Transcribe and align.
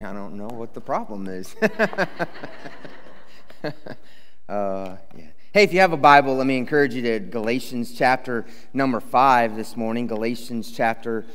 I 0.00 0.12
don't 0.12 0.36
know 0.36 0.46
what 0.46 0.74
the 0.74 0.80
problem 0.80 1.26
is. 1.26 1.56
uh, 1.62 1.66
yeah. 4.48 4.96
Hey, 5.52 5.64
if 5.64 5.72
you 5.72 5.80
have 5.80 5.92
a 5.92 5.96
Bible, 5.96 6.36
let 6.36 6.46
me 6.46 6.56
encourage 6.56 6.94
you 6.94 7.02
to 7.02 7.18
Galatians 7.18 7.92
chapter 7.98 8.46
number 8.72 9.00
five 9.00 9.56
this 9.56 9.76
morning. 9.76 10.06
Galatians 10.06 10.70
chapter 10.70 11.26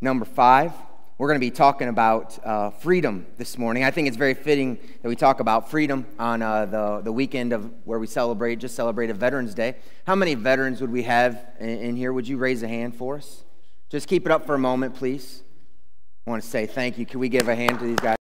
number 0.00 0.24
five. 0.24 0.72
We're 1.18 1.28
going 1.28 1.38
to 1.38 1.46
be 1.46 1.50
talking 1.50 1.88
about 1.88 2.42
uh, 2.42 2.70
freedom 2.70 3.26
this 3.36 3.58
morning. 3.58 3.84
I 3.84 3.90
think 3.90 4.08
it's 4.08 4.16
very 4.16 4.32
fitting 4.32 4.78
that 5.02 5.08
we 5.10 5.16
talk 5.16 5.40
about 5.40 5.70
freedom 5.70 6.06
on 6.18 6.40
uh, 6.40 6.64
the, 6.64 7.02
the 7.02 7.12
weekend 7.12 7.52
of 7.52 7.70
where 7.84 7.98
we 7.98 8.06
celebrate, 8.06 8.56
just 8.56 8.76
celebrated 8.76 9.18
Veterans 9.18 9.52
Day. 9.52 9.76
How 10.06 10.14
many 10.14 10.34
veterans 10.34 10.80
would 10.80 10.90
we 10.90 11.02
have 11.02 11.38
in, 11.60 11.68
in 11.68 11.96
here? 11.96 12.14
Would 12.14 12.28
you 12.28 12.38
raise 12.38 12.62
a 12.62 12.68
hand 12.68 12.96
for 12.96 13.18
us? 13.18 13.44
Just 13.90 14.08
keep 14.08 14.24
it 14.24 14.32
up 14.32 14.46
for 14.46 14.54
a 14.54 14.58
moment, 14.58 14.94
please. 14.94 15.42
I 16.26 16.30
want 16.32 16.42
to 16.42 16.48
say 16.48 16.66
thank 16.66 16.98
you. 16.98 17.06
Can 17.06 17.20
we 17.20 17.28
give 17.28 17.46
a 17.46 17.54
hand 17.54 17.78
to 17.78 17.84
these 17.84 18.00
guys? 18.00 18.16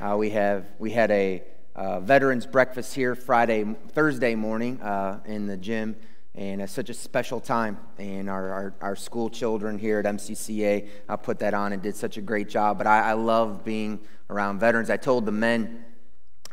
Uh, 0.00 0.16
we 0.16 0.30
have 0.30 0.66
we 0.80 0.90
had 0.90 1.12
a 1.12 1.44
uh, 1.76 2.00
veterans 2.00 2.46
breakfast 2.46 2.96
here 2.96 3.14
Friday, 3.14 3.76
Thursday 3.90 4.34
morning 4.34 4.80
uh, 4.80 5.20
in 5.24 5.46
the 5.46 5.56
gym, 5.56 5.94
and 6.34 6.60
it's 6.60 6.72
such 6.72 6.90
a 6.90 6.94
special 6.94 7.38
time. 7.38 7.78
And 7.96 8.28
our, 8.28 8.48
our, 8.48 8.74
our 8.80 8.96
school 8.96 9.30
children 9.30 9.78
here 9.78 10.00
at 10.00 10.06
MCCA 10.06 10.88
put 11.22 11.38
that 11.38 11.54
on 11.54 11.72
and 11.72 11.80
did 11.80 11.94
such 11.94 12.16
a 12.16 12.20
great 12.20 12.48
job. 12.48 12.76
But 12.76 12.88
I, 12.88 13.10
I 13.10 13.12
love 13.12 13.64
being 13.64 14.00
around 14.30 14.58
veterans. 14.58 14.90
I 14.90 14.96
told 14.96 15.26
the 15.26 15.32
men 15.32 15.84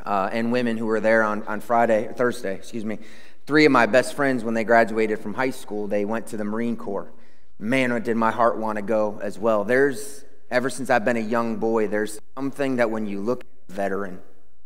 uh, 0.05 0.29
and 0.31 0.51
women 0.51 0.77
who 0.77 0.85
were 0.85 0.99
there 0.99 1.23
on, 1.23 1.41
on 1.43 1.61
Friday, 1.61 2.11
Thursday, 2.15 2.53
excuse 2.53 2.85
me, 2.85 2.99
Three 3.47 3.63
of 3.63 3.71
my 3.71 3.85
best 3.85 4.13
friends, 4.13 4.43
when 4.43 4.55
they 4.55 4.65
graduated 4.65 5.19
from 5.19 5.33
high 5.33 5.51
school, 5.51 5.87
they 5.87 6.03
went 6.03 6.27
to 6.27 6.37
the 6.37 6.43
Marine 6.43 6.75
Corps. 6.75 7.13
Man, 7.57 8.01
did 8.03 8.17
my 8.17 8.29
heart 8.29 8.57
want 8.57 8.75
to 8.75 8.81
go 8.81 9.21
as 9.23 9.39
well. 9.39 9.63
There's, 9.63 10.25
ever 10.51 10.69
since 10.69 10.89
I've 10.89 11.05
been 11.05 11.15
a 11.15 11.21
young 11.21 11.55
boy, 11.55 11.87
there's 11.87 12.19
something 12.37 12.75
that 12.75 12.91
when 12.91 13.07
you 13.07 13.21
look 13.21 13.45
at 13.45 13.47
a 13.69 13.73
veteran, 13.73 14.19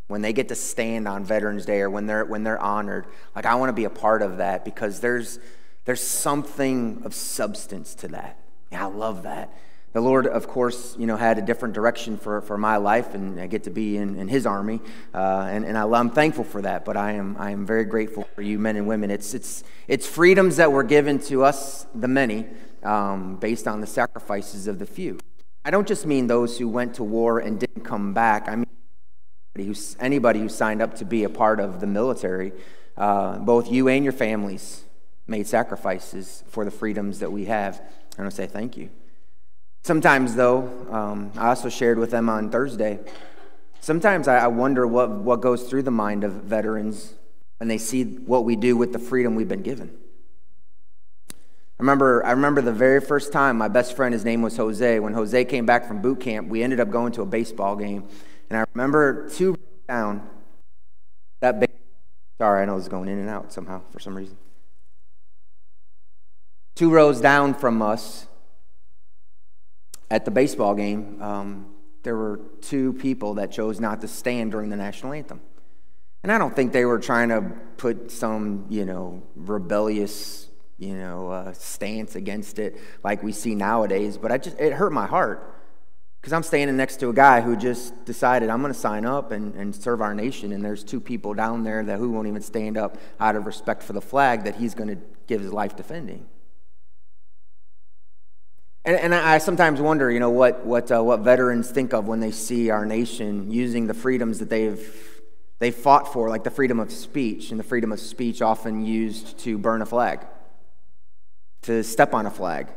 when 0.07 0.23
they 0.23 0.33
get 0.33 0.47
to 0.47 0.55
stand 0.55 1.07
on 1.07 1.23
Veterans 1.23 1.63
Day 1.63 1.81
or 1.81 1.91
when 1.91 2.07
they're, 2.07 2.25
when 2.25 2.41
they're 2.41 2.59
honored, 2.59 3.05
like 3.35 3.45
I 3.45 3.53
want 3.53 3.69
to 3.69 3.73
be 3.73 3.83
a 3.83 3.89
part 3.91 4.23
of 4.23 4.38
that 4.38 4.65
because 4.65 4.99
there's, 4.99 5.38
there's 5.85 6.01
something 6.01 7.03
of 7.05 7.13
substance 7.13 7.93
to 7.95 8.07
that. 8.07 8.39
Yeah, 8.71 8.85
I 8.85 8.89
love 8.89 9.21
that 9.23 9.53
the 9.94 10.02
Lord, 10.02 10.25
of 10.25 10.47
course, 10.47 10.95
you 10.97 11.06
know, 11.06 11.17
had 11.17 11.38
a 11.38 11.42
different 11.42 11.73
direction 11.73 12.17
for, 12.17 12.42
for 12.42 12.58
my 12.58 12.78
life, 12.78 13.14
and 13.14 13.39
I 13.39 13.47
get 13.47 13.64
to 13.66 13.70
be 13.70 13.97
in, 13.97 14.16
in 14.16 14.30
His 14.30 14.45
army, 14.45 14.80
uh, 15.14 15.47
and, 15.50 15.66
and 15.66 15.78
I, 15.78 15.84
am 16.00 16.09
thankful 16.09 16.45
for 16.45 16.61
that. 16.61 16.86
But 16.86 16.95
I 16.95 17.14
am 17.14 17.36
I 17.38 17.52
am 17.52 17.66
very 17.66 17.84
grateful 17.84 18.28
for 18.34 18.42
you, 18.42 18.58
men 18.58 18.78
and 18.78 18.88
women. 18.88 19.12
It's 19.12 19.34
it's 19.34 19.64
it's 19.88 20.08
freedoms 20.08 20.56
that 20.58 20.72
were 20.72 20.84
given 20.84 21.19
to 21.23 21.44
us, 21.44 21.88
the 21.94 22.08
many, 22.08 22.47
um, 22.84 23.36
based 23.36 23.67
on 23.67 23.81
the 23.81 23.88
sacrifices 23.88 24.67
of 24.67 24.80
the 24.80 24.86
few. 24.86 25.19
I 25.66 25.72
don't 25.72 25.88
just 25.88 26.06
mean 26.06 26.28
those 26.28 26.58
who 26.58 26.69
went 26.69 26.95
to 26.95 27.03
war 27.03 27.39
and 27.39 27.59
didn't 27.59 27.84
come 27.84 28.14
back. 28.14 28.47
I 28.47 28.56
mean 28.56 28.66
anybody 29.56 29.73
who, 29.73 29.95
anybody 30.00 30.39
who 30.39 30.50
signed 30.50 30.81
up 30.81 30.95
to 30.95 31.06
be 31.06 31.25
a 31.25 31.30
part 31.30 31.59
of 31.59 31.81
the 31.81 31.88
military. 31.88 32.53
Uh, 32.95 33.39
both 33.39 33.72
you 33.72 33.89
and 33.89 34.03
your 34.03 34.14
families 34.14 34.84
made 35.28 35.47
sacrifices 35.47 36.44
for 36.47 36.64
the 36.64 36.72
freedoms 36.72 37.19
that 37.19 37.31
we 37.31 37.45
have. 37.45 37.81
I 38.17 38.22
want 38.22 38.31
to 38.31 38.36
say 38.36 38.47
thank 38.47 38.78
you. 38.78 38.89
Sometimes, 39.83 40.35
though, 40.35 40.69
um, 40.91 41.31
I 41.35 41.49
also 41.49 41.69
shared 41.69 41.97
with 41.97 42.11
them 42.11 42.29
on 42.29 42.51
Thursday. 42.51 42.99
Sometimes 43.79 44.27
I, 44.27 44.38
I 44.38 44.47
wonder 44.47 44.85
what, 44.85 45.09
what 45.09 45.41
goes 45.41 45.63
through 45.63 45.83
the 45.83 45.91
mind 45.91 46.23
of 46.23 46.33
veterans 46.33 47.15
when 47.57 47.67
they 47.67 47.79
see 47.79 48.03
what 48.03 48.45
we 48.45 48.55
do 48.55 48.77
with 48.77 48.93
the 48.93 48.99
freedom 48.99 49.35
we've 49.35 49.47
been 49.47 49.63
given. 49.63 49.97
I 51.31 51.81
remember, 51.83 52.23
I 52.23 52.31
remember 52.31 52.61
the 52.61 52.71
very 52.71 53.01
first 53.01 53.33
time 53.33 53.57
my 53.57 53.67
best 53.67 53.95
friend, 53.95 54.13
his 54.13 54.23
name 54.23 54.43
was 54.43 54.55
Jose, 54.55 54.99
when 54.99 55.13
Jose 55.13 55.45
came 55.45 55.65
back 55.65 55.88
from 55.88 55.99
boot 55.99 56.19
camp, 56.19 56.47
we 56.47 56.61
ended 56.61 56.79
up 56.79 56.91
going 56.91 57.11
to 57.13 57.23
a 57.23 57.25
baseball 57.25 57.75
game. 57.75 58.07
And 58.49 58.59
I 58.59 58.66
remember 58.75 59.29
two 59.29 59.57
down 59.88 60.29
that 61.39 61.59
big. 61.59 61.72
Sorry, 62.39 62.61
I 62.61 62.66
know 62.66 62.77
it's 62.77 62.88
going 62.88 63.09
in 63.09 63.17
and 63.17 63.29
out 63.29 63.51
somehow 63.51 63.81
for 63.89 64.00
some 64.00 64.16
reason. 64.16 64.38
Two 66.75 66.91
rows 66.91 67.19
down 67.19 67.53
from 67.56 67.81
us, 67.81 68.27
at 70.11 70.25
the 70.25 70.31
baseball 70.31 70.75
game, 70.75 71.22
um, 71.22 71.66
there 72.03 72.17
were 72.17 72.41
two 72.59 72.91
people 72.94 73.35
that 73.35 73.49
chose 73.49 73.79
not 73.79 74.01
to 74.01 74.07
stand 74.07 74.51
during 74.51 74.69
the 74.69 74.75
national 74.75 75.13
anthem. 75.13 75.39
And 76.22 76.31
I 76.31 76.38
don't 76.38 76.53
think 76.53 76.73
they 76.73 76.83
were 76.83 76.99
trying 76.99 77.29
to 77.29 77.41
put 77.77 78.11
some, 78.11 78.66
you 78.69 78.85
know, 78.85 79.23
rebellious, 79.35 80.50
you 80.77 80.95
know, 80.95 81.29
uh, 81.29 81.53
stance 81.53 82.16
against 82.16 82.59
it 82.59 82.77
like 83.03 83.23
we 83.23 83.31
see 83.31 83.55
nowadays. 83.55 84.17
But 84.17 84.33
I 84.33 84.38
just, 84.38 84.59
it 84.59 84.73
hurt 84.73 84.91
my 84.91 85.07
heart 85.07 85.55
because 86.19 86.33
I'm 86.33 86.44
standing 86.44 86.75
next 86.75 86.97
to 86.97 87.09
a 87.09 87.13
guy 87.13 87.39
who 87.39 87.55
just 87.55 88.03
decided 88.03 88.50
I'm 88.50 88.61
going 88.61 88.73
to 88.73 88.79
sign 88.79 89.05
up 89.05 89.31
and, 89.31 89.55
and 89.55 89.73
serve 89.73 90.01
our 90.01 90.13
nation. 90.13 90.51
And 90.51 90.63
there's 90.63 90.83
two 90.83 91.00
people 91.00 91.33
down 91.33 91.63
there 91.63 91.83
that 91.85 91.97
who 91.97 92.11
won't 92.11 92.27
even 92.27 92.41
stand 92.41 92.77
up 92.77 92.97
out 93.19 93.38
of 93.38 93.45
respect 93.45 93.81
for 93.81 93.94
the 93.94 94.01
flag 94.01 94.44
that 94.44 94.57
he's 94.57 94.75
going 94.75 94.89
to 94.89 95.01
give 95.25 95.39
his 95.39 95.53
life 95.53 95.77
defending. 95.77 96.27
And, 98.84 98.97
and 98.97 99.14
I 99.14 99.38
sometimes 99.38 99.80
wonder, 99.80 100.09
you 100.09 100.19
know, 100.19 100.31
what, 100.31 100.66
what, 100.66 100.92
uh, 100.92 101.03
what 101.03 101.19
veterans 101.19 101.69
think 101.69 101.94
of 101.94 102.08
when 102.08 102.19
they 102.19 102.31
see 102.31 102.72
our 102.72 102.86
nation 102.86 103.52
using 103.52 103.86
the 103.86 103.94
freedoms 103.94 104.40
that 104.40 104.50
they've, 104.50 105.22
they've 105.59 105.75
fought 105.75 106.12
for, 106.12 106.30
like 106.30 106.44
the 106.44 106.50
freedom 106.50 106.80
of 106.80 106.92
speech, 106.92 107.52
and 107.52 107.59
the 107.59 107.64
freedom 107.64 107.92
of 107.92 108.00
speech 108.00 108.42
often 108.42 108.84
used 108.84 109.38
to 109.40 109.59
burn 109.59 109.84
a 109.84 109.86
flag, 109.86 110.25
to 111.62 111.84
step 111.84 112.16
on 112.16 112.25
a 112.25 112.31
flag, 112.31 112.69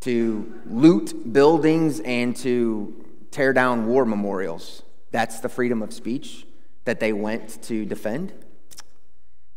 to 0.00 0.60
loot 0.64 1.30
buildings, 1.30 2.00
and 2.00 2.34
to 2.36 3.04
tear 3.30 3.52
down 3.52 3.86
war 3.86 4.06
memorials. 4.06 4.82
That's 5.10 5.40
the 5.40 5.50
freedom 5.50 5.82
of 5.82 5.92
speech 5.92 6.46
that 6.86 7.00
they 7.00 7.12
went 7.12 7.62
to 7.64 7.84
defend. 7.84 8.32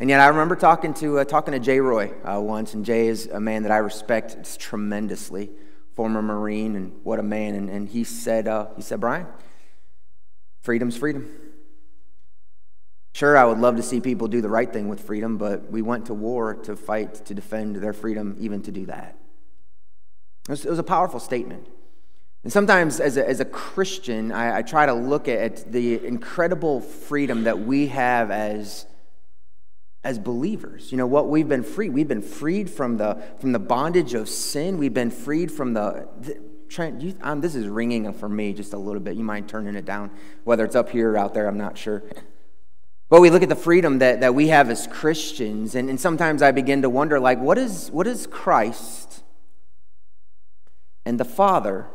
And 0.01 0.09
yet, 0.09 0.19
I 0.19 0.29
remember 0.29 0.56
talking 0.56 0.95
to 0.95 1.19
uh, 1.19 1.25
talking 1.25 1.51
to 1.51 1.59
Jay 1.59 1.79
Roy 1.79 2.12
uh, 2.23 2.41
once, 2.41 2.73
and 2.73 2.84
Jay 2.84 3.07
is 3.07 3.28
a 3.28 3.39
man 3.39 3.62
that 3.62 3.72
I 3.72 3.78
respect 3.78 4.59
tremendously, 4.59 5.51
former 5.94 6.23
Marine, 6.23 6.75
and 6.75 6.94
what 7.03 7.19
a 7.19 7.23
man. 7.23 7.53
And, 7.53 7.69
and 7.69 7.88
he 7.88 8.03
said, 8.03 8.47
uh, 8.47 8.69
he 8.75 8.81
said, 8.81 9.00
Brian, 9.00 9.28
freedom's 10.63 10.97
freedom. 10.97 11.29
Sure, 13.13 13.38
I 13.38 13.45
would 13.45 13.59
love 13.59 13.75
to 13.75 13.84
see 13.84 14.01
people 14.01 14.28
do 14.28 14.41
the 14.41 14.50
right 14.50 14.73
thing 14.73 14.90
with 14.90 15.01
freedom, 15.01 15.38
but 15.38 15.69
we 15.69 15.84
went 15.84 16.07
to 16.07 16.16
war 16.16 16.56
to 16.56 16.75
fight 16.75 17.23
to 17.25 17.35
defend 17.35 17.75
their 17.75 17.94
freedom, 17.94 18.35
even 18.40 18.63
to 18.63 18.72
do 18.72 18.88
that. 18.88 19.16
It 20.45 20.50
was, 20.50 20.66
it 20.66 20.69
was 20.72 20.79
a 20.79 20.84
powerful 20.84 21.19
statement. 21.19 21.67
And 22.44 22.51
sometimes, 22.51 23.00
as 23.00 23.17
a, 23.17 23.29
as 23.29 23.40
a 23.40 23.45
Christian, 23.45 24.31
I, 24.31 24.57
I 24.57 24.61
try 24.63 24.88
to 24.88 24.94
look 24.94 25.28
at 25.28 25.72
the 25.72 26.03
incredible 26.03 26.81
freedom 26.81 27.44
that 27.44 27.59
we 27.59 27.85
have 27.90 28.31
as 28.31 28.88
as 30.03 30.17
believers. 30.17 30.91
You 30.91 30.97
know 30.97 31.07
what? 31.07 31.29
We've 31.29 31.47
been 31.47 31.63
free. 31.63 31.89
We've 31.89 32.07
been 32.07 32.22
freed 32.22 32.69
from 32.69 32.97
the 32.97 33.22
from 33.39 33.51
the 33.51 33.59
bondage 33.59 34.13
of 34.13 34.29
sin. 34.29 34.78
We've 34.78 34.94
been 34.94 35.12
freed 35.12 35.51
from 35.51 35.73
the. 35.73 36.07
the 36.19 36.51
Trent, 36.69 37.01
you, 37.01 37.13
um, 37.22 37.41
this 37.41 37.53
is 37.53 37.67
ringing 37.67 38.13
for 38.13 38.29
me 38.29 38.53
just 38.53 38.72
a 38.72 38.78
little 38.78 39.01
bit. 39.01 39.17
You 39.17 39.25
mind 39.25 39.50
turning 39.50 39.75
it 39.75 39.84
down? 39.84 40.09
Whether 40.45 40.63
it's 40.63 40.73
up 40.73 40.90
here 40.90 41.11
or 41.11 41.17
out 41.17 41.34
there, 41.34 41.45
I'm 41.45 41.57
not 41.57 41.78
sure. 41.78 42.01
But 43.09 43.19
we 43.19 43.29
look 43.29 43.44
at 43.44 43.50
the 43.50 43.57
freedom 43.57 44.00
that, 44.00 44.22
that 44.22 44.34
we 44.34 44.47
have 44.47 44.69
as 44.69 44.88
Christians, 44.88 45.75
and, 45.75 45.90
and 45.90 46.00
sometimes 46.00 46.41
I 46.41 46.51
begin 46.51 46.81
to 46.84 46.90
wonder, 46.90 47.19
like, 47.19 47.40
what 47.41 47.57
is 47.57 47.91
what 47.91 48.07
is 48.07 48.25
Christ 48.25 49.22
and 51.06 51.19
the 51.19 51.25
Father 51.25 51.88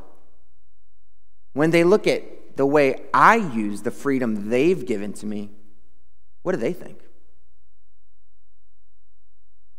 when 1.55 1.71
they 1.71 1.83
look 1.83 2.07
at 2.07 2.59
the 2.59 2.67
way 2.67 3.01
I 3.15 3.37
use 3.37 3.81
the 3.81 3.91
freedom 3.91 4.51
they've 4.51 4.85
given 4.85 5.15
to 5.15 5.25
me? 5.25 5.53
What 6.43 6.53
do 6.53 6.59
they 6.59 6.75
think? 6.75 6.99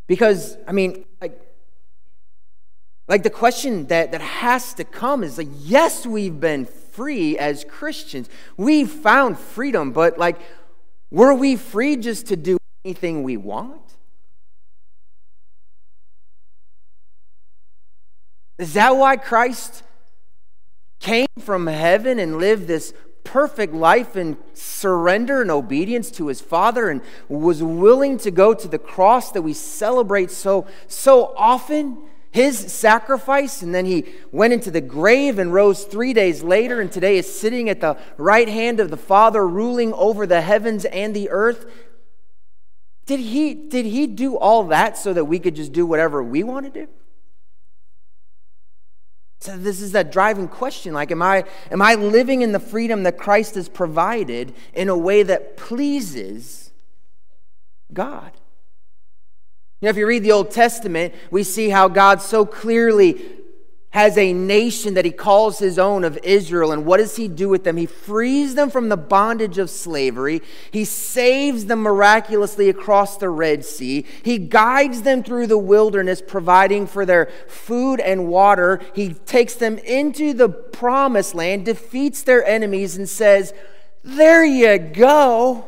Because, 0.08 0.58
I 0.66 0.72
mean, 0.72 1.06
like, 1.22 1.40
like 3.08 3.24
the 3.24 3.30
question 3.30 3.88
that, 3.88 4.12
that 4.12 4.22
has 4.22 4.74
to 4.76 4.84
come 4.84 5.24
is 5.24 5.38
like, 5.38 5.50
yes, 5.60 6.06
we've 6.06 6.40
been 6.40 6.66
free 6.66 7.38
as 7.38 7.64
Christians. 7.66 8.30
We've 8.56 8.90
found 8.90 9.38
freedom, 9.38 9.92
but 9.92 10.18
like, 10.18 10.40
were 11.12 11.34
we 11.34 11.56
free 11.56 11.98
just 11.98 12.28
to 12.28 12.36
do 12.36 12.58
anything 12.84 13.24
we 13.24 13.38
want? 13.38 13.82
Is 18.58 18.74
that 18.74 18.96
why 18.98 19.18
Christ 19.18 19.84
came 21.00 21.28
from 21.40 21.68
heaven 21.68 22.18
and 22.18 22.40
lived 22.40 22.68
this 22.68 22.94
perfect 23.28 23.74
life 23.74 24.16
in 24.16 24.38
surrender 24.54 25.42
and 25.42 25.52
obedience 25.52 26.10
to 26.12 26.28
his 26.28 26.40
father 26.40 26.90
and 26.90 27.02
was 27.28 27.62
willing 27.62 28.18
to 28.18 28.32
go 28.32 28.54
to 28.54 28.68
the 28.70 28.80
cross 28.80 29.32
that 29.34 29.42
we 29.42 29.54
celebrate 29.54 30.32
so 30.32 30.66
so 30.88 31.34
often 31.36 31.98
his 32.32 32.58
sacrifice. 32.72 33.62
And 33.62 33.76
then 33.76 33.86
he 33.86 34.06
went 34.32 34.54
into 34.54 34.72
the 34.72 34.82
grave 34.82 35.40
and 35.40 35.54
rose 35.54 35.84
3 35.84 36.14
days 36.14 36.42
later 36.42 36.80
and 36.80 36.92
today 36.92 37.18
is 37.18 37.40
sitting 37.40 37.68
at 37.70 37.82
the 37.82 37.98
right 38.18 38.48
hand 38.48 38.80
of 38.80 38.90
the 38.90 38.98
father 38.98 39.46
ruling 39.46 39.94
over 39.94 40.26
the 40.26 40.42
heavens 40.42 40.86
and 40.86 41.14
the 41.14 41.30
earth. 41.30 41.66
Did 43.06 43.20
he 43.20 43.54
did 43.54 43.86
he 43.86 44.08
do 44.08 44.38
all 44.38 44.64
that 44.68 44.98
so 44.98 45.14
that 45.14 45.26
we 45.26 45.40
could 45.40 45.56
just 45.56 45.74
do 45.74 45.86
whatever 45.86 46.24
we 46.24 46.44
want 46.44 46.66
to 46.66 46.86
do 46.86 46.88
So 49.40 49.56
this 49.56 49.82
is 49.82 49.92
that 49.92 50.12
driving 50.12 50.48
question 50.48 50.94
like 50.94 51.12
am 51.12 51.22
I 51.22 51.44
am 51.72 51.82
I 51.82 51.96
living 51.96 52.42
in 52.42 52.52
the 52.52 52.60
freedom 52.60 53.04
that 53.04 53.18
Christ 53.18 53.56
has 53.56 53.70
provided 53.70 54.54
in 54.74 54.90
a 54.90 54.98
way 54.98 55.24
that 55.24 55.58
pleases 55.58 56.72
God? 57.94 58.32
You 59.80 59.86
know, 59.86 59.90
if 59.90 59.98
you 59.98 60.08
read 60.08 60.24
the 60.24 60.32
Old 60.32 60.50
Testament, 60.50 61.14
we 61.30 61.44
see 61.44 61.70
how 61.70 61.88
God 61.88 62.22
so 62.22 62.46
clearly 62.46 63.22
has 63.92 64.18
a 64.18 64.34
nation 64.34 64.96
that 64.96 65.06
he 65.06 65.12
calls 65.12 65.60
his 65.60 65.80
own 65.80 66.04
of 66.04 66.20
Israel. 66.22 66.72
And 66.72 66.86
what 66.86 66.98
does 66.98 67.16
he 67.16 67.28
do 67.28 67.48
with 67.48 67.64
them? 67.64 67.78
He 67.78 67.86
frees 67.86 68.54
them 68.54 68.70
from 68.70 68.90
the 68.90 68.98
bondage 68.98 69.58
of 69.58 69.70
slavery. 69.70 70.42
He 70.72 70.84
saves 70.84 71.66
them 71.66 71.80
miraculously 71.80 72.68
across 72.68 73.18
the 73.18 73.30
Red 73.30 73.64
Sea. 73.64 74.06
He 74.24 74.40
guides 74.40 75.04
them 75.04 75.24
through 75.24 75.48
the 75.48 75.58
wilderness, 75.58 76.22
providing 76.22 76.86
for 76.86 77.06
their 77.06 77.32
food 77.48 78.02
and 78.02 78.28
water. 78.28 78.82
He 78.94 79.14
takes 79.14 79.56
them 79.56 79.78
into 79.80 80.34
the 80.34 80.50
promised 80.50 81.34
land, 81.34 81.66
defeats 81.66 82.24
their 82.24 82.46
enemies, 82.46 82.98
and 82.98 83.08
says, 83.08 83.54
There 84.04 84.44
you 84.44 84.78
go. 84.80 85.66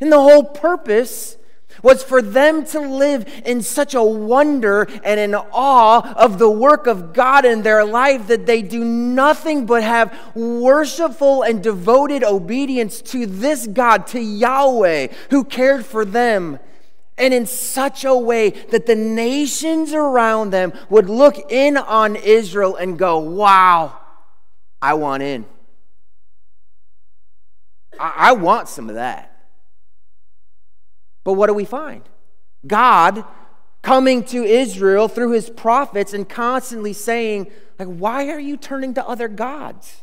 And 0.00 0.10
the 0.10 0.20
whole 0.20 0.44
purpose 0.44 1.36
was 1.82 2.02
for 2.02 2.20
them 2.20 2.64
to 2.66 2.80
live 2.80 3.26
in 3.44 3.62
such 3.62 3.94
a 3.94 4.02
wonder 4.02 4.88
and 5.04 5.18
an 5.18 5.34
awe 5.34 6.12
of 6.14 6.38
the 6.38 6.50
work 6.50 6.86
of 6.86 7.12
God 7.12 7.44
in 7.44 7.62
their 7.62 7.84
life 7.84 8.26
that 8.26 8.46
they 8.46 8.62
do 8.62 8.84
nothing 8.84 9.66
but 9.66 9.82
have 9.82 10.16
worshipful 10.34 11.42
and 11.42 11.62
devoted 11.62 12.24
obedience 12.24 13.00
to 13.02 13.26
this 13.26 13.66
God, 13.66 14.06
to 14.08 14.20
Yahweh, 14.20 15.08
who 15.30 15.44
cared 15.44 15.86
for 15.86 16.04
them. 16.04 16.58
And 17.18 17.34
in 17.34 17.46
such 17.46 18.04
a 18.04 18.14
way 18.16 18.50
that 18.50 18.86
the 18.86 18.96
nations 18.96 19.92
around 19.92 20.50
them 20.50 20.72
would 20.88 21.08
look 21.08 21.52
in 21.52 21.76
on 21.76 22.16
Israel 22.16 22.74
and 22.76 22.98
go, 22.98 23.18
Wow, 23.18 23.98
I 24.80 24.94
want 24.94 25.22
in. 25.22 25.44
I, 28.00 28.14
I 28.16 28.32
want 28.32 28.68
some 28.68 28.88
of 28.88 28.96
that. 28.96 29.31
But 31.24 31.34
what 31.34 31.46
do 31.46 31.54
we 31.54 31.64
find? 31.64 32.02
God 32.66 33.24
coming 33.82 34.22
to 34.24 34.44
Israel 34.44 35.08
through 35.08 35.32
his 35.32 35.50
prophets 35.50 36.12
and 36.12 36.28
constantly 36.28 36.92
saying, 36.92 37.50
like, 37.78 37.88
why 37.88 38.28
are 38.28 38.38
you 38.38 38.56
turning 38.56 38.94
to 38.94 39.06
other 39.06 39.28
gods? 39.28 40.02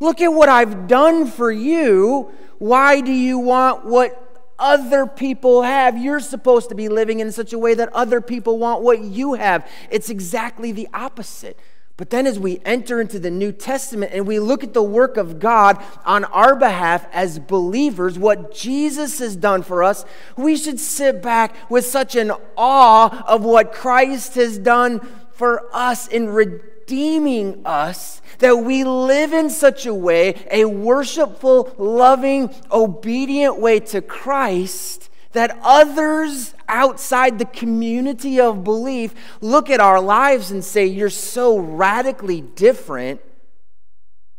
Look 0.00 0.20
at 0.20 0.28
what 0.28 0.48
I've 0.48 0.88
done 0.88 1.26
for 1.26 1.50
you. 1.50 2.30
Why 2.58 3.00
do 3.00 3.12
you 3.12 3.38
want 3.38 3.84
what 3.84 4.20
other 4.58 5.06
people 5.06 5.62
have? 5.62 5.98
You're 5.98 6.20
supposed 6.20 6.68
to 6.70 6.74
be 6.74 6.88
living 6.88 7.20
in 7.20 7.32
such 7.32 7.52
a 7.52 7.58
way 7.58 7.74
that 7.74 7.92
other 7.92 8.20
people 8.20 8.58
want 8.58 8.82
what 8.82 9.00
you 9.00 9.34
have. 9.34 9.68
It's 9.90 10.10
exactly 10.10 10.72
the 10.72 10.88
opposite. 10.92 11.58
But 11.96 12.10
then, 12.10 12.26
as 12.26 12.40
we 12.40 12.60
enter 12.64 13.00
into 13.00 13.20
the 13.20 13.30
New 13.30 13.52
Testament 13.52 14.10
and 14.12 14.26
we 14.26 14.40
look 14.40 14.64
at 14.64 14.74
the 14.74 14.82
work 14.82 15.16
of 15.16 15.38
God 15.38 15.80
on 16.04 16.24
our 16.24 16.56
behalf 16.56 17.06
as 17.12 17.38
believers, 17.38 18.18
what 18.18 18.52
Jesus 18.52 19.20
has 19.20 19.36
done 19.36 19.62
for 19.62 19.84
us, 19.84 20.04
we 20.36 20.56
should 20.56 20.80
sit 20.80 21.22
back 21.22 21.54
with 21.70 21.86
such 21.86 22.16
an 22.16 22.32
awe 22.56 23.24
of 23.28 23.44
what 23.44 23.72
Christ 23.72 24.34
has 24.34 24.58
done 24.58 25.06
for 25.30 25.68
us 25.72 26.08
in 26.08 26.30
redeeming 26.30 27.64
us 27.64 28.20
that 28.38 28.58
we 28.58 28.82
live 28.82 29.32
in 29.32 29.48
such 29.48 29.86
a 29.86 29.94
way, 29.94 30.44
a 30.50 30.64
worshipful, 30.64 31.74
loving, 31.78 32.52
obedient 32.72 33.60
way 33.60 33.78
to 33.78 34.02
Christ 34.02 35.10
that 35.30 35.56
others 35.62 36.53
outside 36.68 37.38
the 37.38 37.44
community 37.44 38.40
of 38.40 38.64
belief 38.64 39.14
look 39.40 39.70
at 39.70 39.80
our 39.80 40.00
lives 40.00 40.50
and 40.50 40.64
say, 40.64 40.86
You're 40.86 41.10
so 41.10 41.58
radically 41.58 42.40
different, 42.40 43.20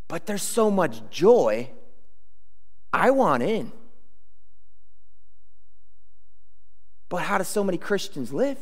but 0.07 0.25
there's 0.25 0.43
so 0.43 0.69
much 0.69 1.01
joy. 1.09 1.69
I 2.93 3.11
want 3.11 3.43
in. 3.43 3.71
But 7.09 7.23
how 7.23 7.37
do 7.37 7.43
so 7.43 7.63
many 7.63 7.77
Christians 7.77 8.33
live? 8.33 8.57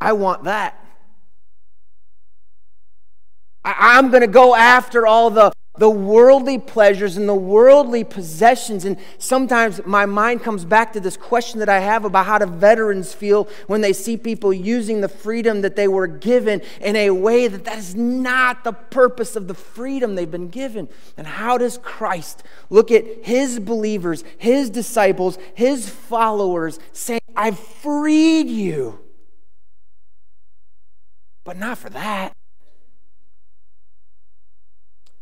I 0.00 0.12
want 0.12 0.44
that. 0.44 0.84
I, 3.64 3.98
am 3.98 4.10
going 4.10 4.22
to 4.22 4.26
go 4.26 4.54
after 4.54 5.06
all 5.06 5.30
the 5.30 5.52
the 5.78 5.90
worldly 5.90 6.58
pleasures 6.58 7.16
and 7.16 7.28
the 7.28 7.34
worldly 7.34 8.04
possessions. 8.04 8.84
And 8.84 8.98
sometimes 9.18 9.80
my 9.86 10.06
mind 10.06 10.42
comes 10.42 10.64
back 10.64 10.92
to 10.92 11.00
this 11.00 11.16
question 11.16 11.60
that 11.60 11.68
I 11.68 11.78
have 11.80 12.04
about 12.04 12.26
how 12.26 12.38
do 12.38 12.46
veterans 12.46 13.14
feel 13.14 13.48
when 13.66 13.80
they 13.80 13.92
see 13.92 14.16
people 14.16 14.52
using 14.52 15.00
the 15.00 15.08
freedom 15.08 15.62
that 15.62 15.76
they 15.76 15.88
were 15.88 16.06
given 16.06 16.62
in 16.80 16.96
a 16.96 17.10
way 17.10 17.48
that 17.48 17.64
that 17.64 17.78
is 17.78 17.94
not 17.94 18.64
the 18.64 18.72
purpose 18.72 19.36
of 19.36 19.48
the 19.48 19.54
freedom 19.54 20.14
they've 20.14 20.30
been 20.30 20.48
given. 20.48 20.88
And 21.16 21.26
how 21.26 21.58
does 21.58 21.78
Christ 21.78 22.42
look 22.70 22.90
at 22.90 23.04
his 23.24 23.58
believers, 23.58 24.24
his 24.38 24.70
disciples, 24.70 25.38
his 25.54 25.88
followers, 25.88 26.78
saying, 26.92 27.20
I've 27.36 27.58
freed 27.58 28.48
you, 28.48 28.98
but 31.44 31.56
not 31.56 31.78
for 31.78 31.90
that. 31.90 32.37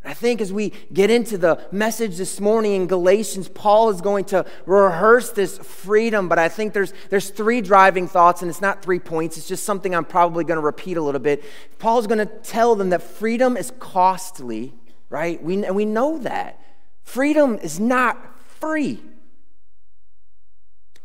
I 0.07 0.15
think 0.15 0.41
as 0.41 0.53
we 0.53 0.73
get 0.93 1.11
into 1.11 1.37
the 1.37 1.61
message 1.73 2.17
this 2.17 2.41
morning 2.41 2.73
in 2.75 2.87
Galatians, 2.87 3.49
Paul 3.49 3.91
is 3.91 4.01
going 4.01 4.25
to 4.27 4.47
rehearse 4.65 5.33
this 5.33 5.59
freedom, 5.59 6.29
but 6.29 6.39
I 6.39 6.49
think 6.49 6.75
there's, 6.75 6.93
there's 7.11 7.31
three 7.31 7.61
driving 7.61 8.07
thoughts, 8.07 8.41
and 8.41 8.49
it's 8.49 8.61
not 8.61 8.83
three 8.83 9.01
points. 9.01 9.37
It's 9.37 9.49
just 9.49 9.65
something 9.65 9.97
I'm 9.97 10.05
probably 10.05 10.45
going 10.45 10.59
to 10.59 10.65
repeat 10.65 10.97
a 10.97 11.03
little 11.03 11.21
bit. 11.21 11.43
Paul's 11.81 12.07
going 12.07 12.19
to 12.19 12.27
tell 12.27 12.77
them 12.77 12.91
that 12.91 13.03
freedom 13.03 13.57
is 13.57 13.73
costly, 13.81 14.75
right? 15.11 15.43
We, 15.43 15.65
and 15.65 15.75
we 15.75 15.85
know 15.85 16.19
that. 16.19 16.63
Freedom 17.03 17.59
is 17.59 17.81
not 17.81 18.41
free, 18.61 19.03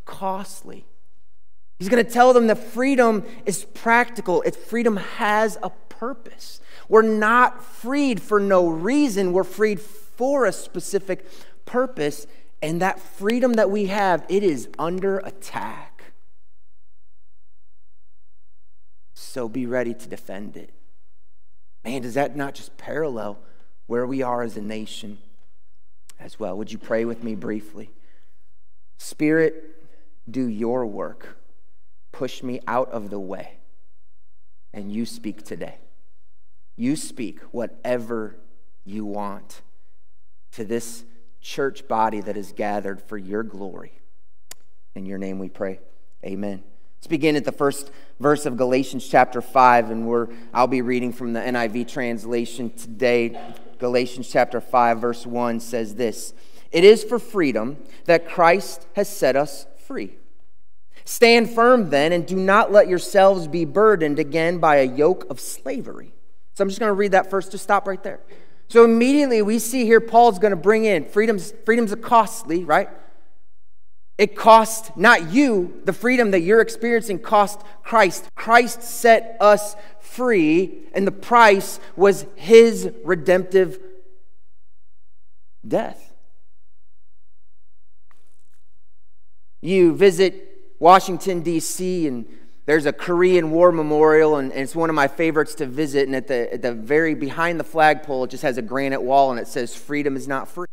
costly. 0.05 0.85
He's 1.79 1.89
going 1.89 2.05
to 2.05 2.11
tell 2.11 2.33
them 2.33 2.45
that 2.47 2.59
freedom 2.59 3.25
is 3.47 3.65
practical, 3.65 4.43
it's, 4.43 4.57
freedom 4.57 4.97
has 4.97 5.57
a 5.63 5.71
purpose. 6.01 6.61
We're 6.91 7.03
not 7.03 7.63
freed 7.63 8.21
for 8.21 8.37
no 8.37 8.67
reason, 8.67 9.31
we're 9.31 9.45
freed 9.45 9.79
for 9.79 10.43
a 10.43 10.51
specific 10.51 11.25
purpose. 11.63 12.27
And 12.61 12.81
that 12.81 12.99
freedom 12.99 13.53
that 13.53 13.71
we 13.71 13.85
have, 13.85 14.25
it 14.27 14.43
is 14.43 14.67
under 14.77 15.19
attack. 15.19 16.03
So 19.13 19.47
be 19.47 19.65
ready 19.65 19.93
to 19.93 20.09
defend 20.09 20.57
it. 20.57 20.71
Man, 21.85 22.01
does 22.01 22.15
that 22.15 22.35
not 22.35 22.55
just 22.55 22.77
parallel 22.77 23.39
where 23.87 24.05
we 24.05 24.21
are 24.21 24.43
as 24.43 24.57
a 24.57 24.61
nation 24.61 25.17
as 26.19 26.41
well? 26.41 26.57
Would 26.57 26.73
you 26.73 26.77
pray 26.77 27.05
with 27.05 27.23
me 27.23 27.35
briefly? 27.35 27.89
Spirit, 28.97 29.63
do 30.29 30.45
your 30.45 30.85
work. 30.85 31.37
Push 32.11 32.43
me 32.43 32.59
out 32.67 32.91
of 32.91 33.09
the 33.09 33.19
way, 33.19 33.59
and 34.73 34.91
you 34.91 35.05
speak 35.05 35.45
today. 35.45 35.77
You 36.81 36.95
speak 36.95 37.41
whatever 37.51 38.37
you 38.85 39.05
want 39.05 39.61
to 40.53 40.65
this 40.65 41.03
church 41.39 41.87
body 41.87 42.21
that 42.21 42.35
is 42.35 42.53
gathered 42.53 42.99
for 43.03 43.19
your 43.19 43.43
glory. 43.43 43.99
In 44.95 45.05
your 45.05 45.19
name 45.19 45.37
we 45.37 45.47
pray. 45.47 45.79
Amen. 46.25 46.63
Let's 46.97 47.05
begin 47.05 47.35
at 47.35 47.45
the 47.45 47.51
first 47.51 47.91
verse 48.19 48.47
of 48.47 48.57
Galatians 48.57 49.07
chapter 49.07 49.43
5, 49.43 49.91
and 49.91 50.07
we're, 50.07 50.29
I'll 50.55 50.65
be 50.65 50.81
reading 50.81 51.13
from 51.13 51.33
the 51.33 51.39
NIV 51.39 51.87
translation 51.87 52.71
today. 52.71 53.39
Galatians 53.77 54.27
chapter 54.27 54.59
5, 54.59 54.99
verse 54.99 55.27
1 55.27 55.59
says 55.59 55.93
this 55.93 56.33
It 56.71 56.83
is 56.83 57.03
for 57.03 57.19
freedom 57.19 57.77
that 58.05 58.27
Christ 58.27 58.87
has 58.95 59.07
set 59.07 59.35
us 59.35 59.67
free. 59.85 60.17
Stand 61.05 61.51
firm 61.51 61.91
then, 61.91 62.11
and 62.11 62.25
do 62.25 62.37
not 62.37 62.71
let 62.71 62.87
yourselves 62.87 63.47
be 63.47 63.65
burdened 63.65 64.17
again 64.17 64.57
by 64.57 64.77
a 64.77 64.83
yoke 64.85 65.29
of 65.29 65.39
slavery. 65.39 66.15
So 66.53 66.63
I'm 66.63 66.69
just 66.69 66.79
going 66.79 66.89
to 66.89 66.93
read 66.93 67.11
that 67.11 67.29
first. 67.29 67.51
Just 67.51 67.63
stop 67.63 67.87
right 67.87 68.01
there. 68.03 68.19
So 68.67 68.85
immediately 68.85 69.41
we 69.41 69.59
see 69.59 69.85
here 69.85 69.99
Paul's 69.99 70.39
going 70.39 70.51
to 70.51 70.57
bring 70.57 70.85
in 70.85 71.05
freedom's 71.05 71.53
freedom's 71.65 71.93
costly, 72.01 72.63
right? 72.63 72.89
It 74.17 74.35
cost 74.35 74.95
not 74.95 75.31
you, 75.31 75.81
the 75.85 75.93
freedom 75.93 76.31
that 76.31 76.41
you're 76.41 76.61
experiencing 76.61 77.19
cost 77.19 77.61
Christ. 77.83 78.29
Christ 78.35 78.83
set 78.83 79.35
us 79.41 79.75
free, 79.99 80.83
and 80.93 81.07
the 81.07 81.11
price 81.11 81.79
was 81.95 82.25
his 82.35 82.91
redemptive 83.03 83.79
death. 85.67 86.13
You 89.61 89.95
visit 89.95 90.75
Washington, 90.79 91.41
D.C., 91.41 92.07
and 92.07 92.25
there's 92.71 92.85
a 92.85 92.93
Korean 92.93 93.51
War 93.51 93.73
memorial, 93.73 94.37
and, 94.37 94.49
it's 94.53 94.73
one 94.73 94.89
of 94.89 94.95
my 94.95 95.09
favorites 95.09 95.55
to 95.55 95.65
visit. 95.65 96.07
And 96.07 96.15
at 96.15 96.27
the, 96.27 96.53
at 96.53 96.61
the 96.61 96.73
very 96.73 97.15
behind 97.15 97.59
the 97.59 97.65
flagpole, 97.65 98.23
it 98.23 98.29
just 98.29 98.43
has 98.43 98.57
a 98.57 98.61
granite 98.61 99.01
wall, 99.01 99.29
and 99.29 99.37
it 99.41 99.49
says, 99.49 99.75
Freedom 99.75 100.15
is 100.15 100.25
not 100.25 100.47
free. 100.47 100.67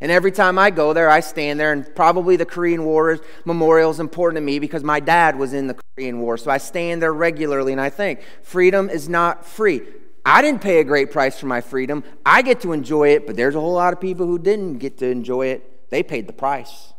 And 0.00 0.10
every 0.10 0.32
time 0.32 0.58
I 0.58 0.70
go 0.70 0.92
there, 0.92 1.08
I 1.08 1.20
stand 1.20 1.60
there, 1.60 1.72
and 1.72 1.94
probably 1.94 2.34
the 2.34 2.44
Korean 2.44 2.84
War 2.84 3.20
memorial 3.44 3.88
is 3.92 4.00
important 4.00 4.38
to 4.38 4.40
me 4.40 4.58
because 4.58 4.82
my 4.82 4.98
dad 4.98 5.38
was 5.38 5.52
in 5.52 5.68
the 5.68 5.78
Korean 5.94 6.18
War. 6.18 6.38
So 6.38 6.50
I 6.50 6.58
stand 6.58 7.00
there 7.00 7.12
regularly, 7.12 7.70
and 7.70 7.80
I 7.80 7.90
think 7.90 8.20
freedom 8.42 8.90
is 8.90 9.08
not 9.08 9.46
free. 9.46 9.82
I 10.26 10.42
didn't 10.42 10.60
pay 10.60 10.80
a 10.80 10.84
great 10.84 11.12
price 11.12 11.38
for 11.38 11.46
my 11.46 11.60
freedom. 11.60 12.02
I 12.26 12.42
get 12.42 12.62
to 12.62 12.72
enjoy 12.72 13.10
it, 13.10 13.28
but 13.28 13.36
there's 13.36 13.54
a 13.54 13.60
whole 13.60 13.74
lot 13.74 13.92
of 13.92 14.00
people 14.00 14.26
who 14.26 14.40
didn't 14.40 14.78
get 14.78 14.98
to 14.98 15.06
enjoy 15.08 15.46
it. 15.46 15.88
They 15.90 16.02
paid 16.02 16.26
the 16.26 16.32
price. 16.32 16.94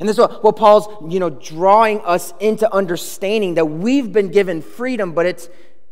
And 0.00 0.08
this 0.08 0.16
is 0.16 0.20
what, 0.20 0.42
what 0.42 0.56
Paul's, 0.56 0.88
you 1.12 1.20
know, 1.20 1.30
drawing 1.30 2.00
us 2.00 2.34
into 2.40 2.72
understanding 2.74 3.54
that 3.54 3.66
we've 3.66 4.12
been 4.12 4.28
given 4.28 4.60
freedom, 4.60 5.12
but 5.12 5.26
it's 5.26 5.48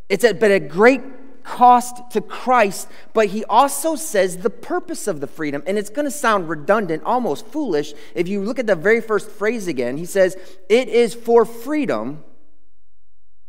it's 0.09 0.23
at, 0.23 0.39
but 0.39 0.51
a 0.51 0.59
great 0.59 1.01
cost 1.43 2.11
to 2.11 2.21
Christ, 2.21 2.87
but 3.13 3.27
he 3.27 3.43
also 3.45 3.95
says 3.95 4.37
the 4.37 4.49
purpose 4.49 5.07
of 5.07 5.19
the 5.19 5.27
freedom. 5.27 5.63
And 5.67 5.77
it's 5.77 5.89
going 5.89 6.05
to 6.05 6.11
sound 6.11 6.49
redundant, 6.49 7.03
almost 7.03 7.45
foolish. 7.47 7.93
If 8.15 8.27
you 8.27 8.41
look 8.41 8.59
at 8.59 8.67
the 8.67 8.75
very 8.75 9.01
first 9.01 9.29
phrase 9.29 9.67
again, 9.67 9.97
he 9.97 10.05
says, 10.05 10.35
It 10.69 10.87
is 10.89 11.13
for 11.13 11.45
freedom 11.45 12.23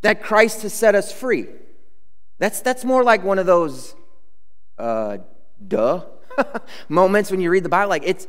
that 0.01 0.21
Christ 0.21 0.61
has 0.63 0.73
set 0.73 0.95
us 0.95 1.11
free. 1.11 1.47
That's, 2.37 2.61
that's 2.61 2.83
more 2.83 3.03
like 3.03 3.23
one 3.23 3.39
of 3.39 3.45
those, 3.45 3.95
uh, 4.77 5.19
duh 5.65 6.03
moments 6.89 7.31
when 7.31 7.39
you 7.39 7.49
read 7.49 7.63
the 7.63 7.69
Bible. 7.69 7.89
Like, 7.89 8.03
it's, 8.05 8.27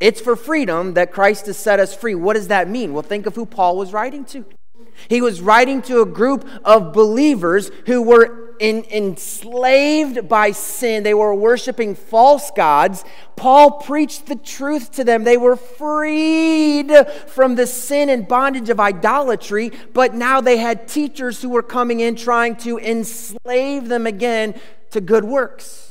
it's 0.00 0.20
for 0.20 0.36
freedom 0.36 0.94
that 0.94 1.12
Christ 1.12 1.46
has 1.46 1.56
set 1.56 1.80
us 1.80 1.94
free. 1.94 2.14
What 2.14 2.34
does 2.34 2.48
that 2.48 2.68
mean? 2.68 2.92
Well, 2.92 3.02
think 3.02 3.26
of 3.26 3.34
who 3.34 3.46
Paul 3.46 3.76
was 3.76 3.92
writing 3.92 4.24
to. 4.26 4.44
He 5.08 5.20
was 5.20 5.40
writing 5.40 5.82
to 5.82 6.02
a 6.02 6.06
group 6.06 6.48
of 6.64 6.92
believers 6.92 7.70
who 7.86 8.02
were 8.02 8.54
in, 8.58 8.84
enslaved 8.90 10.28
by 10.28 10.52
sin. 10.52 11.02
They 11.02 11.14
were 11.14 11.34
worshiping 11.34 11.94
false 11.94 12.50
gods. 12.50 13.04
Paul 13.36 13.72
preached 13.72 14.26
the 14.26 14.36
truth 14.36 14.92
to 14.92 15.04
them. 15.04 15.24
They 15.24 15.36
were 15.36 15.56
freed 15.56 16.90
from 17.26 17.54
the 17.54 17.66
sin 17.66 18.08
and 18.08 18.26
bondage 18.26 18.70
of 18.70 18.80
idolatry, 18.80 19.72
but 19.92 20.14
now 20.14 20.40
they 20.40 20.56
had 20.56 20.88
teachers 20.88 21.42
who 21.42 21.50
were 21.50 21.62
coming 21.62 22.00
in 22.00 22.16
trying 22.16 22.56
to 22.56 22.78
enslave 22.78 23.88
them 23.88 24.06
again 24.06 24.58
to 24.90 25.00
good 25.00 25.24
works. 25.24 25.85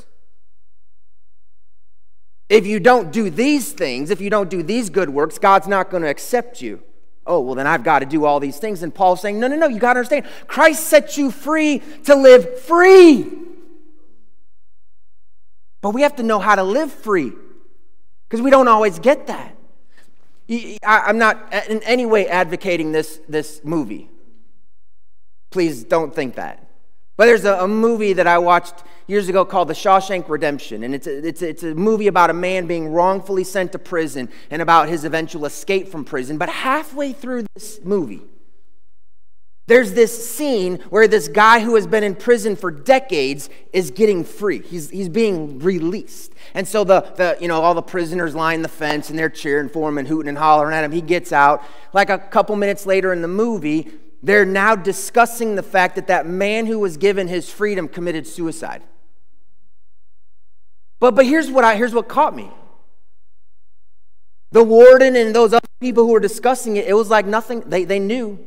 If 2.48 2.66
you 2.66 2.78
don't 2.80 3.12
do 3.12 3.30
these 3.30 3.72
things, 3.72 4.10
if 4.10 4.20
you 4.20 4.30
don't 4.30 4.48
do 4.48 4.62
these 4.62 4.90
good 4.90 5.10
works, 5.10 5.38
God's 5.38 5.66
not 5.66 5.90
going 5.90 6.02
to 6.02 6.08
accept 6.08 6.62
you 6.62 6.82
oh, 7.26 7.40
well, 7.40 7.54
then 7.54 7.66
I've 7.66 7.82
got 7.82 8.00
to 8.00 8.06
do 8.06 8.24
all 8.24 8.40
these 8.40 8.58
things. 8.58 8.82
And 8.82 8.94
Paul's 8.94 9.20
saying, 9.20 9.40
no, 9.40 9.48
no, 9.48 9.56
no, 9.56 9.66
you 9.66 9.78
got 9.78 9.94
to 9.94 10.00
understand. 10.00 10.26
Christ 10.46 10.84
set 10.84 11.16
you 11.16 11.30
free 11.30 11.82
to 12.04 12.14
live 12.14 12.60
free. 12.60 13.26
But 15.80 15.90
we 15.90 16.02
have 16.02 16.16
to 16.16 16.22
know 16.22 16.38
how 16.38 16.54
to 16.54 16.62
live 16.62 16.92
free 16.92 17.32
because 18.28 18.42
we 18.42 18.50
don't 18.50 18.68
always 18.68 18.98
get 18.98 19.26
that. 19.26 19.56
I'm 20.84 21.18
not 21.18 21.52
in 21.68 21.82
any 21.82 22.06
way 22.06 22.28
advocating 22.28 22.92
this, 22.92 23.20
this 23.28 23.60
movie. 23.64 24.08
Please 25.50 25.84
don't 25.84 26.14
think 26.14 26.36
that. 26.36 26.62
But 27.16 27.26
there's 27.26 27.44
a, 27.44 27.54
a, 27.54 27.68
movie 27.68 28.12
that 28.12 28.26
I 28.26 28.38
watched 28.38 28.84
years 29.06 29.28
ago 29.28 29.44
called 29.44 29.68
The 29.68 29.74
Shawshank 29.74 30.28
Redemption. 30.28 30.82
And 30.82 30.94
it's 30.94 31.06
a, 31.06 31.26
it's, 31.26 31.42
a, 31.42 31.48
it's 31.48 31.62
a 31.62 31.74
movie 31.74 32.06
about 32.06 32.30
a 32.30 32.34
man 32.34 32.66
being 32.66 32.88
wrongfully 32.88 33.44
sent 33.44 33.72
to 33.72 33.78
prison 33.78 34.28
and 34.50 34.60
about 34.60 34.88
his 34.88 35.04
eventual 35.04 35.46
escape 35.46 35.88
from 35.88 36.04
prison. 36.04 36.38
But 36.38 36.48
halfway 36.48 37.12
through 37.12 37.46
this 37.54 37.80
movie, 37.84 38.22
there's 39.68 39.94
this 39.94 40.28
scene 40.28 40.76
where 40.90 41.08
this 41.08 41.26
guy 41.26 41.58
who 41.58 41.74
has 41.74 41.88
been 41.88 42.04
in 42.04 42.14
prison 42.14 42.54
for 42.54 42.70
decades 42.70 43.50
is 43.72 43.90
getting 43.90 44.22
free. 44.22 44.62
He's, 44.62 44.90
he's 44.90 45.08
being 45.08 45.58
released. 45.58 46.34
And 46.54 46.68
so 46.68 46.84
the, 46.84 47.00
the, 47.16 47.36
you 47.40 47.48
know, 47.48 47.60
all 47.60 47.74
the 47.74 47.82
prisoners 47.82 48.36
line 48.36 48.62
the 48.62 48.68
fence 48.68 49.10
and 49.10 49.18
they're 49.18 49.28
cheering 49.28 49.68
for 49.68 49.88
him 49.88 49.98
and 49.98 50.06
hooting 50.06 50.28
and 50.28 50.38
hollering 50.38 50.72
at 50.72 50.84
him. 50.84 50.92
He 50.92 51.00
gets 51.00 51.32
out. 51.32 51.64
Like 51.92 52.10
a 52.10 52.18
couple 52.18 52.54
minutes 52.54 52.86
later 52.86 53.12
in 53.12 53.22
the 53.22 53.28
movie, 53.28 53.90
they're 54.22 54.44
now 54.44 54.76
discussing 54.76 55.56
the 55.56 55.64
fact 55.64 55.96
that 55.96 56.06
that 56.06 56.26
man 56.26 56.66
who 56.66 56.78
was 56.78 56.96
given 56.96 57.26
his 57.26 57.50
freedom 57.50 57.88
committed 57.88 58.26
suicide. 58.26 58.82
But, 60.98 61.14
but 61.14 61.26
here's, 61.26 61.50
what 61.50 61.64
I, 61.64 61.76
here's 61.76 61.92
what 61.92 62.08
caught 62.08 62.34
me. 62.34 62.50
The 64.52 64.62
warden 64.62 65.16
and 65.16 65.34
those 65.34 65.52
other 65.52 65.68
people 65.80 66.04
who 66.04 66.12
were 66.12 66.20
discussing 66.20 66.76
it, 66.76 66.86
it 66.86 66.94
was 66.94 67.10
like 67.10 67.26
nothing, 67.26 67.60
they, 67.66 67.84
they 67.84 67.98
knew 67.98 68.38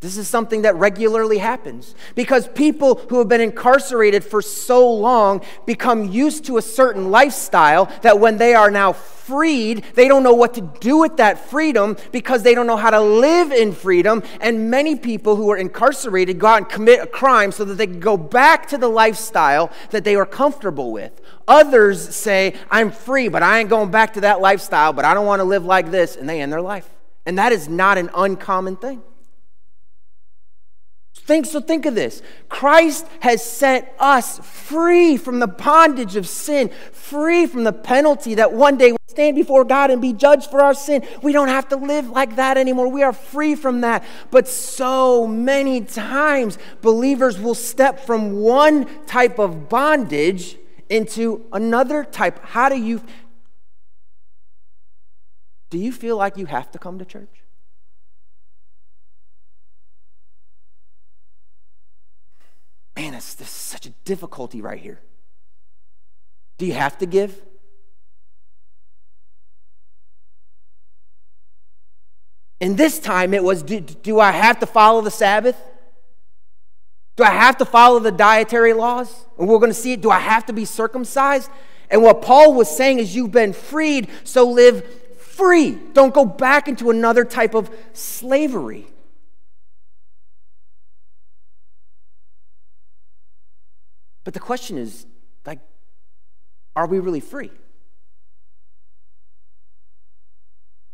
this 0.00 0.18
is 0.18 0.28
something 0.28 0.62
that 0.62 0.76
regularly 0.76 1.38
happens 1.38 1.94
because 2.14 2.46
people 2.48 2.96
who 3.08 3.18
have 3.20 3.28
been 3.28 3.40
incarcerated 3.40 4.22
for 4.22 4.42
so 4.42 4.92
long 4.92 5.42
become 5.64 6.10
used 6.10 6.44
to 6.44 6.58
a 6.58 6.62
certain 6.62 7.10
lifestyle 7.10 7.86
that 8.02 8.20
when 8.20 8.36
they 8.36 8.54
are 8.54 8.70
now 8.70 8.92
freed, 8.92 9.82
they 9.94 10.06
don't 10.06 10.22
know 10.22 10.34
what 10.34 10.52
to 10.54 10.60
do 10.60 10.98
with 10.98 11.16
that 11.16 11.48
freedom 11.48 11.96
because 12.12 12.42
they 12.42 12.54
don't 12.54 12.66
know 12.66 12.76
how 12.76 12.90
to 12.90 13.00
live 13.00 13.50
in 13.50 13.72
freedom. 13.72 14.22
And 14.42 14.70
many 14.70 14.96
people 14.96 15.36
who 15.36 15.50
are 15.50 15.56
incarcerated 15.56 16.38
go 16.38 16.48
out 16.48 16.58
and 16.58 16.68
commit 16.68 17.00
a 17.00 17.06
crime 17.06 17.50
so 17.50 17.64
that 17.64 17.76
they 17.76 17.86
can 17.86 18.00
go 18.00 18.18
back 18.18 18.68
to 18.68 18.78
the 18.78 18.88
lifestyle 18.88 19.72
that 19.90 20.04
they 20.04 20.16
were 20.16 20.26
comfortable 20.26 20.92
with. 20.92 21.18
Others 21.48 22.14
say, 22.14 22.54
I'm 22.70 22.90
free, 22.90 23.28
but 23.28 23.42
I 23.42 23.60
ain't 23.60 23.70
going 23.70 23.90
back 23.90 24.12
to 24.14 24.20
that 24.22 24.42
lifestyle, 24.42 24.92
but 24.92 25.06
I 25.06 25.14
don't 25.14 25.24
want 25.24 25.40
to 25.40 25.44
live 25.44 25.64
like 25.64 25.90
this, 25.90 26.16
and 26.16 26.28
they 26.28 26.42
end 26.42 26.52
their 26.52 26.60
life. 26.60 26.90
And 27.24 27.38
that 27.38 27.52
is 27.52 27.70
not 27.70 27.96
an 27.96 28.10
uncommon 28.14 28.76
thing. 28.76 29.02
Think 31.24 31.46
so 31.46 31.58
think 31.58 31.86
of 31.86 31.94
this. 31.94 32.20
Christ 32.50 33.06
has 33.20 33.42
set 33.42 33.94
us 33.98 34.38
free 34.40 35.16
from 35.16 35.38
the 35.38 35.46
bondage 35.46 36.16
of 36.16 36.28
sin, 36.28 36.70
free 36.92 37.46
from 37.46 37.64
the 37.64 37.72
penalty 37.72 38.34
that 38.34 38.52
one 38.52 38.76
day 38.76 38.92
we'll 38.92 38.98
stand 39.06 39.34
before 39.34 39.64
God 39.64 39.90
and 39.90 40.02
be 40.02 40.12
judged 40.12 40.50
for 40.50 40.60
our 40.60 40.74
sin. 40.74 41.02
We 41.22 41.32
don't 41.32 41.48
have 41.48 41.66
to 41.70 41.76
live 41.76 42.10
like 42.10 42.36
that 42.36 42.58
anymore. 42.58 42.88
We 42.88 43.02
are 43.02 43.14
free 43.14 43.54
from 43.54 43.80
that. 43.80 44.04
But 44.30 44.46
so 44.46 45.26
many 45.26 45.80
times 45.80 46.58
believers 46.82 47.40
will 47.40 47.54
step 47.54 48.00
from 48.00 48.40
one 48.40 49.06
type 49.06 49.38
of 49.38 49.70
bondage 49.70 50.58
into 50.90 51.46
another 51.54 52.04
type. 52.04 52.44
How 52.44 52.68
do 52.68 52.78
you 52.78 53.00
Do 55.70 55.78
you 55.78 55.90
feel 55.90 56.18
like 56.18 56.36
you 56.36 56.46
have 56.46 56.70
to 56.72 56.78
come 56.78 56.98
to 56.98 57.06
church? 57.06 57.43
Man, 62.96 63.12
this 63.12 63.40
is 63.40 63.48
such 63.48 63.86
a 63.86 63.90
difficulty 64.04 64.60
right 64.60 64.78
here. 64.78 65.00
Do 66.58 66.66
you 66.66 66.74
have 66.74 66.96
to 66.98 67.06
give? 67.06 67.40
And 72.60 72.76
this 72.76 72.98
time 72.98 73.34
it 73.34 73.42
was 73.42 73.62
do, 73.62 73.80
do, 73.80 74.20
I 74.20 74.30
have 74.30 74.60
to 74.60 74.66
follow 74.66 75.00
the 75.00 75.10
Sabbath? 75.10 75.60
Do 77.16 77.24
I 77.24 77.30
have 77.30 77.58
to 77.58 77.64
follow 77.64 77.98
the 77.98 78.12
dietary 78.12 78.72
laws? 78.72 79.26
And 79.38 79.48
we're 79.48 79.58
going 79.58 79.70
to 79.70 79.74
see 79.74 79.92
it. 79.92 80.00
Do 80.00 80.10
I 80.10 80.20
have 80.20 80.46
to 80.46 80.52
be 80.52 80.64
circumcised? 80.64 81.50
And 81.90 82.02
what 82.02 82.22
Paul 82.22 82.54
was 82.54 82.74
saying 82.74 83.00
is, 83.00 83.14
you've 83.14 83.32
been 83.32 83.52
freed, 83.52 84.08
so 84.24 84.48
live 84.48 84.84
free. 85.18 85.78
Don't 85.92 86.14
go 86.14 86.24
back 86.24 86.68
into 86.68 86.90
another 86.90 87.24
type 87.24 87.54
of 87.54 87.70
slavery. 87.92 88.86
But 94.24 94.34
the 94.34 94.40
question 94.40 94.78
is, 94.78 95.06
like, 95.46 95.60
are 96.74 96.86
we 96.86 96.98
really 96.98 97.20
free? 97.20 97.50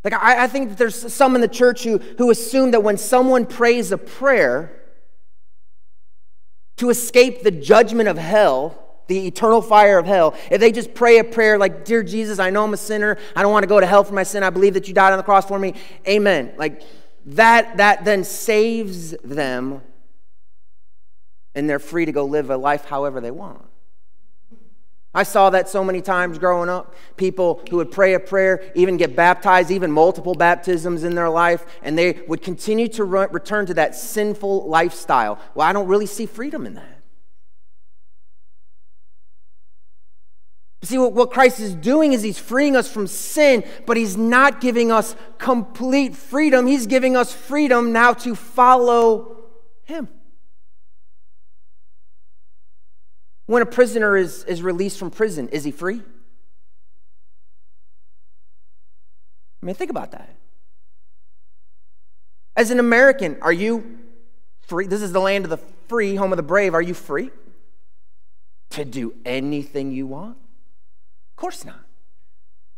Like, 0.03 0.15
I, 0.15 0.45
I 0.45 0.47
think 0.47 0.71
that 0.71 0.79
there's 0.79 1.13
some 1.13 1.35
in 1.35 1.41
the 1.41 1.49
church 1.49 1.85
who, 1.85 1.99
who 1.99 2.31
assume 2.31 2.73
that 2.73 2.83
when 2.83 2.97
someone 2.97 3.47
prays 3.47 3.93
a 3.93 3.99
prayer 3.99 4.77
to 6.79 6.91
escape 6.91 7.43
the 7.43 7.51
judgment 7.51 8.09
of 8.09 8.17
hell, 8.17 8.77
the 9.09 9.27
eternal 9.27 9.61
fire 9.61 9.99
of 9.99 10.07
hell, 10.07 10.35
if 10.51 10.61
they 10.61 10.73
just 10.73 10.95
pray 10.95 11.19
a 11.19 11.25
prayer 11.25 11.59
like, 11.59 11.85
Dear 11.85 12.03
Jesus, 12.03 12.39
I 12.39 12.51
know 12.51 12.65
I'm 12.65 12.73
a 12.73 12.79
sinner. 12.79 13.19
I 13.37 13.43
don't 13.43 13.53
want 13.53 13.63
to 13.65 13.69
go 13.69 13.79
to 13.79 13.87
hell 13.87 14.03
for 14.03 14.15
my 14.15 14.23
sin. 14.23 14.43
I 14.43 14.51
believe 14.51 14.75
that 14.75 14.89
you 14.89 14.95
died 14.95 15.13
on 15.13 15.19
the 15.19 15.23
cross 15.23 15.47
for 15.47 15.59
me. 15.59 15.75
Amen. 16.09 16.53
Like, 16.57 16.83
that, 17.27 17.77
that 17.77 18.05
then 18.05 18.25
saves 18.25 19.11
them 19.23 19.83
and 21.55 21.69
they're 21.69 21.79
free 21.79 22.05
to 22.05 22.13
go 22.13 22.25
live 22.25 22.51
a 22.51 22.57
life 22.57 22.85
however 22.85 23.21
they 23.21 23.31
want. 23.31 23.65
I 25.13 25.25
saw 25.25 25.51
that 25.51 25.69
so 25.69 25.83
many 25.83 26.01
times 26.01 26.39
growing 26.39 26.69
up. 26.69 26.95
People 27.17 27.63
who 27.69 27.79
would 27.79 27.91
pray 27.91 28.15
a 28.15 28.21
prayer, 28.21 28.71
even 28.77 28.97
get 28.97 29.17
baptized, 29.17 29.73
even 29.73 29.91
multiple 29.91 30.35
baptisms 30.35 31.03
in 31.03 31.17
their 31.17 31.29
life, 31.29 31.67
and 31.83 31.99
they 31.99 32.21
would 32.29 32.43
continue 32.43 32.87
to 32.89 33.03
re- 33.03 33.27
return 33.33 33.67
to 33.67 33.75
that 33.75 33.97
sinful 33.97 34.69
lifestyle. 34.69 35.41
Well, 35.55 35.67
I 35.67 35.73
don't 35.73 35.89
really 35.89 36.07
see 36.07 36.27
freedom 36.27 36.65
in 36.65 36.75
that. 36.75 37.01
See, 40.83 40.97
what, 40.97 41.13
what 41.13 41.33
Christ 41.33 41.59
is 41.59 41.75
doing 41.75 42.13
is 42.13 42.23
he's 42.23 42.39
freeing 42.39 42.77
us 42.77 42.91
from 42.91 43.09
sin, 43.09 43.65
but 43.87 43.97
he's 43.97 44.17
not 44.17 44.61
giving 44.61 44.93
us 44.93 45.17
complete 45.39 46.15
freedom. 46.15 46.67
He's 46.69 46.87
giving 46.87 47.17
us 47.17 47.35
freedom 47.35 47.93
now 47.93 48.13
to 48.15 48.37
follow 48.37 49.39
him. 49.83 50.09
When 53.51 53.63
a 53.63 53.67
prisoner 53.67 54.17
is, 54.17 54.45
is 54.45 54.63
released 54.63 54.97
from 54.97 55.11
prison, 55.11 55.49
is 55.49 55.65
he 55.65 55.73
free? 55.73 56.01
I 59.61 59.67
mean, 59.67 59.75
think 59.75 59.91
about 59.91 60.13
that. 60.13 60.37
As 62.55 62.71
an 62.71 62.79
American, 62.79 63.39
are 63.43 63.53
you 63.53 63.99
free? 64.61 64.87
This 64.87 65.03
is 65.03 65.11
the 65.11 65.19
land 65.19 65.47
of 65.47 65.51
the 65.51 65.57
free, 65.89 66.15
home 66.15 66.33
of 66.33 66.37
the 66.37 66.45
brave. 66.45 66.75
Are 66.75 66.81
you 66.81 66.95
free 66.95 67.31
to 68.71 68.85
do 68.85 69.15
anything 69.25 69.91
you 69.91 70.07
want? 70.07 70.37
Of 71.33 71.35
course 71.35 71.65
not. 71.65 71.90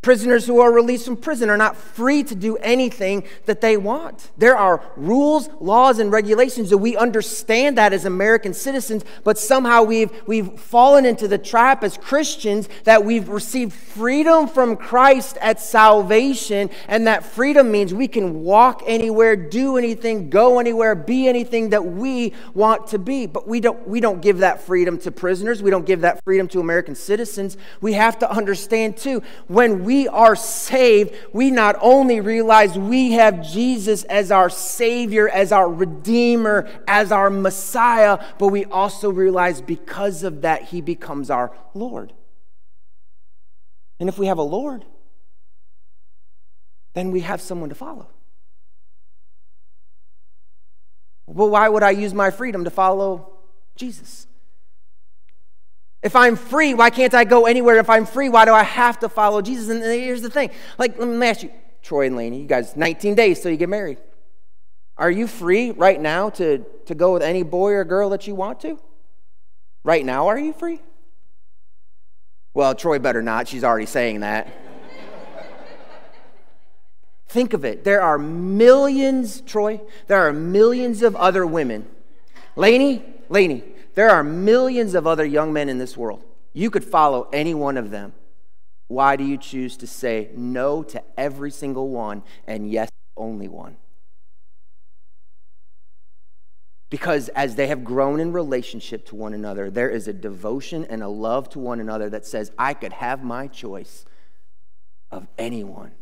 Prisoners 0.02 0.48
who 0.48 0.58
are 0.58 0.72
released 0.72 1.04
from 1.04 1.16
prison 1.16 1.48
are 1.48 1.56
not 1.56 1.76
free 1.76 2.24
to 2.24 2.34
do 2.34 2.56
anything 2.56 3.22
that 3.46 3.60
they 3.60 3.76
want. 3.76 4.32
There 4.36 4.56
are 4.56 4.82
rules, 4.96 5.48
laws, 5.60 6.00
and 6.00 6.10
regulations 6.10 6.70
that 6.70 6.78
we 6.78 6.96
understand 6.96 7.78
that 7.78 7.92
as 7.92 8.04
American 8.04 8.52
citizens, 8.52 9.04
but 9.22 9.38
somehow 9.38 9.84
we've, 9.84 10.10
we've 10.26 10.58
fallen 10.58 11.06
into 11.06 11.28
the 11.28 11.38
trap 11.38 11.84
as 11.84 11.96
Christians 11.96 12.68
that 12.82 13.04
we've 13.04 13.28
received 13.28 13.72
freedom 13.72 14.48
from 14.48 14.76
Christ 14.76 15.38
at 15.40 15.60
salvation, 15.60 16.68
and 16.88 17.06
that 17.06 17.24
freedom 17.24 17.70
means 17.70 17.94
we 17.94 18.08
can 18.08 18.42
walk 18.42 18.82
anywhere, 18.84 19.36
do 19.36 19.76
anything, 19.76 20.30
go 20.30 20.58
anywhere, 20.58 20.96
be 20.96 21.28
anything 21.28 21.70
that 21.70 21.84
we 21.84 22.32
want 22.54 22.88
to 22.88 22.98
be. 22.98 23.26
But 23.26 23.46
we 23.46 23.60
don't, 23.60 23.86
we 23.86 24.00
don't 24.00 24.20
give 24.20 24.38
that 24.38 24.62
freedom 24.62 24.98
to 24.98 25.12
prisoners, 25.12 25.62
we 25.62 25.70
don't 25.70 25.86
give 25.86 26.00
that 26.00 26.24
freedom 26.24 26.48
to 26.48 26.58
American 26.58 26.96
citizens. 26.96 27.56
We 27.80 27.92
have 27.92 28.18
to 28.18 28.28
understand, 28.28 28.96
too, 28.96 29.22
when 29.46 29.84
we 29.84 29.91
we 29.92 30.08
are 30.08 30.34
saved, 30.34 31.14
we 31.34 31.50
not 31.50 31.76
only 31.82 32.18
realize 32.20 32.78
we 32.78 33.12
have 33.12 33.46
Jesus 33.46 34.04
as 34.04 34.30
our 34.30 34.48
Savior, 34.48 35.28
as 35.28 35.52
our 35.52 35.70
Redeemer, 35.70 36.66
as 36.88 37.12
our 37.12 37.28
Messiah, 37.28 38.18
but 38.38 38.48
we 38.48 38.64
also 38.64 39.10
realize 39.10 39.60
because 39.60 40.22
of 40.22 40.40
that, 40.42 40.62
He 40.62 40.80
becomes 40.80 41.28
our 41.28 41.54
Lord. 41.74 42.14
And 44.00 44.08
if 44.08 44.18
we 44.18 44.28
have 44.28 44.38
a 44.38 44.42
Lord, 44.42 44.86
then 46.94 47.10
we 47.10 47.20
have 47.20 47.42
someone 47.42 47.68
to 47.68 47.74
follow. 47.74 48.08
Well, 51.26 51.50
why 51.50 51.68
would 51.68 51.82
I 51.82 51.90
use 51.90 52.14
my 52.14 52.30
freedom 52.30 52.64
to 52.64 52.70
follow 52.70 53.30
Jesus? 53.76 54.26
If 56.02 56.16
I'm 56.16 56.34
free, 56.34 56.74
why 56.74 56.90
can't 56.90 57.14
I 57.14 57.24
go 57.24 57.46
anywhere? 57.46 57.76
If 57.76 57.88
I'm 57.88 58.06
free, 58.06 58.28
why 58.28 58.44
do 58.44 58.52
I 58.52 58.64
have 58.64 58.98
to 59.00 59.08
follow 59.08 59.40
Jesus? 59.40 59.68
And 59.68 59.82
here's 59.82 60.22
the 60.22 60.30
thing 60.30 60.50
like, 60.76 60.98
let 60.98 61.06
me 61.06 61.26
ask 61.26 61.42
you, 61.42 61.50
Troy 61.80 62.06
and 62.06 62.16
Laney, 62.16 62.42
you 62.42 62.48
guys, 62.48 62.76
19 62.76 63.14
days 63.14 63.40
till 63.40 63.50
you 63.50 63.56
get 63.56 63.68
married. 63.68 63.98
Are 64.96 65.10
you 65.10 65.26
free 65.26 65.70
right 65.70 66.00
now 66.00 66.30
to, 66.30 66.64
to 66.86 66.94
go 66.94 67.12
with 67.12 67.22
any 67.22 67.42
boy 67.42 67.72
or 67.72 67.84
girl 67.84 68.10
that 68.10 68.26
you 68.26 68.34
want 68.34 68.60
to? 68.60 68.78
Right 69.84 70.04
now, 70.04 70.28
are 70.28 70.38
you 70.38 70.52
free? 70.52 70.80
Well, 72.54 72.74
Troy 72.74 72.98
better 72.98 73.22
not. 73.22 73.48
She's 73.48 73.64
already 73.64 73.86
saying 73.86 74.20
that. 74.20 74.48
Think 77.28 77.52
of 77.52 77.64
it. 77.64 77.84
There 77.84 78.02
are 78.02 78.18
millions, 78.18 79.40
Troy, 79.40 79.80
there 80.08 80.28
are 80.28 80.32
millions 80.32 81.02
of 81.02 81.16
other 81.16 81.46
women. 81.46 81.86
Laney, 82.54 83.02
Laney, 83.28 83.64
there 83.94 84.10
are 84.10 84.24
millions 84.24 84.94
of 84.94 85.06
other 85.06 85.24
young 85.24 85.52
men 85.52 85.68
in 85.68 85.78
this 85.78 85.96
world. 85.96 86.24
You 86.52 86.70
could 86.70 86.84
follow 86.84 87.28
any 87.32 87.54
one 87.54 87.76
of 87.76 87.90
them. 87.90 88.12
Why 88.88 89.16
do 89.16 89.24
you 89.24 89.38
choose 89.38 89.76
to 89.78 89.86
say 89.86 90.30
no 90.36 90.82
to 90.84 91.02
every 91.16 91.50
single 91.50 91.88
one 91.88 92.22
and 92.46 92.70
yes 92.70 92.90
only 93.16 93.48
one? 93.48 93.76
Because 96.90 97.28
as 97.30 97.54
they 97.54 97.68
have 97.68 97.84
grown 97.84 98.20
in 98.20 98.34
relationship 98.34 99.06
to 99.06 99.16
one 99.16 99.32
another, 99.32 99.70
there 99.70 99.88
is 99.88 100.08
a 100.08 100.12
devotion 100.12 100.84
and 100.84 101.02
a 101.02 101.08
love 101.08 101.48
to 101.50 101.58
one 101.58 101.80
another 101.80 102.10
that 102.10 102.26
says, 102.26 102.52
I 102.58 102.74
could 102.74 102.92
have 102.92 103.24
my 103.24 103.46
choice 103.46 104.04
of 105.10 105.26
anyone, 105.38 105.92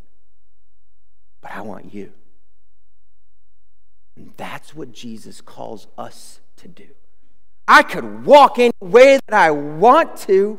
but 1.40 1.52
I 1.52 1.60
want 1.60 1.94
you. 1.94 2.12
And 4.16 4.32
that's 4.36 4.74
what 4.74 4.90
Jesus 4.90 5.40
calls 5.40 5.86
us 5.96 6.40
to 6.56 6.66
do. 6.66 6.88
I 7.70 7.84
could 7.84 8.26
walk 8.26 8.58
any 8.58 8.72
way 8.80 9.20
that 9.28 9.32
I 9.32 9.52
want 9.52 10.16
to. 10.22 10.58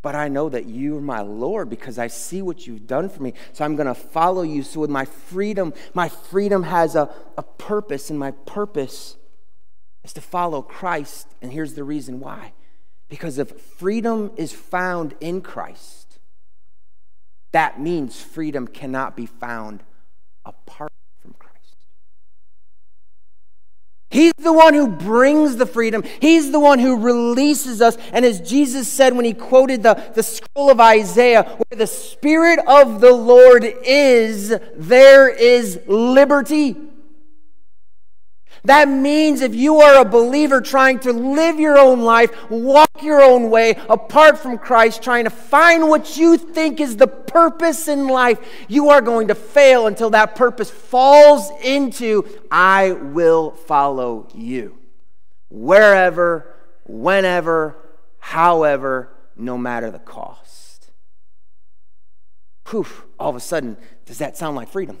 But 0.00 0.14
I 0.14 0.28
know 0.28 0.48
that 0.48 0.64
you 0.64 0.96
are 0.96 1.02
my 1.02 1.20
Lord 1.20 1.68
because 1.68 1.98
I 1.98 2.06
see 2.06 2.40
what 2.40 2.66
you've 2.66 2.86
done 2.86 3.10
for 3.10 3.22
me. 3.22 3.34
So 3.52 3.62
I'm 3.62 3.76
going 3.76 3.86
to 3.86 3.94
follow 3.94 4.40
you. 4.40 4.62
So, 4.62 4.80
with 4.80 4.88
my 4.88 5.04
freedom, 5.04 5.74
my 5.92 6.08
freedom 6.08 6.62
has 6.62 6.96
a, 6.96 7.10
a 7.36 7.42
purpose, 7.42 8.08
and 8.08 8.18
my 8.18 8.30
purpose 8.30 9.16
is 10.02 10.14
to 10.14 10.22
follow 10.22 10.62
Christ. 10.62 11.28
And 11.42 11.52
here's 11.52 11.74
the 11.74 11.84
reason 11.84 12.20
why 12.20 12.54
because 13.10 13.36
if 13.36 13.50
freedom 13.50 14.30
is 14.36 14.50
found 14.50 15.14
in 15.20 15.42
Christ, 15.42 16.20
that 17.52 17.78
means 17.78 18.18
freedom 18.18 18.66
cannot 18.66 19.14
be 19.14 19.26
found 19.26 19.84
apart 20.46 20.93
He's 24.10 24.32
the 24.34 24.52
one 24.52 24.74
who 24.74 24.86
brings 24.86 25.56
the 25.56 25.66
freedom. 25.66 26.04
He's 26.20 26.52
the 26.52 26.60
one 26.60 26.78
who 26.78 26.98
releases 26.98 27.80
us. 27.80 27.96
And 28.12 28.24
as 28.24 28.40
Jesus 28.40 28.86
said 28.86 29.14
when 29.16 29.24
he 29.24 29.34
quoted 29.34 29.82
the, 29.82 29.94
the 30.14 30.22
scroll 30.22 30.70
of 30.70 30.80
Isaiah, 30.80 31.42
where 31.42 31.78
the 31.78 31.86
Spirit 31.86 32.60
of 32.66 33.00
the 33.00 33.12
Lord 33.12 33.64
is, 33.64 34.54
there 34.76 35.28
is 35.28 35.80
liberty. 35.86 36.76
That 38.64 38.88
means 38.88 39.42
if 39.42 39.54
you 39.54 39.80
are 39.80 40.00
a 40.00 40.04
believer 40.06 40.62
trying 40.62 40.98
to 41.00 41.12
live 41.12 41.60
your 41.60 41.78
own 41.78 42.00
life, 42.00 42.30
walk 42.50 43.02
your 43.02 43.22
own 43.22 43.50
way, 43.50 43.78
apart 43.90 44.38
from 44.38 44.56
Christ, 44.56 45.02
trying 45.02 45.24
to 45.24 45.30
find 45.30 45.88
what 45.88 46.16
you 46.16 46.38
think 46.38 46.80
is 46.80 46.96
the 46.96 47.06
purpose 47.06 47.88
in 47.88 48.08
life, 48.08 48.38
you 48.68 48.88
are 48.88 49.02
going 49.02 49.28
to 49.28 49.34
fail 49.34 49.86
until 49.86 50.08
that 50.10 50.34
purpose 50.34 50.70
falls 50.70 51.50
into 51.62 52.24
I 52.50 52.92
will 52.92 53.50
follow 53.50 54.28
you. 54.34 54.78
Wherever, 55.50 56.54
whenever, 56.86 57.76
however, 58.18 59.10
no 59.36 59.58
matter 59.58 59.90
the 59.90 59.98
cost. 59.98 60.90
Poof, 62.64 63.04
all 63.18 63.28
of 63.28 63.36
a 63.36 63.40
sudden, 63.40 63.76
does 64.06 64.18
that 64.18 64.38
sound 64.38 64.56
like 64.56 64.70
freedom? 64.70 65.00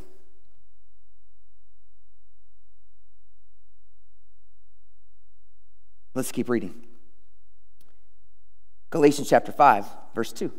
Let's 6.14 6.30
keep 6.30 6.48
reading. 6.48 6.74
Galatians 8.90 9.28
chapter 9.28 9.50
5, 9.50 9.86
verse 10.14 10.32
2. 10.32 10.52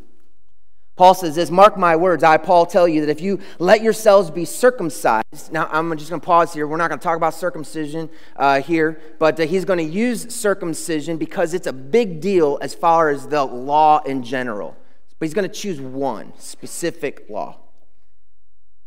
Paul 0.96 1.14
says 1.14 1.34
this 1.34 1.50
Mark 1.50 1.78
my 1.78 1.96
words, 1.96 2.24
I, 2.24 2.38
Paul, 2.38 2.66
tell 2.66 2.88
you 2.88 3.02
that 3.02 3.10
if 3.10 3.20
you 3.20 3.40
let 3.58 3.82
yourselves 3.82 4.30
be 4.30 4.44
circumcised, 4.44 5.52
now 5.52 5.68
I'm 5.70 5.96
just 5.96 6.10
going 6.10 6.20
to 6.20 6.26
pause 6.26 6.54
here. 6.54 6.66
We're 6.66 6.78
not 6.78 6.88
going 6.88 6.98
to 6.98 7.04
talk 7.04 7.16
about 7.16 7.34
circumcision 7.34 8.10
uh, 8.36 8.60
here, 8.60 9.00
but 9.18 9.38
uh, 9.38 9.44
he's 9.44 9.64
going 9.64 9.78
to 9.78 9.84
use 9.84 10.34
circumcision 10.34 11.18
because 11.18 11.54
it's 11.54 11.66
a 11.66 11.72
big 11.72 12.20
deal 12.20 12.58
as 12.62 12.74
far 12.74 13.10
as 13.10 13.28
the 13.28 13.44
law 13.44 14.02
in 14.02 14.22
general. 14.22 14.76
But 15.18 15.26
he's 15.26 15.34
going 15.34 15.48
to 15.48 15.54
choose 15.54 15.80
one 15.80 16.32
specific 16.38 17.26
law. 17.28 17.58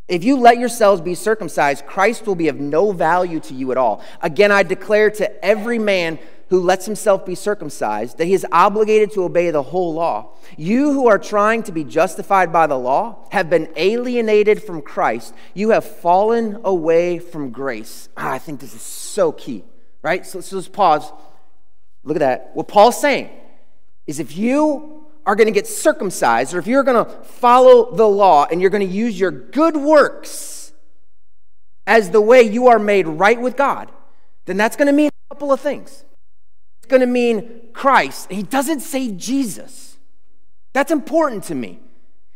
If 0.08 0.24
you 0.24 0.38
let 0.38 0.58
yourselves 0.58 1.02
be 1.02 1.14
circumcised, 1.14 1.86
Christ 1.86 2.26
will 2.26 2.34
be 2.34 2.48
of 2.48 2.60
no 2.60 2.92
value 2.92 3.40
to 3.42 3.54
you 3.54 3.72
at 3.72 3.78
all. 3.78 4.04
Again, 4.22 4.52
I 4.52 4.64
declare 4.64 5.12
to 5.12 5.46
every 5.46 5.78
man 5.78 6.18
who 6.50 6.60
lets 6.60 6.86
himself 6.86 7.26
be 7.26 7.36
circumcised 7.36 8.18
that 8.18 8.26
he 8.26 8.34
is 8.34 8.46
obligated 8.52 9.12
to 9.12 9.24
obey 9.24 9.52
the 9.52 9.62
whole 9.62 9.94
law. 9.94 10.32
You 10.58 10.94
who 10.94 11.08
are 11.08 11.20
trying 11.20 11.64
to 11.64 11.72
be 11.72 11.84
justified 11.84 12.52
by 12.52 12.66
the 12.66 12.78
law 12.78 13.28
have 13.32 13.50
been 13.50 13.72
alienated 13.76 14.64
from 14.64 14.82
Christ. 14.82 15.34
You 15.54 15.70
have 15.70 15.86
fallen 15.86 16.60
away 16.64 17.20
from 17.20 17.52
grace. 17.52 18.10
Ah, 18.18 18.32
I 18.32 18.40
think 18.40 18.60
this 18.60 18.74
is 18.74 18.82
so 18.82 19.32
key, 19.32 19.64
right? 20.02 20.26
So, 20.26 20.42
so 20.42 20.56
let's 20.56 20.68
pause. 20.68 21.12
Look 22.04 22.18
at 22.18 22.22
that. 22.22 22.52
What 22.56 22.68
Paul's 22.68 23.00
saying 23.00 23.30
is 24.08 24.20
if 24.20 24.36
you 24.36 25.06
are 25.28 25.36
going 25.36 25.48
to 25.48 25.54
get 25.54 25.68
circumcised, 25.68 26.56
or 26.56 26.60
if 26.60 26.66
you're 26.66 26.84
going 26.84 27.06
to 27.06 27.12
follow 27.24 27.96
the 27.96 28.08
law 28.08 28.48
and 28.50 28.60
you're 28.60 28.72
going 28.72 28.88
to 28.88 28.94
use 28.94 29.20
your 29.20 29.30
good 29.30 29.78
works 29.78 30.74
as 31.86 32.10
the 32.10 32.22
way 32.22 32.42
you 32.42 32.68
are 32.68 32.80
made 32.80 33.06
right 33.08 33.40
with 33.40 33.56
God, 33.56 33.92
then 34.46 34.58
that's 34.58 34.76
going 34.76 34.88
to 34.88 34.94
mean 34.94 35.10
a 35.10 35.36
couple 35.36 35.54
of 35.54 35.60
things 35.60 36.06
going 36.90 37.02
to 37.02 37.08
mean 37.08 37.70
Christ. 37.74 38.32
He 38.32 38.44
doesn't 38.44 38.82
say 38.82 39.12
Jesus. 39.12 39.98
That's 40.74 40.92
important 40.92 41.46
to 41.46 41.56
me. 41.56 41.80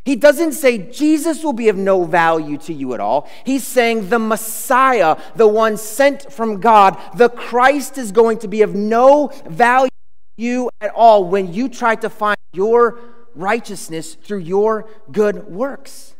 He 0.05 0.15
doesn't 0.17 0.53
say 0.53 0.77
Jesus 0.77 1.43
will 1.43 1.53
be 1.53 1.69
of 1.69 1.77
no 1.77 2.03
value 2.03 2.57
to 2.59 2.73
you 2.73 2.93
at 2.93 2.99
all. 2.99 3.29
He's 3.45 3.65
saying 3.65 4.09
the 4.09 4.19
Messiah, 4.19 5.17
the 5.35 5.47
one 5.47 5.77
sent 5.77 6.31
from 6.31 6.59
God, 6.59 6.99
the 7.15 7.29
Christ 7.29 7.97
is 7.97 8.11
going 8.11 8.39
to 8.39 8.47
be 8.47 8.61
of 8.63 8.75
no 8.75 9.31
value 9.45 9.89
to 9.89 10.43
you 10.43 10.69
at 10.81 10.91
all 10.93 11.23
when 11.25 11.53
you 11.53 11.69
try 11.69 11.95
to 11.95 12.09
find 12.09 12.37
your 12.51 12.99
righteousness 13.33 14.15
through 14.15 14.39
your 14.39 14.89
good 15.11 15.47
works. 15.47 16.15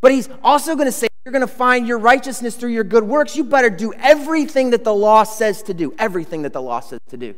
But 0.00 0.12
he's 0.12 0.28
also 0.42 0.74
going 0.74 0.86
to 0.86 0.92
say, 0.92 1.08
you're 1.24 1.32
going 1.32 1.46
to 1.46 1.46
find 1.46 1.86
your 1.86 1.98
righteousness 1.98 2.56
through 2.56 2.70
your 2.70 2.84
good 2.84 3.04
works. 3.04 3.36
You 3.36 3.44
better 3.44 3.70
do 3.70 3.92
everything 3.94 4.70
that 4.70 4.84
the 4.84 4.94
law 4.94 5.24
says 5.24 5.62
to 5.64 5.74
do. 5.74 5.94
Everything 5.98 6.42
that 6.42 6.52
the 6.52 6.62
law 6.62 6.80
says 6.80 7.00
to 7.08 7.16
do. 7.16 7.34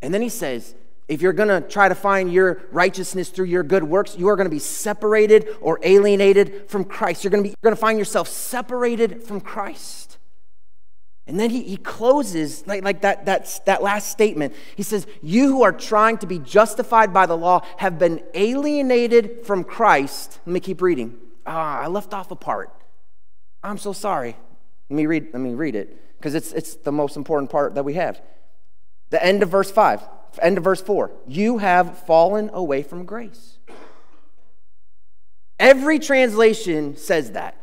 And 0.00 0.14
then 0.14 0.22
he 0.22 0.30
says, 0.30 0.74
if 1.06 1.20
you're 1.20 1.32
going 1.32 1.48
to 1.48 1.60
try 1.68 1.88
to 1.88 1.94
find 1.94 2.32
your 2.32 2.62
righteousness 2.70 3.28
through 3.28 3.46
your 3.46 3.62
good 3.62 3.84
works, 3.84 4.16
you 4.16 4.28
are 4.28 4.36
going 4.36 4.46
to 4.46 4.50
be 4.50 4.60
separated 4.60 5.48
or 5.60 5.78
alienated 5.82 6.70
from 6.70 6.84
Christ. 6.84 7.24
You're 7.24 7.32
going 7.32 7.42
to, 7.42 7.48
be, 7.48 7.50
you're 7.50 7.70
going 7.70 7.74
to 7.74 7.80
find 7.80 7.98
yourself 7.98 8.28
separated 8.28 9.22
from 9.24 9.40
Christ. 9.40 10.18
And 11.26 11.38
then 11.38 11.50
he, 11.50 11.62
he 11.62 11.76
closes 11.76 12.66
like, 12.66 12.82
like 12.82 13.02
that, 13.02 13.26
that, 13.26 13.60
that 13.66 13.82
last 13.82 14.10
statement. 14.10 14.54
He 14.76 14.82
says, 14.82 15.06
You 15.20 15.48
who 15.48 15.62
are 15.62 15.72
trying 15.72 16.18
to 16.18 16.26
be 16.26 16.38
justified 16.38 17.12
by 17.12 17.26
the 17.26 17.36
law 17.36 17.62
have 17.76 17.98
been 17.98 18.22
alienated 18.32 19.44
from 19.44 19.64
Christ. 19.64 20.40
Let 20.46 20.52
me 20.52 20.60
keep 20.60 20.80
reading. 20.80 21.18
Ah, 21.50 21.80
I 21.80 21.88
left 21.88 22.14
off 22.14 22.30
a 22.30 22.36
part. 22.36 22.70
I'm 23.62 23.76
so 23.76 23.92
sorry. 23.92 24.36
Let 24.88 24.96
me 24.96 25.06
read, 25.06 25.30
let 25.32 25.40
me 25.40 25.54
read 25.54 25.74
it 25.74 26.16
because 26.16 26.34
it's, 26.34 26.52
it's 26.52 26.76
the 26.76 26.92
most 26.92 27.16
important 27.16 27.50
part 27.50 27.74
that 27.74 27.84
we 27.84 27.94
have. 27.94 28.20
The 29.10 29.22
end 29.22 29.42
of 29.42 29.48
verse 29.50 29.70
5 29.70 30.00
end 30.40 30.58
of 30.58 30.64
verse 30.64 30.80
4. 30.80 31.10
You 31.26 31.58
have 31.58 31.98
fallen 32.06 32.50
away 32.52 32.84
from 32.84 33.04
grace. 33.04 33.58
Every 35.58 35.98
translation 35.98 36.96
says 36.96 37.32
that. 37.32 37.56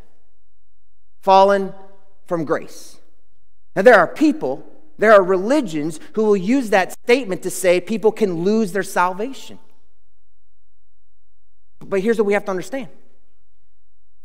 Fallen 1.22 1.74
from 2.26 2.44
grace. 2.44 2.98
Now, 3.76 3.84
there 3.84 3.96
are 3.96 4.08
people, 4.08 4.66
there 4.98 5.14
are 5.14 5.24
religions 5.24 6.00
who 6.14 6.26
will 6.26 6.38
use 6.38 6.72
that 6.72 6.92
statement 6.92 7.44
to 7.44 7.50
say 7.50 7.80
people 7.80 8.12
can 8.12 8.44
lose 8.44 8.74
their 8.74 8.84
salvation. 8.84 9.60
But 11.80 12.02
here's 12.02 12.18
what 12.18 12.26
we 12.26 12.34
have 12.34 12.46
to 12.46 12.52
understand 12.52 12.90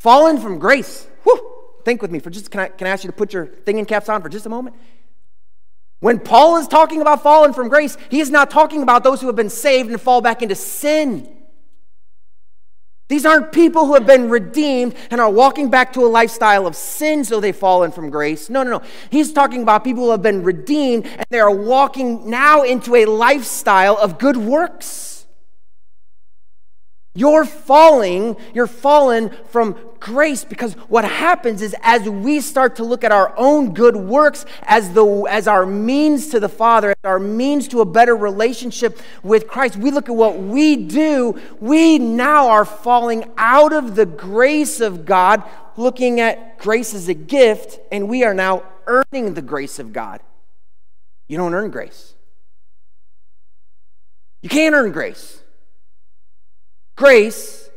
fallen 0.03 0.37
from 0.37 0.59
grace. 0.59 1.07
Whew, 1.23 1.41
think 1.85 2.03
with 2.03 2.11
me 2.11 2.19
for 2.19 2.29
just, 2.29 2.51
can 2.51 2.61
I, 2.61 2.69
can 2.69 2.88
I 2.88 2.91
ask 2.91 3.05
you 3.05 3.11
to 3.11 3.17
put 3.17 3.33
your 3.33 3.47
thinking 3.47 3.85
caps 3.85 4.09
on 4.09 4.21
for 4.21 4.29
just 4.29 4.45
a 4.47 4.49
moment? 4.49 4.75
When 6.01 6.19
Paul 6.19 6.57
is 6.57 6.67
talking 6.67 7.01
about 7.01 7.23
falling 7.23 7.53
from 7.53 7.69
grace, 7.69 7.97
he 8.11 8.19
is 8.19 8.29
not 8.29 8.51
talking 8.51 8.83
about 8.83 9.05
those 9.05 9.21
who 9.21 9.29
have 9.29 9.37
been 9.37 9.49
saved 9.49 9.91
and 9.91 10.01
fall 10.01 10.21
back 10.21 10.43
into 10.43 10.57
sin. 10.57 11.33
These 13.09 13.25
aren't 13.25 13.53
people 13.53 13.87
who 13.87 13.95
have 13.95 14.05
been 14.05 14.29
redeemed 14.29 14.97
and 15.12 15.21
are 15.21 15.31
walking 15.31 15.71
back 15.71 15.93
to 15.93 16.01
a 16.05 16.09
lifestyle 16.09 16.67
of 16.67 16.75
sin 16.75 17.25
so 17.25 17.38
they've 17.38 17.55
fallen 17.55 17.93
from 17.93 18.11
grace. 18.11 18.51
No, 18.51 18.65
no, 18.65 18.71
no. 18.79 18.83
He's 19.09 19.33
talking 19.33 19.62
about 19.62 19.85
people 19.85 20.03
who 20.03 20.11
have 20.11 20.23
been 20.23 20.43
redeemed 20.43 21.07
and 21.07 21.27
they 21.31 21.38
are 21.38 21.55
walking 21.55 22.29
now 22.29 22.62
into 22.62 22.97
a 22.97 23.05
lifestyle 23.05 23.97
of 23.99 24.19
good 24.19 24.37
works. 24.37 25.12
You're 27.14 27.44
falling, 27.44 28.37
you're 28.55 28.66
fallen 28.66 29.31
from 29.48 29.77
grace 30.01 30.44
because 30.44 30.72
what 30.88 31.05
happens 31.05 31.61
is 31.61 31.77
as 31.83 32.09
we 32.09 32.40
start 32.40 32.77
to 32.77 32.85
look 32.85 33.05
at 33.05 33.12
our 33.12 33.35
own 33.37 33.75
good 33.75 33.96
works 33.96 34.46
as 34.62 34.94
the 34.94 35.05
as 35.29 35.46
our 35.46 35.66
means 35.66 36.29
to 36.29 36.40
the 36.40 36.48
Father, 36.48 36.90
as 36.90 37.05
our 37.05 37.18
means 37.18 37.68
to 37.68 37.83
a 37.83 37.85
better 37.85 38.16
relationship 38.16 38.98
with 39.22 39.46
Christ, 39.46 39.77
we 39.77 39.90
look 39.90 40.09
at 40.09 40.14
what 40.14 40.38
we 40.38 40.75
do, 40.75 41.38
we 41.61 41.98
now 41.98 42.48
are 42.48 42.64
falling 42.64 43.31
out 43.37 43.75
of 43.75 43.94
the 43.94 44.07
grace 44.07 44.81
of 44.81 45.05
God, 45.05 45.42
looking 45.77 46.18
at 46.18 46.59
grace 46.59 46.94
as 46.94 47.09
a 47.09 47.14
gift, 47.14 47.79
and 47.92 48.09
we 48.09 48.25
are 48.25 48.35
now 48.35 48.62
earning 48.87 49.35
the 49.35 49.42
grace 49.42 49.79
of 49.79 49.92
God. 49.92 50.20
You 51.29 51.37
don't 51.37 51.53
earn 51.53 51.70
grace. 51.70 52.14
You 54.40 54.48
can't 54.48 54.75
earn 54.75 54.92
grace. 54.92 55.42
Grace 57.03 57.69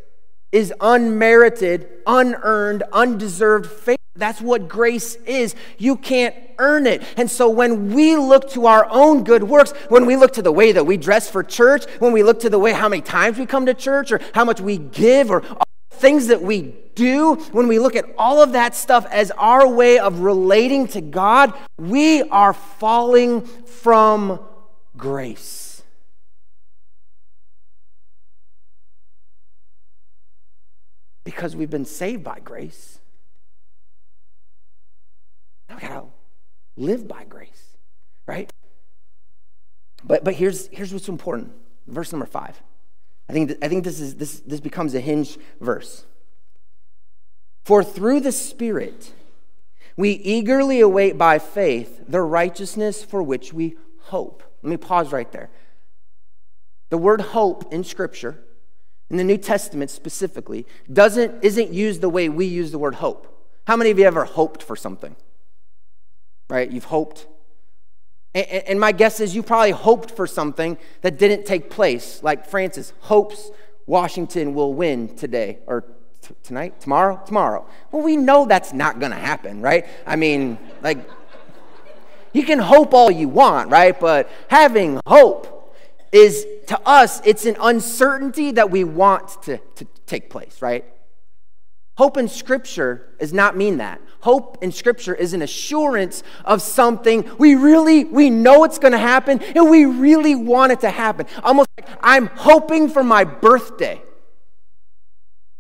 is 0.51 0.71
unmerited, 0.79 1.88
unearned, 2.05 2.83
undeserved 2.93 3.65
favor. 3.65 3.97
That's 4.15 4.39
what 4.39 4.67
grace 4.67 5.15
is. 5.25 5.55
You 5.79 5.95
can't 5.95 6.35
earn 6.59 6.85
it. 6.85 7.01
And 7.17 7.31
so 7.31 7.49
when 7.49 7.91
we 7.95 8.17
look 8.17 8.51
to 8.51 8.67
our 8.67 8.88
own 8.88 9.23
good 9.23 9.41
works, 9.41 9.71
when 9.89 10.05
we 10.05 10.15
look 10.15 10.33
to 10.33 10.43
the 10.43 10.51
way 10.51 10.73
that 10.73 10.85
we 10.85 10.97
dress 10.97 11.27
for 11.27 11.41
church, 11.41 11.85
when 11.97 12.13
we 12.13 12.21
look 12.21 12.41
to 12.41 12.51
the 12.51 12.59
way 12.59 12.71
how 12.71 12.88
many 12.88 13.01
times 13.01 13.39
we 13.39 13.47
come 13.47 13.65
to 13.65 13.73
church 13.73 14.11
or 14.11 14.21
how 14.35 14.45
much 14.45 14.61
we 14.61 14.77
give 14.77 15.31
or 15.31 15.41
things 15.89 16.27
that 16.27 16.43
we 16.43 16.75
do, 16.93 17.33
when 17.51 17.67
we 17.67 17.79
look 17.79 17.95
at 17.95 18.05
all 18.19 18.43
of 18.43 18.51
that 18.51 18.75
stuff 18.75 19.07
as 19.09 19.31
our 19.31 19.67
way 19.67 19.97
of 19.97 20.19
relating 20.19 20.88
to 20.89 21.01
God, 21.01 21.51
we 21.79 22.21
are 22.29 22.53
falling 22.53 23.41
from 23.41 24.39
grace. 24.95 25.64
Because 31.25 31.55
we've 31.55 31.69
been 31.69 31.83
saved 31.83 32.23
by 32.23 32.39
grace. 32.39 32.99
Now 35.67 35.75
we 35.75 35.81
gotta 35.81 36.05
live 36.77 37.07
by 37.07 37.25
grace, 37.25 37.75
right? 38.25 38.49
But 40.05 40.23
but 40.23 40.35
here's 40.35 40.67
here's 40.67 40.93
what's 40.93 41.09
important. 41.09 41.51
Verse 41.88 42.13
number 42.13 42.27
five. 42.27 42.61
I 43.27 43.33
think 43.33 43.51
I 43.61 43.67
think 43.67 43.83
this 43.83 43.99
is 43.99 44.15
this 44.15 44.39
this 44.41 44.61
becomes 44.61 44.93
a 44.93 45.01
hinge 45.01 45.38
verse. 45.59 46.05
For 47.65 47.83
through 47.83 48.21
the 48.21 48.31
Spirit 48.31 49.11
we 49.97 50.11
eagerly 50.11 50.79
await 50.81 51.17
by 51.17 51.39
faith 51.39 52.03
the 52.07 52.21
righteousness 52.21 53.03
for 53.03 53.23
which 53.23 53.51
we 53.51 53.75
hope. 54.03 54.43
Let 54.61 54.69
me 54.69 54.77
pause 54.77 55.11
right 55.11 55.31
there. 55.31 55.49
The 56.89 56.97
word 56.99 57.21
hope 57.21 57.73
in 57.73 57.83
Scripture 57.83 58.43
in 59.09 59.17
the 59.17 59.23
New 59.23 59.37
Testament 59.37 59.91
specifically, 59.91 60.65
doesn't, 60.91 61.43
isn't 61.43 61.71
used 61.71 62.01
the 62.01 62.09
way 62.09 62.29
we 62.29 62.45
use 62.45 62.71
the 62.71 62.79
word 62.79 62.95
hope. 62.95 63.31
How 63.67 63.75
many 63.75 63.91
of 63.91 63.99
you 63.99 64.05
ever 64.05 64.25
hoped 64.25 64.63
for 64.63 64.75
something? 64.75 65.15
Right? 66.49 66.69
You've 66.69 66.85
hoped. 66.85 67.27
And, 68.33 68.45
and 68.47 68.79
my 68.79 68.91
guess 68.91 69.19
is 69.19 69.35
you 69.35 69.43
probably 69.43 69.71
hoped 69.71 70.11
for 70.11 70.27
something 70.27 70.77
that 71.01 71.17
didn't 71.17 71.45
take 71.45 71.69
place. 71.69 72.21
Like 72.23 72.47
Francis 72.47 72.93
hopes 73.01 73.51
Washington 73.85 74.53
will 74.53 74.73
win 74.73 75.15
today 75.15 75.59
or 75.67 75.85
tonight, 76.43 76.79
tomorrow, 76.81 77.21
tomorrow. 77.25 77.65
Well, 77.91 78.03
we 78.03 78.17
know 78.17 78.45
that's 78.45 78.73
not 78.73 78.99
going 78.99 79.11
to 79.11 79.17
happen, 79.17 79.61
right? 79.61 79.85
I 80.07 80.15
mean, 80.15 80.57
like, 80.81 80.97
you 82.33 82.43
can 82.43 82.59
hope 82.59 82.93
all 82.93 83.11
you 83.11 83.29
want, 83.29 83.69
right? 83.69 83.97
But 83.97 84.29
having 84.49 84.99
hope 85.05 85.75
is 86.11 86.45
to 86.67 86.80
us, 86.88 87.21
it's 87.25 87.45
an 87.45 87.58
uncertainty 87.60 88.51
that 88.51 88.71
we 88.71 88.84
want 88.84 89.41
to, 89.43 89.58
to 89.75 89.86
take 90.06 90.30
place, 90.30 90.62
right? 90.62 90.86
Hope 91.97 92.17
in 92.17 92.28
Scripture 92.28 93.15
does 93.19 93.32
not 93.32 93.56
mean 93.56 93.78
that. 93.78 94.01
Hope 94.19 94.58
in 94.62 94.71
Scripture 94.71 95.15
is 95.15 95.34
an 95.34 95.41
assurance 95.41 96.23
of 96.43 96.62
something 96.62 97.30
we 97.38 97.56
really, 97.56 98.04
we 98.04 98.30
know 98.30 98.65
it's 98.65 98.80
going 98.80 98.91
to 98.91 98.97
happen 98.97 99.39
and 99.41 99.69
we 99.69 99.86
really 99.86 100.36
want 100.36 100.73
it 100.73 100.82
to 100.82 100.89
happen. 100.89 101.25
Almost 101.41 101.69
like 101.78 101.88
I'm 102.01 102.28
hoping 102.28 102.89
for 102.89 103.04
my 103.04 103.23
birthday. 103.23 104.01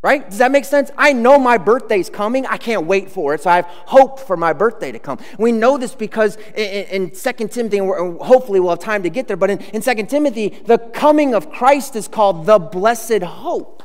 Right? 0.05 0.29
Does 0.29 0.37
that 0.37 0.51
make 0.51 0.65
sense? 0.65 0.91
I 0.99 1.13
know 1.13 1.39
my 1.39 1.57
birthday's 1.57 2.11
coming. 2.11 2.45
I 2.45 2.57
can't 2.57 2.85
wait 2.85 3.09
for 3.09 3.33
it. 3.33 3.41
So 3.41 3.49
I 3.49 3.55
have 3.55 3.65
hope 3.65 4.19
for 4.19 4.37
my 4.37 4.53
birthday 4.53 4.91
to 4.91 4.99
come. 4.99 5.17
We 5.39 5.51
know 5.51 5.79
this 5.79 5.95
because 5.95 6.35
in, 6.55 7.09
in 7.09 7.09
2 7.09 7.47
Timothy, 7.47 7.79
and 7.79 8.21
hopefully 8.21 8.59
we'll 8.59 8.69
have 8.69 8.77
time 8.77 9.01
to 9.01 9.09
get 9.09 9.27
there, 9.27 9.35
but 9.35 9.49
in, 9.49 9.61
in 9.73 9.81
2 9.81 10.05
Timothy, 10.05 10.49
the 10.49 10.77
coming 10.77 11.33
of 11.33 11.49
Christ 11.49 11.95
is 11.95 12.07
called 12.07 12.45
the 12.45 12.59
blessed 12.59 13.23
hope. 13.23 13.81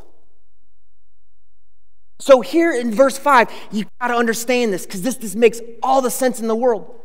So 2.18 2.42
here 2.42 2.70
in 2.70 2.92
verse 2.92 3.16
5, 3.16 3.50
you 3.72 3.86
got 3.98 4.08
to 4.08 4.14
understand 4.14 4.74
this 4.74 4.84
because 4.84 5.00
this, 5.00 5.16
this 5.16 5.34
makes 5.34 5.62
all 5.82 6.02
the 6.02 6.10
sense 6.10 6.38
in 6.38 6.48
the 6.48 6.54
world. 6.54 7.00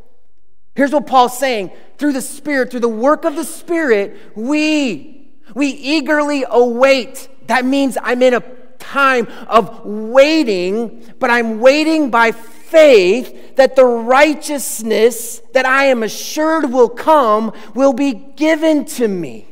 Here's 0.75 0.91
what 0.91 1.07
Paul's 1.07 1.39
saying 1.39 1.71
through 1.97 2.11
the 2.11 2.21
Spirit, 2.21 2.69
through 2.69 2.81
the 2.81 2.89
work 2.89 3.23
of 3.23 3.37
the 3.37 3.45
Spirit, 3.45 4.33
we, 4.35 5.31
we 5.53 5.67
eagerly 5.67 6.43
await. 6.49 7.29
That 7.47 7.63
means 7.63 7.97
I'm 8.01 8.21
in 8.21 8.33
a 8.33 8.43
time 8.85 9.27
of 9.47 9.85
waiting, 9.85 11.13
but 11.19 11.29
I'm 11.29 11.59
waiting 11.59 12.09
by 12.09 12.31
faith 12.31 13.55
that 13.55 13.75
the 13.75 13.85
righteousness 13.85 15.41
that 15.53 15.65
I 15.65 15.85
am 15.85 16.03
assured 16.03 16.71
will 16.71 16.89
come 16.89 17.53
will 17.73 17.93
be 17.93 18.13
given 18.13 18.85
to 18.85 19.07
me. 19.07 19.47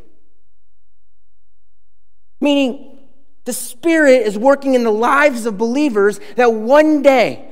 Meaning, 2.41 2.99
the 3.45 3.53
Spirit 3.53 4.25
is 4.27 4.37
working 4.37 4.73
in 4.73 4.83
the 4.83 4.91
lives 4.91 5.45
of 5.45 5.57
believers 5.57 6.19
that 6.35 6.53
one 6.53 7.01
day, 7.01 7.45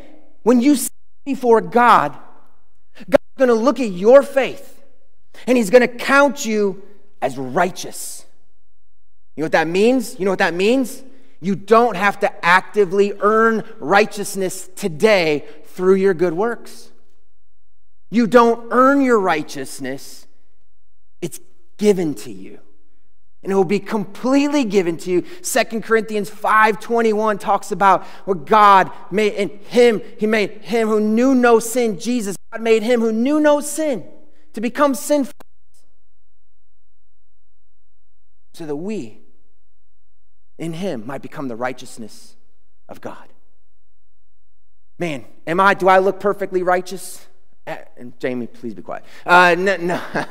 when 0.43 0.61
you 0.61 0.75
stand 0.75 0.91
before 1.25 1.61
God, 1.61 2.17
God's 3.09 3.37
going 3.37 3.49
to 3.49 3.53
look 3.53 3.79
at 3.79 3.91
your 3.91 4.23
faith 4.23 4.83
and 5.47 5.57
He's 5.57 5.69
going 5.69 5.81
to 5.81 5.87
count 5.87 6.45
you 6.45 6.81
as 7.21 7.37
righteous. 7.37 8.25
You 9.35 9.41
know 9.41 9.45
what 9.45 9.51
that 9.53 9.67
means? 9.67 10.19
You 10.19 10.25
know 10.25 10.31
what 10.31 10.39
that 10.39 10.53
means? 10.53 11.03
You 11.41 11.55
don't 11.55 11.95
have 11.95 12.19
to 12.19 12.45
actively 12.45 13.13
earn 13.19 13.63
righteousness 13.79 14.69
today 14.75 15.45
through 15.65 15.95
your 15.95 16.13
good 16.13 16.33
works. 16.33 16.91
You 18.11 18.27
don't 18.27 18.67
earn 18.71 19.01
your 19.01 19.19
righteousness, 19.19 20.27
it's 21.21 21.39
given 21.77 22.13
to 22.15 22.31
you. 22.31 22.59
And 23.41 23.51
it 23.51 23.55
will 23.55 23.63
be 23.63 23.79
completely 23.79 24.63
given 24.65 24.97
to 24.97 25.09
you. 25.09 25.23
Second 25.41 25.83
Corinthians 25.83 26.29
5:21 26.29 27.39
talks 27.39 27.71
about 27.71 28.05
what 28.25 28.45
God 28.45 28.91
made 29.09 29.33
in 29.33 29.49
him, 29.49 30.01
he 30.19 30.27
made 30.27 30.61
him 30.61 30.89
who 30.89 30.99
knew 30.99 31.33
no 31.33 31.57
sin, 31.57 31.97
Jesus. 31.97 32.35
God 32.51 32.61
made 32.61 32.83
him 32.83 33.01
who 33.01 33.11
knew 33.11 33.39
no 33.39 33.59
sin 33.61 34.05
to 34.53 34.61
become 34.61 34.93
sin 34.93 35.27
so 38.53 38.65
that 38.65 38.75
we 38.75 39.20
in 40.61 40.73
him 40.73 41.05
might 41.05 41.23
become 41.23 41.49
the 41.49 41.55
righteousness 41.55 42.35
of 42.87 43.01
God. 43.01 43.27
Man, 44.99 45.25
am 45.47 45.59
I, 45.59 45.73
do 45.73 45.89
I 45.89 45.97
look 45.97 46.19
perfectly 46.19 46.61
righteous? 46.61 47.27
Uh, 47.65 47.77
and 47.97 48.17
Jamie, 48.19 48.45
please 48.45 48.75
be 48.75 48.83
quiet. 48.83 49.03
Uh, 49.25 49.55
no, 49.57 49.75
no. 49.77 50.01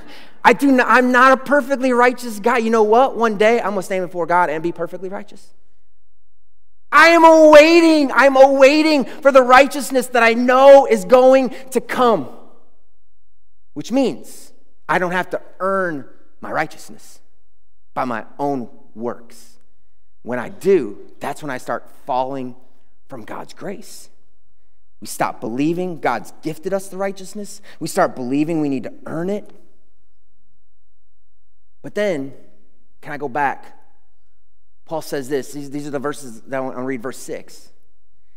I 0.44 0.52
do 0.52 0.70
not, 0.70 0.86
I'm 0.88 1.10
not 1.10 1.32
a 1.32 1.36
perfectly 1.36 1.92
righteous 1.92 2.38
guy. 2.38 2.58
You 2.58 2.70
know 2.70 2.84
what? 2.84 3.16
One 3.16 3.36
day 3.36 3.58
I'm 3.58 3.70
going 3.70 3.78
to 3.78 3.82
stand 3.82 4.06
before 4.06 4.24
God 4.24 4.48
and 4.48 4.62
be 4.62 4.72
perfectly 4.72 5.08
righteous. 5.08 5.52
I 6.92 7.08
am 7.08 7.24
awaiting, 7.24 8.10
I'm 8.12 8.36
awaiting 8.36 9.04
for 9.04 9.32
the 9.32 9.42
righteousness 9.42 10.06
that 10.08 10.22
I 10.22 10.34
know 10.34 10.86
is 10.86 11.04
going 11.04 11.54
to 11.72 11.80
come, 11.80 12.28
which 13.74 13.92
means 13.92 14.52
I 14.88 14.98
don't 14.98 15.12
have 15.12 15.30
to 15.30 15.42
earn 15.58 16.08
my 16.40 16.52
righteousness 16.52 17.20
by 17.94 18.04
my 18.04 18.24
own 18.38 18.68
works. 18.94 19.59
When 20.22 20.38
I 20.38 20.48
do, 20.48 20.98
that's 21.18 21.42
when 21.42 21.50
I 21.50 21.58
start 21.58 21.88
falling 22.06 22.56
from 23.08 23.24
God's 23.24 23.54
grace. 23.54 24.10
We 25.00 25.06
stop 25.06 25.40
believing 25.40 26.00
God's 26.00 26.32
gifted 26.42 26.74
us 26.74 26.88
the 26.88 26.98
righteousness. 26.98 27.62
We 27.78 27.88
start 27.88 28.14
believing 28.14 28.60
we 28.60 28.68
need 28.68 28.82
to 28.84 28.92
earn 29.06 29.30
it. 29.30 29.50
But 31.82 31.94
then, 31.94 32.34
can 33.00 33.12
I 33.12 33.16
go 33.16 33.28
back? 33.28 33.78
Paul 34.84 35.00
says 35.00 35.28
this. 35.28 35.52
These, 35.52 35.70
these 35.70 35.86
are 35.86 35.90
the 35.90 35.98
verses 35.98 36.42
that 36.42 36.56
I 36.56 36.60
want 36.60 36.76
to 36.76 36.82
read, 36.82 37.02
verse 37.02 37.16
6. 37.18 37.72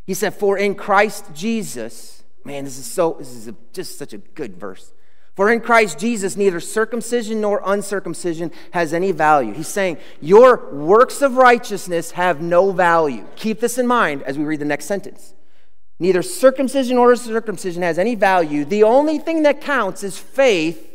He 0.05 0.13
said, 0.13 0.33
For 0.33 0.57
in 0.57 0.75
Christ 0.75 1.25
Jesus, 1.33 2.23
man, 2.45 2.63
this 2.63 2.77
is 2.77 2.85
so, 2.85 3.17
this 3.19 3.31
is 3.31 3.47
a, 3.47 3.55
just 3.73 3.97
such 3.97 4.13
a 4.13 4.17
good 4.19 4.55
verse. 4.55 4.93
For 5.35 5.51
in 5.51 5.61
Christ 5.61 5.97
Jesus, 5.97 6.37
neither 6.37 6.59
circumcision 6.59 7.41
nor 7.41 7.61
uncircumcision 7.65 8.51
has 8.71 8.93
any 8.93 9.11
value. 9.11 9.53
He's 9.53 9.67
saying, 9.67 9.97
Your 10.21 10.71
works 10.71 11.23
of 11.23 11.37
righteousness 11.37 12.11
have 12.11 12.39
no 12.39 12.71
value. 12.71 13.25
Keep 13.35 13.59
this 13.59 13.79
in 13.79 13.87
mind 13.87 14.21
as 14.23 14.37
we 14.37 14.43
read 14.43 14.59
the 14.59 14.65
next 14.65 14.85
sentence. 14.85 15.33
Neither 15.99 16.21
circumcision 16.21 16.97
nor 16.97 17.15
circumcision 17.15 17.81
has 17.81 17.97
any 17.97 18.13
value. 18.13 18.63
The 18.63 18.83
only 18.83 19.17
thing 19.17 19.43
that 19.43 19.61
counts 19.61 20.03
is 20.03 20.17
faith. 20.19 20.89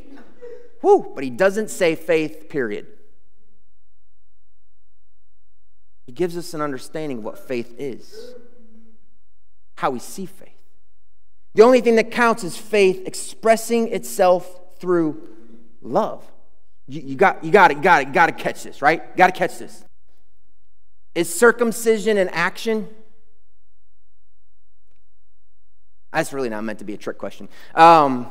Whew, 0.82 1.12
but 1.14 1.24
he 1.24 1.30
doesn't 1.30 1.70
say 1.70 1.96
faith, 1.96 2.48
period. 2.48 2.86
He 6.06 6.12
gives 6.12 6.36
us 6.36 6.54
an 6.54 6.60
understanding 6.60 7.18
of 7.18 7.24
what 7.24 7.38
faith 7.38 7.74
is, 7.78 8.34
how 9.76 9.90
we 9.90 9.98
see 9.98 10.26
faith. 10.26 10.57
The 11.54 11.62
only 11.62 11.80
thing 11.80 11.96
that 11.96 12.10
counts 12.10 12.44
is 12.44 12.56
faith 12.56 13.02
expressing 13.06 13.92
itself 13.92 14.60
through 14.78 15.28
love. 15.82 16.24
You, 16.86 17.02
you 17.02 17.16
got, 17.16 17.42
you 17.42 17.50
got 17.50 17.70
it, 17.70 17.78
you 17.78 17.82
got 17.82 18.02
it, 18.02 18.08
you 18.08 18.14
got 18.14 18.26
to 18.26 18.32
catch 18.32 18.62
this, 18.62 18.80
right? 18.80 19.02
You 19.02 19.16
got 19.16 19.34
to 19.34 19.38
catch 19.38 19.58
this. 19.58 19.84
Is 21.14 21.34
circumcision 21.34 22.16
an 22.16 22.28
action? 22.28 22.88
That's 26.12 26.32
really 26.32 26.48
not 26.48 26.64
meant 26.64 26.78
to 26.78 26.84
be 26.84 26.94
a 26.94 26.96
trick 26.96 27.18
question. 27.18 27.48
Um, 27.74 28.30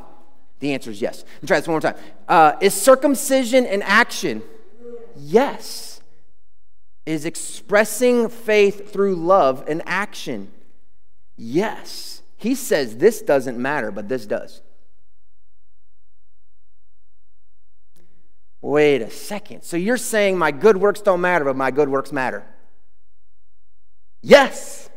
the 0.59 0.73
answer 0.73 0.89
is 0.89 1.01
yes. 1.01 1.23
Let 1.35 1.43
me 1.43 1.47
try 1.47 1.59
this 1.59 1.67
one 1.67 1.73
more 1.73 1.81
time. 1.81 1.95
Uh, 2.27 2.53
is 2.61 2.73
circumcision 2.73 3.65
an 3.65 3.81
action? 3.83 4.41
Yes. 5.15 6.01
Is 7.05 7.25
expressing 7.25 8.29
faith 8.29 8.91
through 8.91 9.15
love 9.15 9.67
an 9.67 9.81
action? 9.85 10.51
Yes. 11.35 12.16
He 12.37 12.55
says 12.55 12.97
this 12.97 13.21
doesn't 13.21 13.57
matter, 13.57 13.91
but 13.91 14.07
this 14.07 14.25
does. 14.25 14.61
Wait 18.61 19.01
a 19.01 19.09
second. 19.09 19.63
So 19.63 19.77
you're 19.77 19.97
saying 19.97 20.37
my 20.37 20.51
good 20.51 20.77
works 20.77 21.01
don't 21.01 21.21
matter, 21.21 21.45
but 21.45 21.55
my 21.55 21.71
good 21.71 21.89
works 21.89 22.11
matter? 22.11 22.45
Yes. 24.21 24.89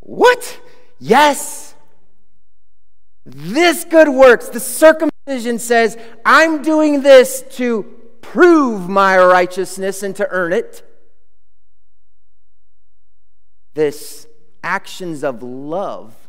What? 0.00 0.60
Yes. 0.98 1.74
This 3.24 3.84
good 3.84 4.08
works, 4.08 4.48
the 4.48 4.60
circumcision 4.60 5.58
says, 5.58 5.96
I'm 6.24 6.62
doing 6.62 7.02
this 7.02 7.44
to 7.56 7.82
prove 8.20 8.88
my 8.88 9.18
righteousness 9.18 10.02
and 10.02 10.14
to 10.16 10.28
earn 10.30 10.52
it. 10.52 10.82
This 13.74 14.26
actions 14.62 15.24
of 15.24 15.42
love 15.42 16.28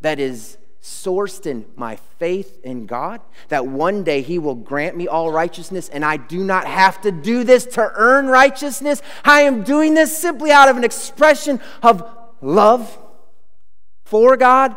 that 0.00 0.18
is 0.18 0.58
sourced 0.82 1.46
in 1.46 1.64
my 1.76 1.94
faith 2.18 2.60
in 2.64 2.86
God, 2.86 3.20
that 3.48 3.66
one 3.66 4.02
day 4.02 4.20
He 4.20 4.38
will 4.38 4.56
grant 4.56 4.96
me 4.96 5.06
all 5.06 5.30
righteousness, 5.30 5.88
and 5.88 6.04
I 6.04 6.16
do 6.16 6.42
not 6.42 6.66
have 6.66 7.00
to 7.02 7.12
do 7.12 7.44
this 7.44 7.64
to 7.66 7.92
earn 7.94 8.26
righteousness. 8.26 9.00
I 9.24 9.42
am 9.42 9.62
doing 9.62 9.94
this 9.94 10.16
simply 10.16 10.50
out 10.50 10.68
of 10.68 10.76
an 10.76 10.84
expression 10.84 11.60
of 11.82 12.04
love 12.40 12.98
for 14.04 14.36
God 14.36 14.74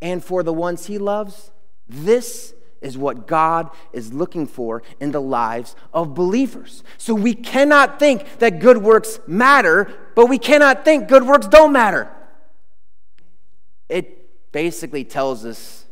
and 0.00 0.24
for 0.24 0.44
the 0.44 0.52
ones 0.52 0.86
He 0.86 0.98
loves. 0.98 1.50
This 1.88 2.54
is 2.80 2.96
what 2.96 3.26
God 3.26 3.70
is 3.92 4.12
looking 4.12 4.46
for 4.46 4.82
in 5.00 5.10
the 5.10 5.20
lives 5.20 5.74
of 5.92 6.14
believers. 6.14 6.84
So 6.96 7.12
we 7.12 7.34
cannot 7.34 7.98
think 7.98 8.38
that 8.38 8.60
good 8.60 8.78
works 8.78 9.18
matter, 9.26 9.92
but 10.18 10.26
we 10.26 10.36
cannot 10.36 10.84
think 10.84 11.06
good 11.06 11.22
works 11.22 11.46
don't 11.46 11.72
matter. 11.72 12.10
It 13.88 14.50
basically 14.50 15.04
tells 15.04 15.44
us 15.44 15.84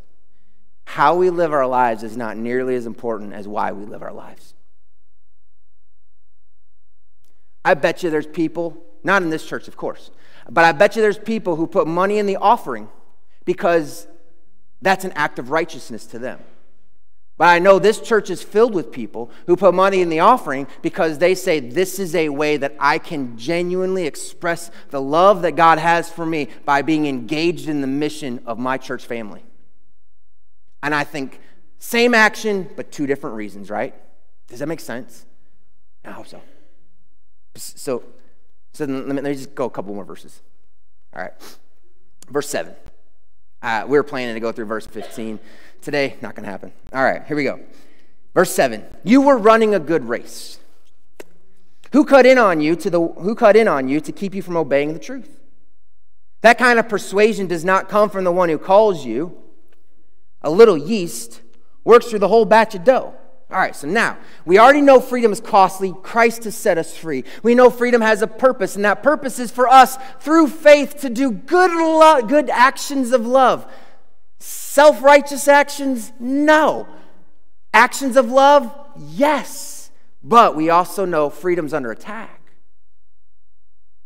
how 0.84 1.14
we 1.14 1.30
live 1.30 1.52
our 1.52 1.68
lives 1.68 2.02
is 2.02 2.16
not 2.16 2.36
nearly 2.36 2.74
as 2.74 2.86
important 2.86 3.34
as 3.34 3.46
why 3.46 3.70
we 3.70 3.84
live 3.84 4.02
our 4.02 4.12
lives. 4.12 4.54
I 7.64 7.74
bet 7.74 8.02
you 8.02 8.10
there's 8.10 8.26
people, 8.26 8.76
not 9.04 9.22
in 9.22 9.30
this 9.30 9.46
church, 9.46 9.68
of 9.68 9.76
course, 9.76 10.10
but 10.50 10.64
I 10.64 10.72
bet 10.72 10.96
you 10.96 11.02
there's 11.02 11.20
people 11.20 11.54
who 11.54 11.68
put 11.68 11.86
money 11.86 12.18
in 12.18 12.26
the 12.26 12.34
offering 12.34 12.88
because 13.44 14.08
that's 14.82 15.04
an 15.04 15.12
act 15.12 15.38
of 15.38 15.52
righteousness 15.52 16.04
to 16.06 16.18
them. 16.18 16.40
But 17.38 17.48
I 17.48 17.58
know 17.58 17.78
this 17.78 18.00
church 18.00 18.30
is 18.30 18.42
filled 18.42 18.74
with 18.74 18.90
people 18.90 19.30
who 19.46 19.56
put 19.56 19.74
money 19.74 20.00
in 20.00 20.08
the 20.08 20.20
offering 20.20 20.66
because 20.80 21.18
they 21.18 21.34
say, 21.34 21.60
This 21.60 21.98
is 21.98 22.14
a 22.14 22.30
way 22.30 22.56
that 22.56 22.74
I 22.80 22.98
can 22.98 23.36
genuinely 23.36 24.06
express 24.06 24.70
the 24.88 25.02
love 25.02 25.42
that 25.42 25.52
God 25.52 25.78
has 25.78 26.10
for 26.10 26.24
me 26.24 26.48
by 26.64 26.80
being 26.80 27.06
engaged 27.06 27.68
in 27.68 27.82
the 27.82 27.86
mission 27.86 28.42
of 28.46 28.58
my 28.58 28.78
church 28.78 29.04
family. 29.04 29.44
And 30.82 30.94
I 30.94 31.04
think, 31.04 31.40
same 31.78 32.14
action, 32.14 32.70
but 32.74 32.90
two 32.90 33.06
different 33.06 33.36
reasons, 33.36 33.68
right? 33.68 33.94
Does 34.48 34.60
that 34.60 34.66
make 34.66 34.80
sense? 34.80 35.26
I 36.04 36.12
hope 36.12 36.28
so. 36.28 36.40
So, 37.56 38.02
so 38.72 38.84
let 38.84 38.88
me, 38.88 39.14
let 39.14 39.24
me 39.24 39.34
just 39.34 39.54
go 39.54 39.64
a 39.66 39.70
couple 39.70 39.94
more 39.94 40.04
verses. 40.04 40.40
All 41.14 41.20
right. 41.20 41.32
Verse 42.30 42.48
7. 42.48 42.74
Uh, 43.62 43.84
we 43.86 43.98
were 43.98 44.04
planning 44.04 44.34
to 44.34 44.40
go 44.40 44.52
through 44.52 44.66
verse 44.66 44.86
15. 44.86 45.40
Today, 45.86 46.16
not 46.20 46.34
going 46.34 46.42
to 46.42 46.50
happen. 46.50 46.72
All 46.92 47.04
right, 47.04 47.24
here 47.28 47.36
we 47.36 47.44
go. 47.44 47.60
Verse 48.34 48.52
7. 48.52 48.84
You 49.04 49.20
were 49.20 49.38
running 49.38 49.72
a 49.72 49.78
good 49.78 50.08
race. 50.08 50.58
Who 51.92 52.04
cut 52.04 52.26
in 52.26 52.38
on 52.38 52.60
you 52.60 52.74
to 52.74 52.90
the 52.90 53.00
who 53.00 53.36
cut 53.36 53.54
in 53.54 53.68
on 53.68 53.86
you 53.86 54.00
to 54.00 54.10
keep 54.10 54.34
you 54.34 54.42
from 54.42 54.56
obeying 54.56 54.94
the 54.94 54.98
truth? 54.98 55.38
That 56.40 56.58
kind 56.58 56.80
of 56.80 56.88
persuasion 56.88 57.46
does 57.46 57.64
not 57.64 57.88
come 57.88 58.10
from 58.10 58.24
the 58.24 58.32
one 58.32 58.48
who 58.48 58.58
calls 58.58 59.06
you. 59.06 59.40
A 60.42 60.50
little 60.50 60.76
yeast 60.76 61.40
works 61.84 62.06
through 62.06 62.18
the 62.18 62.26
whole 62.26 62.46
batch 62.46 62.74
of 62.74 62.82
dough. 62.82 63.14
All 63.48 63.58
right, 63.60 63.76
so 63.76 63.86
now 63.86 64.18
we 64.44 64.58
already 64.58 64.80
know 64.80 64.98
freedom 64.98 65.30
is 65.30 65.40
costly. 65.40 65.94
Christ 66.02 66.42
has 66.42 66.56
set 66.56 66.78
us 66.78 66.96
free. 66.96 67.22
We 67.44 67.54
know 67.54 67.70
freedom 67.70 68.00
has 68.00 68.22
a 68.22 68.26
purpose, 68.26 68.74
and 68.74 68.84
that 68.84 69.04
purpose 69.04 69.38
is 69.38 69.52
for 69.52 69.68
us 69.68 69.98
through 70.18 70.48
faith 70.48 70.96
to 71.02 71.10
do 71.10 71.30
good, 71.30 71.70
lo- 71.70 72.26
good 72.26 72.50
actions 72.50 73.12
of 73.12 73.24
love. 73.24 73.72
Self 74.76 75.02
righteous 75.02 75.48
actions? 75.48 76.12
No. 76.20 76.86
Actions 77.72 78.14
of 78.14 78.30
love? 78.30 78.70
Yes. 78.94 79.90
But 80.22 80.54
we 80.54 80.68
also 80.68 81.06
know 81.06 81.30
freedom's 81.30 81.72
under 81.72 81.90
attack. 81.90 82.42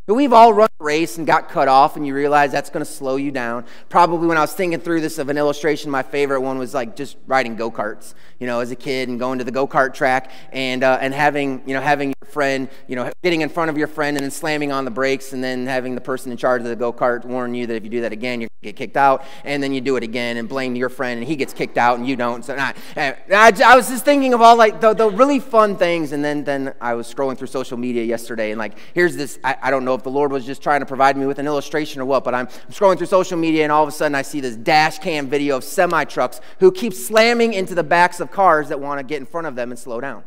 But 0.06 0.14
we've 0.14 0.32
all 0.32 0.52
run 0.52 0.68
a 0.78 0.84
race 0.84 1.18
and 1.18 1.26
got 1.26 1.48
cut 1.48 1.66
off, 1.66 1.96
and 1.96 2.06
you 2.06 2.14
realize 2.14 2.52
that's 2.52 2.70
going 2.70 2.84
to 2.84 2.90
slow 2.90 3.16
you 3.16 3.32
down. 3.32 3.64
Probably 3.88 4.28
when 4.28 4.38
I 4.38 4.42
was 4.42 4.52
thinking 4.52 4.78
through 4.78 5.00
this 5.00 5.18
of 5.18 5.28
an 5.28 5.36
illustration, 5.36 5.90
my 5.90 6.04
favorite 6.04 6.40
one 6.40 6.56
was 6.56 6.72
like 6.72 6.94
just 6.94 7.16
riding 7.26 7.56
go 7.56 7.72
karts, 7.72 8.14
you 8.38 8.46
know, 8.46 8.60
as 8.60 8.70
a 8.70 8.76
kid 8.76 9.08
and 9.08 9.18
going 9.18 9.38
to 9.38 9.44
the 9.44 9.50
go 9.50 9.66
kart 9.66 9.92
track 9.92 10.30
and, 10.52 10.84
uh, 10.84 10.98
and 11.00 11.12
having, 11.12 11.62
you 11.66 11.74
know, 11.74 11.80
having 11.80 12.10
your 12.10 12.30
friend, 12.30 12.68
you 12.86 12.94
know, 12.94 13.10
getting 13.24 13.40
in 13.40 13.48
front 13.48 13.70
of 13.70 13.76
your 13.76 13.88
friend 13.88 14.16
and 14.16 14.22
then 14.22 14.30
slamming 14.30 14.70
on 14.70 14.84
the 14.84 14.90
brakes 14.92 15.32
and 15.32 15.42
then 15.42 15.66
having 15.66 15.96
the 15.96 16.00
person 16.00 16.30
in 16.30 16.38
charge 16.38 16.62
of 16.62 16.68
the 16.68 16.76
go 16.76 16.92
kart 16.92 17.24
warn 17.24 17.56
you 17.56 17.66
that 17.66 17.74
if 17.74 17.82
you 17.82 17.90
do 17.90 18.02
that 18.02 18.12
again, 18.12 18.40
you're 18.40 18.49
get 18.62 18.76
kicked 18.76 18.96
out. 18.96 19.24
And 19.44 19.62
then 19.62 19.72
you 19.72 19.80
do 19.80 19.96
it 19.96 20.02
again 20.02 20.36
and 20.36 20.48
blame 20.48 20.76
your 20.76 20.90
friend 20.90 21.18
and 21.18 21.26
he 21.26 21.34
gets 21.34 21.54
kicked 21.54 21.78
out 21.78 21.98
and 21.98 22.06
you 22.06 22.14
don't. 22.14 22.44
So 22.44 22.56
I, 22.56 22.74
I, 22.96 23.52
I 23.64 23.76
was 23.76 23.88
just 23.88 24.04
thinking 24.04 24.34
of 24.34 24.42
all 24.42 24.54
like 24.54 24.80
the, 24.80 24.92
the 24.92 25.08
really 25.08 25.40
fun 25.40 25.76
things. 25.76 26.12
And 26.12 26.22
then, 26.22 26.44
then 26.44 26.74
I 26.80 26.92
was 26.94 27.12
scrolling 27.12 27.38
through 27.38 27.46
social 27.46 27.78
media 27.78 28.04
yesterday 28.04 28.50
and 28.50 28.58
like, 28.58 28.76
here's 28.92 29.16
this, 29.16 29.38
I, 29.42 29.56
I 29.62 29.70
don't 29.70 29.84
know 29.86 29.94
if 29.94 30.02
the 30.02 30.10
Lord 30.10 30.30
was 30.30 30.44
just 30.44 30.62
trying 30.62 30.80
to 30.80 30.86
provide 30.86 31.16
me 31.16 31.24
with 31.24 31.38
an 31.38 31.46
illustration 31.46 32.02
or 32.02 32.04
what, 32.04 32.22
but 32.22 32.34
I'm, 32.34 32.48
I'm 32.66 32.72
scrolling 32.72 32.98
through 32.98 33.06
social 33.06 33.38
media 33.38 33.62
and 33.62 33.72
all 33.72 33.82
of 33.82 33.88
a 33.88 33.92
sudden 33.92 34.14
I 34.14 34.22
see 34.22 34.40
this 34.40 34.56
dash 34.56 34.98
cam 34.98 35.28
video 35.28 35.56
of 35.56 35.64
semi 35.64 36.04
trucks 36.04 36.42
who 36.58 36.70
keep 36.70 36.92
slamming 36.92 37.54
into 37.54 37.74
the 37.74 37.84
backs 37.84 38.20
of 38.20 38.30
cars 38.30 38.68
that 38.68 38.78
want 38.78 38.98
to 38.98 39.04
get 39.04 39.20
in 39.20 39.26
front 39.26 39.46
of 39.46 39.54
them 39.54 39.70
and 39.70 39.78
slow 39.78 40.02
down. 40.02 40.22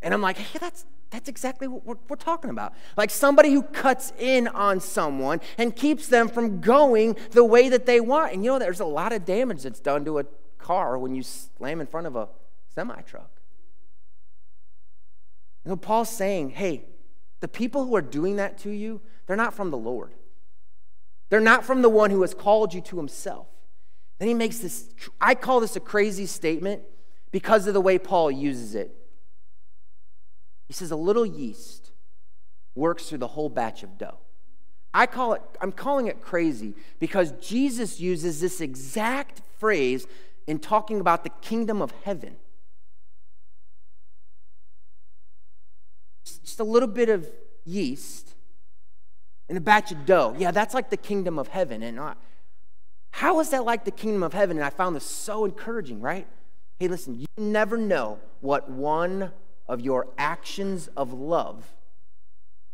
And 0.00 0.12
I'm 0.12 0.20
like, 0.20 0.38
hey, 0.38 0.58
that's, 0.58 0.84
that's 1.12 1.28
exactly 1.28 1.68
what 1.68 1.84
we're, 1.84 1.96
we're, 2.08 2.16
talking 2.16 2.48
about. 2.48 2.72
Like 2.96 3.10
somebody 3.10 3.52
who 3.52 3.62
cuts 3.62 4.14
in 4.18 4.48
on 4.48 4.80
someone 4.80 5.42
and 5.58 5.76
keeps 5.76 6.08
them 6.08 6.26
from 6.26 6.62
going 6.62 7.16
the 7.32 7.44
way 7.44 7.68
that 7.68 7.84
they 7.84 8.00
want. 8.00 8.32
And 8.32 8.42
you 8.42 8.50
know, 8.50 8.58
there's 8.58 8.80
a 8.80 8.86
lot 8.86 9.12
of 9.12 9.26
damage 9.26 9.62
that's 9.62 9.78
done 9.78 10.06
to 10.06 10.20
a 10.20 10.24
car 10.56 10.98
when 10.98 11.14
you 11.14 11.22
slam 11.22 11.82
in 11.82 11.86
front 11.86 12.06
of 12.06 12.16
a 12.16 12.30
semi 12.74 12.98
truck. 13.02 13.30
You 15.66 15.70
know, 15.70 15.76
Paul's 15.76 16.08
saying, 16.08 16.50
hey, 16.50 16.86
the 17.40 17.48
people 17.48 17.84
who 17.84 17.94
are 17.94 18.02
doing 18.02 18.36
that 18.36 18.56
to 18.58 18.70
you, 18.70 19.02
they're 19.26 19.36
not 19.36 19.52
from 19.52 19.70
the 19.70 19.76
Lord. 19.76 20.14
They're 21.28 21.40
not 21.40 21.62
from 21.64 21.82
the 21.82 21.90
one 21.90 22.10
who 22.10 22.22
has 22.22 22.32
called 22.32 22.72
you 22.72 22.80
to 22.80 22.96
himself. 22.96 23.48
Then 24.18 24.28
he 24.28 24.34
makes 24.34 24.58
this, 24.58 24.88
I 25.20 25.34
call 25.34 25.60
this 25.60 25.76
a 25.76 25.80
crazy 25.80 26.24
statement 26.24 26.82
because 27.32 27.66
of 27.66 27.74
the 27.74 27.80
way 27.82 27.98
Paul 27.98 28.30
uses 28.30 28.74
it. 28.74 28.96
He 30.72 30.74
says, 30.74 30.90
a 30.90 30.96
little 30.96 31.26
yeast 31.26 31.90
works 32.74 33.06
through 33.06 33.18
the 33.18 33.26
whole 33.26 33.50
batch 33.50 33.82
of 33.82 33.98
dough. 33.98 34.16
I 34.94 35.04
call 35.04 35.34
it, 35.34 35.42
I'm 35.60 35.70
calling 35.70 36.06
it 36.06 36.22
crazy 36.22 36.72
because 36.98 37.32
Jesus 37.32 38.00
uses 38.00 38.40
this 38.40 38.62
exact 38.62 39.42
phrase 39.58 40.06
in 40.46 40.60
talking 40.60 40.98
about 40.98 41.24
the 41.24 41.30
kingdom 41.42 41.82
of 41.82 41.92
heaven. 42.04 42.36
Just 46.24 46.58
a 46.58 46.64
little 46.64 46.88
bit 46.88 47.10
of 47.10 47.28
yeast 47.66 48.30
in 49.50 49.58
a 49.58 49.60
batch 49.60 49.92
of 49.92 50.06
dough. 50.06 50.34
Yeah, 50.38 50.52
that's 50.52 50.72
like 50.72 50.88
the 50.88 50.96
kingdom 50.96 51.38
of 51.38 51.48
heaven. 51.48 51.82
And 51.82 52.00
I, 52.00 52.14
how 53.10 53.40
is 53.40 53.50
that 53.50 53.66
like 53.66 53.84
the 53.84 53.90
kingdom 53.90 54.22
of 54.22 54.32
heaven? 54.32 54.56
And 54.56 54.64
I 54.64 54.70
found 54.70 54.96
this 54.96 55.04
so 55.04 55.44
encouraging, 55.44 56.00
right? 56.00 56.26
Hey, 56.78 56.88
listen, 56.88 57.20
you 57.20 57.26
never 57.36 57.76
know 57.76 58.20
what 58.40 58.70
one 58.70 59.32
of 59.66 59.80
your 59.80 60.08
actions 60.18 60.88
of 60.96 61.12
love 61.12 61.64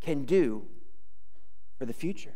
can 0.01 0.24
do 0.24 0.66
for 1.79 1.87
the 1.87 1.92
future. 1.92 2.35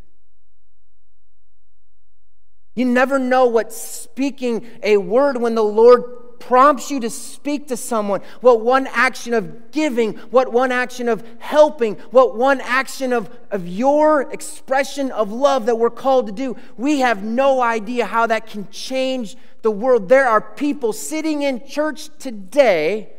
You 2.74 2.86
never 2.86 3.18
know 3.18 3.46
what 3.46 3.72
speaking 3.72 4.66
a 4.82 4.96
word 4.96 5.36
when 5.36 5.54
the 5.54 5.64
Lord 5.64 6.04
prompts 6.42 6.90
you 6.90 6.98
to 7.00 7.10
speak 7.10 7.68
to 7.68 7.76
someone, 7.76 8.20
what 8.40 8.62
one 8.62 8.88
action 8.88 9.32
of 9.32 9.70
giving, 9.70 10.14
what 10.30 10.52
one 10.52 10.72
action 10.72 11.08
of 11.08 11.24
helping, 11.38 11.94
what 12.10 12.36
one 12.36 12.60
action 12.62 13.12
of, 13.12 13.30
of 13.50 13.68
your 13.68 14.22
expression 14.32 15.12
of 15.12 15.30
love 15.30 15.66
that 15.66 15.78
we're 15.78 15.90
called 15.90 16.26
to 16.26 16.32
do. 16.32 16.56
We 16.76 17.00
have 17.00 17.22
no 17.22 17.62
idea 17.62 18.06
how 18.06 18.26
that 18.26 18.48
can 18.48 18.68
change 18.70 19.36
the 19.62 19.70
world. 19.70 20.08
There 20.08 20.26
are 20.26 20.40
people 20.40 20.92
sitting 20.92 21.42
in 21.42 21.64
church 21.66 22.08
today. 22.18 23.11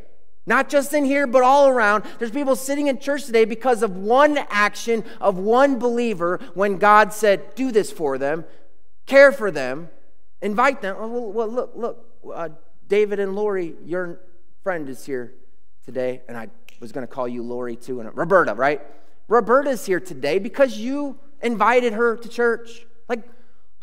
Not 0.45 0.69
just 0.69 0.93
in 0.93 1.05
here, 1.05 1.25
but 1.25 1.43
all 1.43 1.69
around. 1.69 2.03
There's 2.19 2.31
people 2.31 2.55
sitting 2.55 2.87
in 2.87 2.99
church 2.99 3.25
today 3.25 3.45
because 3.45 3.81
of 3.81 3.95
one 3.95 4.37
action 4.49 5.05
of 5.21 5.37
one 5.37 5.79
believer 5.79 6.39
when 6.53 6.77
God 6.77 7.13
said, 7.13 7.55
Do 7.55 7.71
this 7.71 7.91
for 7.91 8.17
them, 8.17 8.43
care 9.05 9.31
for 9.31 9.51
them, 9.51 9.89
invite 10.41 10.81
them. 10.81 10.97
Well, 10.99 11.31
well 11.31 11.47
look, 11.47 11.71
look, 11.75 12.05
uh, 12.33 12.49
David 12.87 13.19
and 13.19 13.35
Lori, 13.35 13.75
your 13.85 14.19
friend 14.63 14.89
is 14.89 15.05
here 15.05 15.33
today, 15.85 16.21
and 16.27 16.37
I 16.37 16.49
was 16.79 16.91
going 16.91 17.07
to 17.07 17.11
call 17.11 17.27
you 17.27 17.41
Lori 17.43 17.75
too, 17.75 18.01
and 18.01 18.15
Roberta, 18.15 18.53
right? 18.53 18.81
Roberta's 19.27 19.85
here 19.85 20.01
today 20.01 20.39
because 20.39 20.77
you 20.77 21.17
invited 21.41 21.93
her 21.93 22.17
to 22.17 22.27
church. 22.27 22.85
Like, 23.07 23.23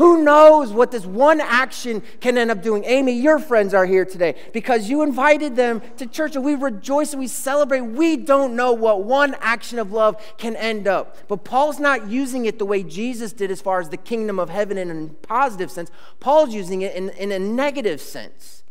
who 0.01 0.25
knows 0.25 0.73
what 0.73 0.91
this 0.91 1.05
one 1.05 1.43
action 1.43 2.03
can 2.23 2.39
end 2.39 2.51
up 2.51 2.63
doing? 2.63 2.85
Amy, 2.87 3.13
your 3.13 3.39
friends 3.39 3.75
are 3.75 3.85
here 3.85 4.07
today 4.07 4.35
because 4.55 4.89
you 4.89 5.03
invited 5.03 5.57
them 5.57 5.83
to 5.99 6.07
church 6.07 6.35
and 6.37 6.43
we 6.43 6.55
rejoice 6.55 7.13
and 7.13 7.21
we 7.21 7.27
celebrate. 7.27 7.83
We 7.83 8.17
don't 8.17 8.57
know 8.57 8.73
what 8.73 9.05
one 9.05 9.37
action 9.41 9.79
of 9.79 9.93
love 9.93 10.17
can 10.39 10.57
end 10.57 10.89
up. 10.89 11.19
But 11.29 11.45
Paul's 11.45 11.79
not 11.79 12.09
using 12.09 12.47
it 12.47 12.59
the 12.59 12.65
way 12.65 12.83
Jesus 12.83 13.35
did 13.35 13.51
as 13.51 13.61
far 13.61 13.79
as 13.79 13.91
the 13.91 13.99
kingdom 13.99 14.39
of 14.39 14.49
heaven 14.49 14.79
in 14.79 14.91
a 14.91 15.09
positive 15.27 15.71
sense. 15.71 15.91
Paul's 16.19 16.55
using 16.55 16.81
it 16.81 16.95
in, 16.95 17.11
in 17.11 17.31
a 17.31 17.39
negative 17.39 18.01
sense. 18.01 18.63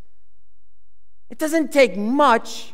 It 1.30 1.38
doesn't 1.38 1.72
take 1.72 1.96
much 1.96 2.74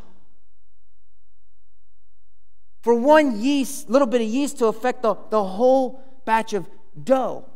for 2.83 2.95
one 2.95 3.37
yeast, 3.41 3.89
little 3.89 4.07
bit 4.07 4.21
of 4.21 4.27
yeast 4.27 4.59
to 4.59 4.67
affect 4.67 5.01
the, 5.01 5.17
the 5.29 5.43
whole 5.43 6.01
batch 6.23 6.53
of 6.53 6.69
dough. 7.03 7.49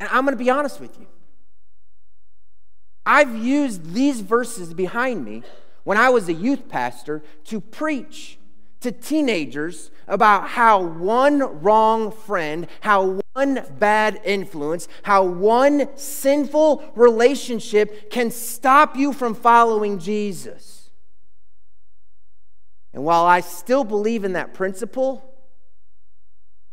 And 0.00 0.08
I'm 0.10 0.24
going 0.24 0.36
to 0.36 0.42
be 0.42 0.50
honest 0.50 0.80
with 0.80 0.98
you. 0.98 1.06
I've 3.06 3.36
used 3.36 3.92
these 3.92 4.20
verses 4.20 4.72
behind 4.74 5.24
me 5.24 5.42
when 5.84 5.98
I 5.98 6.08
was 6.08 6.28
a 6.28 6.32
youth 6.32 6.68
pastor 6.68 7.22
to 7.44 7.60
preach 7.60 8.38
to 8.80 8.92
teenagers 8.92 9.90
about 10.06 10.48
how 10.48 10.82
one 10.82 11.62
wrong 11.62 12.12
friend, 12.12 12.66
how 12.80 13.20
one 13.32 13.64
bad 13.78 14.20
influence, 14.24 14.88
how 15.04 15.24
one 15.24 15.88
sinful 15.96 16.92
relationship 16.94 18.10
can 18.10 18.30
stop 18.30 18.94
you 18.94 19.12
from 19.12 19.34
following 19.34 19.98
Jesus. 19.98 20.90
And 22.92 23.04
while 23.04 23.24
I 23.24 23.40
still 23.40 23.84
believe 23.84 24.22
in 24.22 24.34
that 24.34 24.54
principle, 24.54 25.24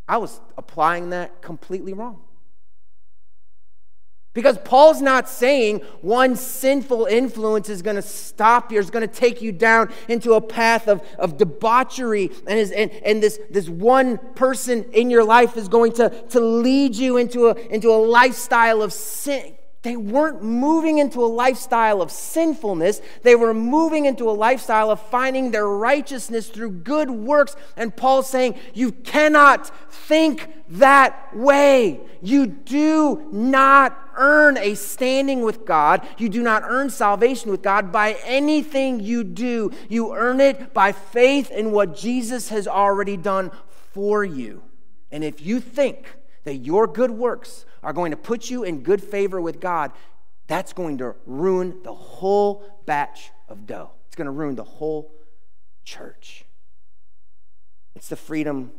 I 0.07 0.17
was 0.17 0.41
applying 0.57 1.11
that 1.11 1.41
completely 1.41 1.93
wrong. 1.93 2.21
Because 4.33 4.57
Paul's 4.59 5.01
not 5.01 5.27
saying 5.27 5.79
one 5.99 6.37
sinful 6.37 7.05
influence 7.05 7.67
is 7.67 7.81
going 7.81 7.97
to 7.97 8.01
stop 8.01 8.71
you, 8.71 8.79
is 8.79 8.89
going 8.89 9.07
to 9.07 9.13
take 9.13 9.41
you 9.41 9.51
down 9.51 9.91
into 10.07 10.33
a 10.33 10.41
path 10.41 10.87
of, 10.87 11.01
of 11.19 11.37
debauchery, 11.37 12.31
and, 12.47 12.57
is, 12.57 12.71
and, 12.71 12.91
and 13.05 13.21
this, 13.21 13.39
this 13.49 13.67
one 13.67 14.17
person 14.35 14.85
in 14.93 15.09
your 15.09 15.25
life 15.25 15.57
is 15.57 15.67
going 15.67 15.91
to, 15.93 16.09
to 16.29 16.39
lead 16.39 16.95
you 16.95 17.17
into 17.17 17.47
a, 17.47 17.55
into 17.55 17.89
a 17.89 17.99
lifestyle 17.99 18.81
of 18.81 18.93
sin. 18.93 19.55
They 19.83 19.97
weren't 19.97 20.43
moving 20.43 20.99
into 20.99 21.23
a 21.23 21.25
lifestyle 21.25 22.03
of 22.03 22.11
sinfulness. 22.11 23.01
They 23.23 23.33
were 23.33 23.53
moving 23.53 24.05
into 24.05 24.29
a 24.29 24.31
lifestyle 24.31 24.91
of 24.91 25.01
finding 25.09 25.49
their 25.49 25.67
righteousness 25.67 26.49
through 26.49 26.71
good 26.71 27.09
works. 27.09 27.55
And 27.75 27.95
Paul's 27.95 28.29
saying, 28.29 28.59
You 28.75 28.91
cannot 28.91 29.71
think 29.91 30.47
that 30.69 31.35
way. 31.35 31.99
You 32.21 32.45
do 32.45 33.27
not 33.31 34.10
earn 34.21 34.57
a 34.57 34.75
standing 34.75 35.41
with 35.41 35.65
God. 35.65 36.07
You 36.17 36.29
do 36.29 36.41
not 36.41 36.63
earn 36.65 36.89
salvation 36.89 37.51
with 37.51 37.61
God 37.61 37.91
by 37.91 38.17
anything 38.23 38.99
you 38.99 39.23
do. 39.23 39.71
You 39.89 40.15
earn 40.15 40.39
it 40.39 40.73
by 40.73 40.91
faith 40.91 41.51
in 41.51 41.71
what 41.71 41.97
Jesus 41.97 42.49
has 42.49 42.67
already 42.67 43.17
done 43.17 43.51
for 43.93 44.23
you. 44.23 44.61
And 45.11 45.23
if 45.23 45.41
you 45.41 45.59
think 45.59 46.15
that 46.43 46.57
your 46.57 46.87
good 46.87 47.11
works 47.11 47.65
are 47.83 47.93
going 47.93 48.11
to 48.11 48.17
put 48.17 48.49
you 48.49 48.63
in 48.63 48.83
good 48.83 49.03
favor 49.03 49.41
with 49.41 49.59
God, 49.59 49.91
that's 50.47 50.71
going 50.73 50.99
to 50.99 51.15
ruin 51.25 51.81
the 51.83 51.93
whole 51.93 52.63
batch 52.85 53.31
of 53.49 53.65
dough. 53.65 53.91
It's 54.07 54.15
going 54.15 54.25
to 54.25 54.31
ruin 54.31 54.55
the 54.55 54.63
whole 54.63 55.11
church. 55.83 56.45
It's 57.95 58.07
the 58.07 58.15
freedom, 58.15 58.71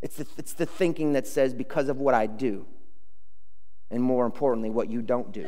it's 0.00 0.16
the, 0.16 0.26
it's 0.36 0.52
the 0.54 0.66
thinking 0.66 1.12
that 1.12 1.26
says, 1.26 1.54
because 1.54 1.88
of 1.88 1.98
what 1.98 2.14
I 2.14 2.26
do, 2.26 2.66
and 3.92 4.02
more 4.02 4.24
importantly, 4.24 4.70
what 4.70 4.88
you 4.88 5.02
don't 5.02 5.30
do, 5.32 5.46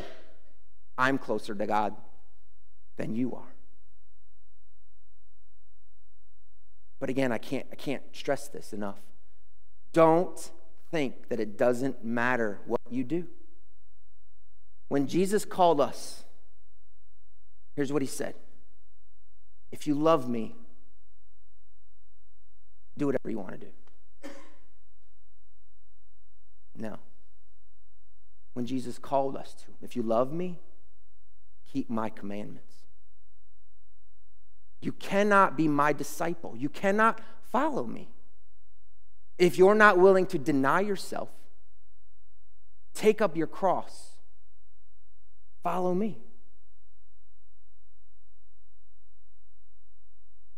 I'm 0.99 1.17
closer 1.17 1.55
to 1.55 1.67
God 1.67 1.97
than 2.99 3.15
you 3.15 3.35
are. 3.35 3.55
But 7.01 7.09
again, 7.09 7.33
I 7.33 7.39
can't, 7.39 7.67
I 7.73 7.75
can't 7.75 8.03
stress 8.13 8.49
this 8.49 8.73
enough. 8.73 8.99
Don't 9.95 10.51
think 10.91 11.29
that 11.31 11.41
it 11.41 11.57
doesn't 11.57 12.05
matter 12.05 12.61
what 12.67 12.81
you 12.91 13.03
do. 13.03 13.27
When 14.89 15.07
Jesus 15.07 15.47
called 15.47 15.81
us, 15.81 16.25
here's 17.75 17.93
what 17.93 18.03
he 18.03 18.09
said 18.09 18.35
If 19.73 19.87
you 19.87 19.95
love 19.95 20.29
me, 20.29 20.55
do 22.99 23.07
whatever 23.07 23.31
you 23.31 23.39
want 23.39 23.53
to 23.53 23.67
do. 23.67 24.31
No. 26.77 26.99
When 28.55 28.67
Jesus 28.67 28.99
called 28.99 29.37
us 29.37 29.55
to, 29.55 29.67
if 29.83 29.95
you 29.95 30.03
love 30.03 30.33
me, 30.33 30.59
keep 31.71 31.91
my 31.91 32.09
commandments. 32.09 32.75
You 34.81 34.93
cannot 34.93 35.57
be 35.57 35.69
my 35.69 35.93
disciple. 35.93 36.55
You 36.57 36.69
cannot 36.69 37.21
follow 37.51 37.85
me 37.85 38.09
if 39.39 39.59
you're 39.59 39.75
not 39.75 39.99
willing 39.99 40.27
to 40.27 40.39
deny 40.39 40.81
yourself, 40.81 41.29
take 42.95 43.21
up 43.21 43.37
your 43.37 43.47
cross, 43.47 44.17
follow 45.63 45.95
me. 45.95 46.19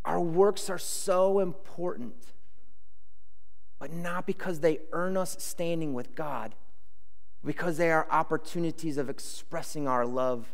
Our 0.04 0.20
works 0.20 0.70
are 0.70 0.78
so 0.78 1.40
important, 1.40 2.32
but 3.80 3.92
not 3.92 4.26
because 4.26 4.60
they 4.60 4.80
earn 4.92 5.16
us 5.16 5.36
standing 5.40 5.94
with 5.94 6.14
God, 6.14 6.54
because 7.46 7.76
they 7.76 7.90
are 7.92 8.06
opportunities 8.10 8.98
of 8.98 9.08
expressing 9.08 9.86
our 9.86 10.04
love 10.04 10.52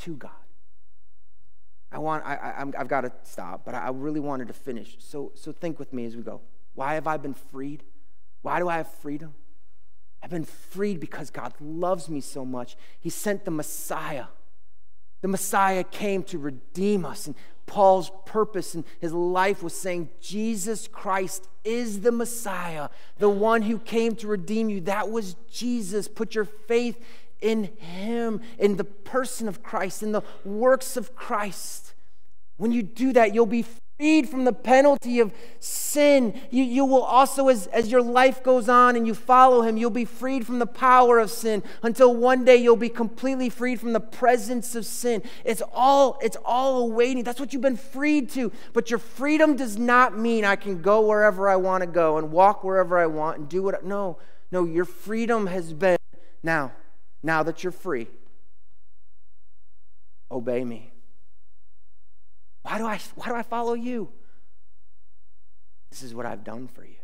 to 0.00 0.14
God. 0.14 0.30
I 1.92 1.98
want, 1.98 2.24
I, 2.24 2.54
I, 2.56 2.78
have 2.78 2.88
got 2.88 3.00
to 3.00 3.12
stop, 3.24 3.64
but 3.64 3.74
I 3.74 3.90
really 3.90 4.20
wanted 4.20 4.46
to 4.48 4.54
finish. 4.54 4.96
So, 5.00 5.32
so 5.34 5.50
think 5.50 5.80
with 5.80 5.92
me 5.92 6.06
as 6.06 6.16
we 6.16 6.22
go. 6.22 6.40
Why 6.74 6.94
have 6.94 7.08
I 7.08 7.16
been 7.16 7.34
freed? 7.34 7.82
Why 8.42 8.60
do 8.60 8.68
I 8.68 8.76
have 8.76 8.88
freedom? 8.88 9.34
I've 10.22 10.30
been 10.30 10.44
freed 10.44 11.00
because 11.00 11.30
God 11.30 11.54
loves 11.60 12.08
me 12.08 12.20
so 12.20 12.44
much. 12.44 12.76
He 13.00 13.10
sent 13.10 13.44
the 13.44 13.50
Messiah. 13.50 14.26
The 15.22 15.28
Messiah 15.28 15.82
came 15.82 16.22
to 16.24 16.38
redeem 16.38 17.04
us. 17.04 17.26
And 17.26 17.34
Paul's 17.70 18.10
purpose 18.26 18.74
in 18.74 18.84
his 18.98 19.12
life 19.12 19.62
was 19.62 19.72
saying, 19.72 20.08
Jesus 20.20 20.88
Christ 20.88 21.46
is 21.62 22.00
the 22.00 22.10
Messiah, 22.10 22.88
the 23.18 23.28
one 23.28 23.62
who 23.62 23.78
came 23.78 24.16
to 24.16 24.26
redeem 24.26 24.68
you. 24.68 24.80
That 24.80 25.08
was 25.08 25.36
Jesus. 25.48 26.08
Put 26.08 26.34
your 26.34 26.46
faith 26.46 27.00
in 27.40 27.64
him, 27.76 28.40
in 28.58 28.76
the 28.76 28.82
person 28.82 29.46
of 29.46 29.62
Christ, 29.62 30.02
in 30.02 30.10
the 30.10 30.22
works 30.44 30.96
of 30.96 31.14
Christ. 31.14 31.94
When 32.56 32.72
you 32.72 32.82
do 32.82 33.12
that, 33.12 33.34
you'll 33.34 33.46
be 33.46 33.64
freed 34.00 34.30
from 34.30 34.44
the 34.46 34.52
penalty 34.52 35.20
of 35.20 35.30
sin. 35.58 36.40
You, 36.50 36.64
you 36.64 36.86
will 36.86 37.02
also, 37.02 37.48
as, 37.48 37.66
as 37.66 37.90
your 37.90 38.00
life 38.00 38.42
goes 38.42 38.66
on 38.66 38.96
and 38.96 39.06
you 39.06 39.14
follow 39.14 39.60
him, 39.60 39.76
you'll 39.76 39.90
be 39.90 40.06
freed 40.06 40.46
from 40.46 40.58
the 40.58 40.66
power 40.66 41.18
of 41.18 41.30
sin 41.30 41.62
until 41.82 42.16
one 42.16 42.46
day 42.46 42.56
you'll 42.56 42.76
be 42.76 42.88
completely 42.88 43.50
freed 43.50 43.78
from 43.78 43.92
the 43.92 44.00
presence 44.00 44.74
of 44.74 44.86
sin. 44.86 45.22
It's 45.44 45.62
all, 45.74 46.18
it's 46.22 46.38
all 46.46 46.78
awaiting. 46.78 47.24
That's 47.24 47.38
what 47.38 47.52
you've 47.52 47.60
been 47.60 47.76
freed 47.76 48.30
to. 48.30 48.50
But 48.72 48.88
your 48.88 48.98
freedom 48.98 49.54
does 49.54 49.76
not 49.76 50.16
mean 50.16 50.46
I 50.46 50.56
can 50.56 50.80
go 50.80 51.06
wherever 51.06 51.46
I 51.50 51.56
want 51.56 51.82
to 51.82 51.86
go 51.86 52.16
and 52.16 52.32
walk 52.32 52.64
wherever 52.64 52.98
I 52.98 53.06
want 53.06 53.38
and 53.38 53.48
do 53.50 53.62
what. 53.62 53.74
I, 53.74 53.78
No, 53.86 54.16
no, 54.50 54.64
your 54.64 54.86
freedom 54.86 55.46
has 55.46 55.74
been 55.74 55.98
now, 56.42 56.72
now 57.22 57.42
that 57.42 57.62
you're 57.62 57.70
free, 57.70 58.08
obey 60.30 60.64
me. 60.64 60.89
Why 62.62 62.78
do 62.78 62.86
I, 62.86 63.00
why 63.14 63.28
do 63.28 63.34
I 63.34 63.42
follow 63.42 63.74
you? 63.74 64.10
This 65.90 66.02
is 66.02 66.14
what 66.14 66.26
I've 66.26 66.44
done 66.44 66.68
for 66.68 66.84
you. 66.84 66.96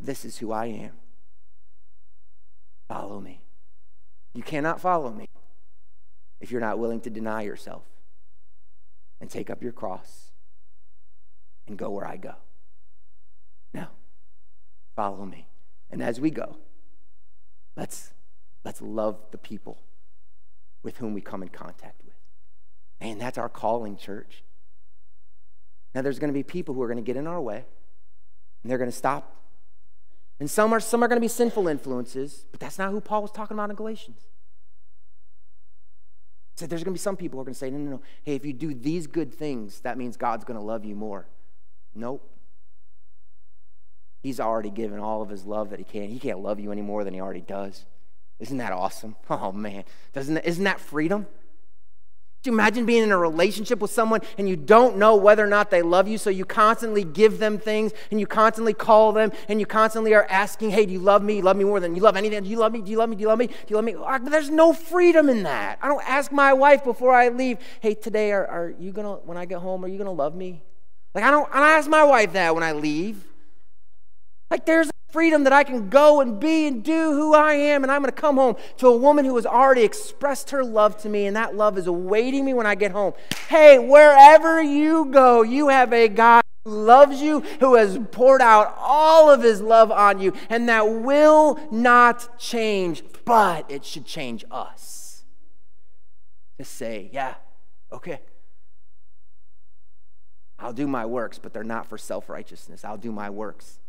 This 0.00 0.24
is 0.24 0.38
who 0.38 0.52
I 0.52 0.66
am. 0.66 0.92
Follow 2.88 3.20
me. 3.20 3.42
You 4.34 4.42
cannot 4.42 4.80
follow 4.80 5.10
me 5.10 5.28
if 6.40 6.50
you're 6.50 6.60
not 6.60 6.78
willing 6.78 7.00
to 7.02 7.10
deny 7.10 7.42
yourself 7.42 7.84
and 9.20 9.30
take 9.30 9.48
up 9.48 9.62
your 9.62 9.72
cross 9.72 10.32
and 11.66 11.78
go 11.78 11.90
where 11.90 12.06
I 12.06 12.16
go. 12.16 12.34
Now, 13.72 13.90
follow 14.96 15.24
me. 15.24 15.48
And 15.90 16.02
as 16.02 16.20
we 16.20 16.30
go, 16.30 16.56
let's, 17.76 18.12
let's 18.64 18.82
love 18.82 19.18
the 19.30 19.38
people 19.38 19.78
with 20.82 20.98
whom 20.98 21.14
we 21.14 21.20
come 21.20 21.42
in 21.42 21.48
contact. 21.48 22.03
Man, 23.00 23.18
that's 23.18 23.38
our 23.38 23.48
calling, 23.48 23.96
church. 23.96 24.42
Now, 25.94 26.02
there's 26.02 26.18
going 26.18 26.32
to 26.32 26.34
be 26.34 26.42
people 26.42 26.74
who 26.74 26.82
are 26.82 26.88
going 26.88 26.96
to 26.96 27.02
get 27.02 27.16
in 27.16 27.26
our 27.26 27.40
way, 27.40 27.64
and 28.62 28.70
they're 28.70 28.78
going 28.78 28.90
to 28.90 28.96
stop. 28.96 29.36
And 30.40 30.50
some 30.50 30.72
are, 30.72 30.80
some 30.80 31.02
are 31.02 31.08
going 31.08 31.16
to 31.16 31.24
be 31.24 31.28
sinful 31.28 31.68
influences, 31.68 32.46
but 32.50 32.60
that's 32.60 32.78
not 32.78 32.90
who 32.90 33.00
Paul 33.00 33.22
was 33.22 33.30
talking 33.30 33.56
about 33.56 33.70
in 33.70 33.76
Galatians. 33.76 34.22
He 36.54 36.60
said 36.60 36.70
there's 36.70 36.82
going 36.82 36.92
to 36.94 36.98
be 36.98 37.02
some 37.02 37.16
people 37.16 37.36
who 37.36 37.42
are 37.42 37.44
going 37.44 37.54
to 37.54 37.58
say, 37.58 37.70
no, 37.70 37.78
no, 37.78 37.90
no. 37.92 38.02
Hey, 38.22 38.34
if 38.34 38.44
you 38.44 38.52
do 38.52 38.74
these 38.74 39.06
good 39.06 39.32
things, 39.32 39.80
that 39.80 39.96
means 39.96 40.16
God's 40.16 40.44
going 40.44 40.58
to 40.58 40.64
love 40.64 40.84
you 40.84 40.94
more. 40.94 41.26
Nope. 41.94 42.28
He's 44.22 44.40
already 44.40 44.70
given 44.70 44.98
all 44.98 45.20
of 45.20 45.28
his 45.28 45.44
love 45.44 45.70
that 45.70 45.78
he 45.78 45.84
can. 45.84 46.08
He 46.08 46.18
can't 46.18 46.40
love 46.40 46.58
you 46.58 46.72
any 46.72 46.82
more 46.82 47.04
than 47.04 47.12
he 47.14 47.20
already 47.20 47.40
does. 47.40 47.84
Isn't 48.38 48.58
that 48.58 48.72
awesome? 48.72 49.16
Oh, 49.30 49.52
man. 49.52 49.84
Doesn't, 50.12 50.38
isn't 50.38 50.64
that 50.64 50.80
freedom? 50.80 51.26
Do 52.44 52.50
you 52.50 52.56
imagine 52.56 52.84
being 52.84 53.02
in 53.02 53.10
a 53.10 53.16
relationship 53.16 53.78
with 53.78 53.90
someone 53.90 54.20
and 54.36 54.46
you 54.46 54.54
don't 54.54 54.98
know 54.98 55.16
whether 55.16 55.42
or 55.42 55.46
not 55.48 55.70
they 55.70 55.80
love 55.80 56.06
you, 56.06 56.18
so 56.18 56.28
you 56.28 56.44
constantly 56.44 57.02
give 57.02 57.38
them 57.38 57.56
things 57.56 57.92
and 58.10 58.20
you 58.20 58.26
constantly 58.26 58.74
call 58.74 59.12
them 59.12 59.32
and 59.48 59.60
you 59.60 59.64
constantly 59.64 60.12
are 60.12 60.26
asking, 60.28 60.68
hey, 60.68 60.84
do 60.84 60.92
you 60.92 60.98
love 60.98 61.22
me? 61.22 61.36
You 61.36 61.42
love 61.42 61.56
me 61.56 61.64
more 61.64 61.80
than 61.80 61.94
you 61.94 62.02
love 62.02 62.18
anything? 62.18 62.42
Do 62.44 62.50
you 62.50 62.58
love 62.58 62.70
me? 62.70 62.82
Do 62.82 62.90
you 62.90 62.98
love 62.98 63.08
me? 63.08 63.16
Do 63.16 63.22
you 63.22 63.28
love 63.28 63.38
me? 63.38 63.46
Do 63.46 63.54
you 63.68 63.76
love 63.76 63.84
me? 63.86 63.94
There's 64.28 64.50
no 64.50 64.74
freedom 64.74 65.30
in 65.30 65.44
that. 65.44 65.78
I 65.80 65.88
don't 65.88 66.06
ask 66.06 66.30
my 66.32 66.52
wife 66.52 66.84
before 66.84 67.14
I 67.14 67.30
leave, 67.30 67.56
hey, 67.80 67.94
today, 67.94 68.30
are, 68.32 68.46
are 68.46 68.74
you 68.78 68.92
going 68.92 69.06
to, 69.06 69.24
when 69.24 69.38
I 69.38 69.46
get 69.46 69.60
home, 69.60 69.82
are 69.82 69.88
you 69.88 69.96
going 69.96 70.04
to 70.04 70.10
love 70.10 70.34
me? 70.34 70.62
Like, 71.14 71.24
I 71.24 71.30
don't, 71.30 71.48
I 71.50 71.60
don't 71.60 71.78
ask 71.78 71.88
my 71.88 72.04
wife 72.04 72.34
that 72.34 72.54
when 72.54 72.62
I 72.62 72.72
leave. 72.72 73.24
Like, 74.50 74.66
there's 74.66 74.88
a 74.88 75.12
freedom 75.14 75.44
that 75.44 75.52
I 75.52 75.62
can 75.62 75.88
go 75.88 76.20
and 76.20 76.40
be 76.40 76.66
and 76.66 76.82
do 76.82 77.12
who 77.12 77.34
I 77.34 77.54
am. 77.54 77.84
And 77.84 77.92
I'm 77.92 78.02
going 78.02 78.12
to 78.12 78.20
come 78.20 78.36
home 78.36 78.56
to 78.78 78.88
a 78.88 78.96
woman 78.96 79.24
who 79.24 79.36
has 79.36 79.46
already 79.46 79.82
expressed 79.82 80.50
her 80.50 80.64
love 80.64 80.96
to 81.02 81.08
me, 81.08 81.26
and 81.26 81.36
that 81.36 81.54
love 81.54 81.78
is 81.78 81.86
awaiting 81.86 82.44
me 82.44 82.52
when 82.52 82.66
I 82.66 82.74
get 82.74 82.90
home. 82.90 83.14
Hey, 83.48 83.78
wherever 83.78 84.60
you 84.60 85.06
go, 85.06 85.42
you 85.42 85.68
have 85.68 85.92
a 85.92 86.08
God 86.08 86.42
who 86.64 86.72
loves 86.72 87.22
you, 87.22 87.40
who 87.60 87.76
has 87.76 87.98
poured 88.10 88.42
out 88.42 88.74
all 88.76 89.30
of 89.30 89.42
his 89.42 89.60
love 89.60 89.92
on 89.92 90.18
you, 90.18 90.32
and 90.50 90.68
that 90.68 90.82
will 90.82 91.60
not 91.70 92.38
change, 92.38 93.04
but 93.24 93.70
it 93.70 93.84
should 93.84 94.06
change 94.06 94.44
us. 94.50 95.24
To 96.58 96.64
say, 96.64 97.10
yeah, 97.12 97.34
okay. 97.92 98.20
I'll 100.58 100.72
do 100.72 100.86
my 100.86 101.06
works, 101.06 101.38
but 101.38 101.52
they're 101.52 101.64
not 101.64 101.86
for 101.86 101.98
self 101.98 102.28
righteousness. 102.28 102.84
I'll 102.84 102.96
do 102.96 103.12
my 103.12 103.30
works 103.30 103.80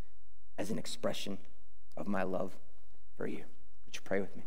as 0.58 0.70
an 0.70 0.78
expression 0.78 1.38
of 1.96 2.06
my 2.06 2.22
love 2.22 2.56
for 3.16 3.26
you. 3.26 3.44
Would 3.84 3.94
you 3.94 4.00
pray 4.04 4.20
with 4.20 4.34
me? 4.36 4.42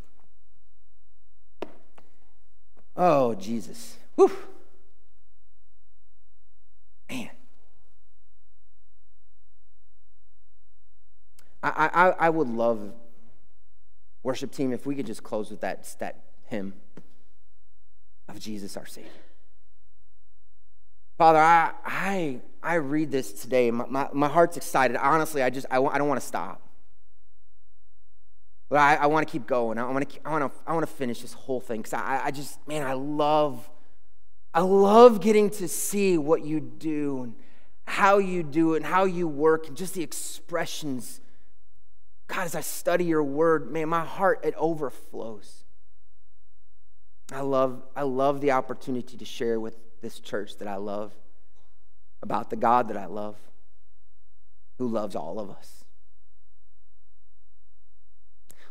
Oh, 2.95 3.35
Jesus. 3.35 3.97
Whew. 4.15 4.31
Man. 7.09 7.29
I, 11.61 11.89
I, 11.93 12.09
I 12.27 12.29
would 12.29 12.49
love, 12.49 12.93
worship 14.23 14.51
team, 14.51 14.71
if 14.71 14.85
we 14.85 14.95
could 14.95 15.05
just 15.05 15.23
close 15.23 15.49
with 15.49 15.61
that, 15.61 15.95
that 15.99 16.23
hymn 16.47 16.73
of 18.27 18.39
Jesus 18.39 18.77
our 18.77 18.85
Savior. 18.85 19.09
Father, 21.19 21.39
I, 21.39 21.73
I, 21.83 22.39
I 22.63 22.75
read 22.75 23.11
this 23.11 23.33
today. 23.33 23.69
My, 23.71 23.85
my, 23.89 24.07
my 24.13 24.29
heart's 24.29 24.55
excited. 24.55 24.95
Honestly, 24.95 25.43
I 25.43 25.49
just 25.49 25.65
I, 25.69 25.83
I 25.83 25.97
don't 25.97 26.07
want 26.07 26.21
to 26.21 26.25
stop. 26.25 26.61
But 28.69 28.79
I, 28.79 28.95
I 28.95 29.05
want 29.07 29.27
to 29.27 29.31
keep 29.31 29.45
going. 29.45 29.77
I 29.77 29.83
want 29.91 30.09
to 30.09 30.19
I 30.23 30.31
want 30.31 30.53
to 30.53 30.59
I 30.65 30.73
want 30.73 30.87
to 30.87 30.93
finish 30.93 31.21
this 31.21 31.33
whole 31.33 31.59
thing 31.59 31.81
because 31.81 31.91
I, 31.91 32.21
I 32.23 32.31
just 32.31 32.65
man 32.69 32.87
I 32.87 32.93
love 32.93 33.69
I 34.53 34.61
love 34.61 35.19
getting 35.19 35.49
to 35.49 35.67
see 35.67 36.17
what 36.17 36.45
you 36.45 36.61
do 36.61 37.23
and 37.23 37.35
how 37.83 38.19
you 38.19 38.41
do 38.41 38.75
it 38.75 38.77
and 38.77 38.85
how 38.85 39.03
you 39.03 39.27
work 39.27 39.67
and 39.67 39.75
just 39.75 39.95
the 39.95 40.03
expressions. 40.03 41.19
God, 42.27 42.45
as 42.45 42.55
I 42.55 42.61
study 42.61 43.03
your 43.03 43.25
word, 43.25 43.69
man, 43.69 43.89
my 43.89 44.05
heart 44.05 44.39
it 44.45 44.53
overflows. 44.55 45.65
I 47.29 47.41
love 47.41 47.83
I 47.93 48.03
love 48.03 48.39
the 48.39 48.51
opportunity 48.51 49.17
to 49.17 49.25
share 49.25 49.59
with 49.59 49.75
this 50.01 50.19
church 50.19 50.57
that 50.57 50.67
I 50.67 50.75
love, 50.75 51.13
about 52.21 52.49
the 52.49 52.55
God 52.55 52.87
that 52.89 52.97
I 52.97 53.05
love, 53.05 53.35
who 54.77 54.87
loves 54.87 55.15
all 55.15 55.39
of 55.39 55.49
us. 55.49 55.83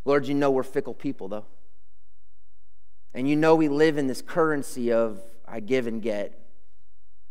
Lord, 0.05 0.26
you 0.26 0.35
know 0.35 0.51
we're 0.51 0.62
fickle 0.62 0.95
people, 0.95 1.29
though. 1.29 1.47
And 3.12 3.29
you 3.29 3.37
know 3.37 3.55
we 3.55 3.68
live 3.68 3.99
in 3.99 4.07
this 4.07 4.22
currency 4.22 4.93
of 4.93 5.22
I 5.47 5.61
give 5.61 5.87
and 5.87 6.01
get. 6.01 6.39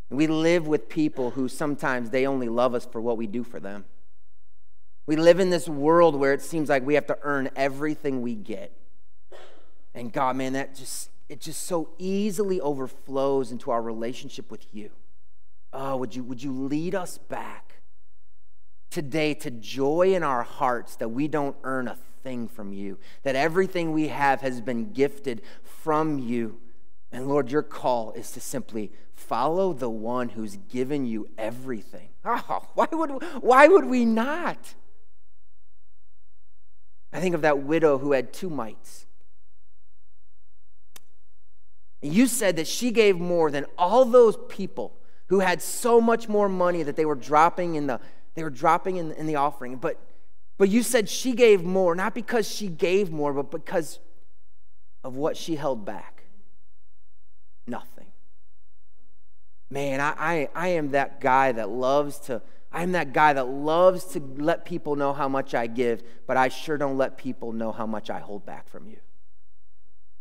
We 0.10 0.28
live 0.28 0.68
with 0.68 0.90
people 0.90 1.32
who 1.32 1.48
sometimes 1.48 2.10
they 2.10 2.26
only 2.26 2.50
love 2.50 2.74
us 2.74 2.86
for 2.86 3.02
what 3.02 3.18
we 3.18 3.28
do 3.28 3.44
for 3.44 3.60
them. 3.60 3.86
We 5.06 5.16
live 5.16 5.40
in 5.40 5.50
this 5.50 5.68
world 5.68 6.16
where 6.16 6.34
it 6.34 6.42
seems 6.42 6.70
like 6.70 6.86
we 6.86 6.96
have 6.96 7.08
to 7.08 7.18
earn 7.22 7.50
everything 7.56 8.22
we 8.22 8.36
get. 8.36 8.74
And 9.94 10.12
God, 10.12 10.36
man, 10.36 10.54
that 10.54 10.76
just 10.76 11.10
it 11.30 11.42
just 11.42 11.64
so 11.64 11.90
easily 11.98 12.62
overflows 12.62 13.52
into 13.52 13.72
our 13.72 13.82
relationship 13.82 14.50
with 14.50 14.74
you. 14.74 14.92
Oh, 15.74 15.98
would 15.98 16.16
you, 16.16 16.24
would 16.24 16.42
you 16.42 16.52
lead 16.52 16.96
us 16.96 17.18
back 17.18 17.82
today 18.90 19.34
to 19.34 19.52
joy 19.52 20.14
in 20.16 20.24
our 20.24 20.44
hearts 20.44 20.96
that 20.96 21.10
we 21.10 21.28
don't 21.28 21.56
earn 21.64 21.88
a 21.88 21.98
thing 22.24 22.48
from 22.48 22.74
you, 22.74 22.98
that 23.24 23.36
everything 23.36 23.92
we 23.92 24.08
have 24.08 24.42
has 24.42 24.62
been 24.62 24.92
gifted 24.92 25.42
from 25.64 26.20
you. 26.20 26.60
And 27.12 27.28
Lord, 27.28 27.52
your 27.52 27.64
call 27.64 28.12
is 28.14 28.32
to 28.32 28.42
simply 28.42 28.92
follow 29.14 29.74
the 29.74 29.90
one 29.90 30.30
who's 30.30 30.58
given 30.70 31.06
you 31.06 31.30
everything. 31.38 32.10
Oh, 32.30 32.68
why 32.74 32.88
would, 32.92 33.24
why 33.40 33.70
would 33.70 33.86
we 33.86 34.04
not? 34.04 34.76
I 37.14 37.22
think 37.22 37.34
of 37.34 37.42
that 37.42 37.60
widow 37.60 37.98
who 38.00 38.12
had 38.12 38.34
two 38.34 38.50
mites. 38.50 39.07
You 42.02 42.28
said 42.28 42.58
that 42.58 42.68
she 42.68 42.92
gave 42.92 43.20
more 43.20 43.50
than 43.50 43.66
all 43.78 44.06
those 44.06 44.38
people 44.50 44.94
who 45.28 45.40
had 45.40 45.62
so 45.62 46.00
much 46.00 46.30
more 46.30 46.48
money 46.48 46.84
that 46.84 46.96
they 46.96 47.06
were 47.06 47.16
dropping 47.16 47.76
in 47.76 47.88
the 47.88 48.00
they 48.36 48.44
were 48.44 48.52
dropping 48.52 48.98
in, 48.98 49.12
in 49.14 49.26
the 49.26 49.36
offering. 49.36 49.78
But 49.78 50.00
but 50.58 50.70
you 50.70 50.84
said 50.84 51.08
she 51.08 51.34
gave 51.34 51.64
more, 51.64 51.96
not 51.96 52.14
because 52.14 52.48
she 52.50 52.68
gave 52.68 53.12
more, 53.12 53.34
but 53.34 53.52
because 53.52 54.00
of 55.04 55.16
what 55.16 55.38
she 55.38 55.56
held 55.56 55.86
back. 55.86 56.24
Nothing. 57.68 58.08
man, 59.70 60.00
I, 60.00 60.14
I, 60.18 60.50
I 60.56 60.68
am 60.70 60.92
that 60.92 61.20
guy 61.20 61.52
that 61.52 61.70
loves 61.70 62.20
to, 62.22 62.42
I'm 62.72 62.94
that 62.94 63.14
guy 63.14 63.34
that 63.34 63.48
loves 63.48 64.06
to 64.14 64.20
let 64.38 64.66
people 64.66 64.96
know 64.96 65.14
how 65.14 65.28
much 65.28 65.54
I 65.54 65.68
give, 65.68 66.02
but 66.26 66.38
I 66.38 66.48
sure 66.48 66.78
don't 66.78 66.98
let 66.98 67.18
people 67.18 67.52
know 67.52 67.72
how 67.72 67.86
much 67.86 68.10
I 68.10 68.20
hold 68.20 68.46
back 68.46 68.70
from 68.70 68.88
you. 68.88 68.98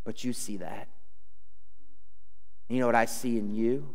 But 0.04 0.24
you 0.24 0.32
see 0.32 0.56
that. 0.58 0.88
You 2.68 2.80
know 2.80 2.86
what 2.86 2.94
I 2.94 3.04
see 3.04 3.38
in 3.38 3.50
you? 3.50 3.94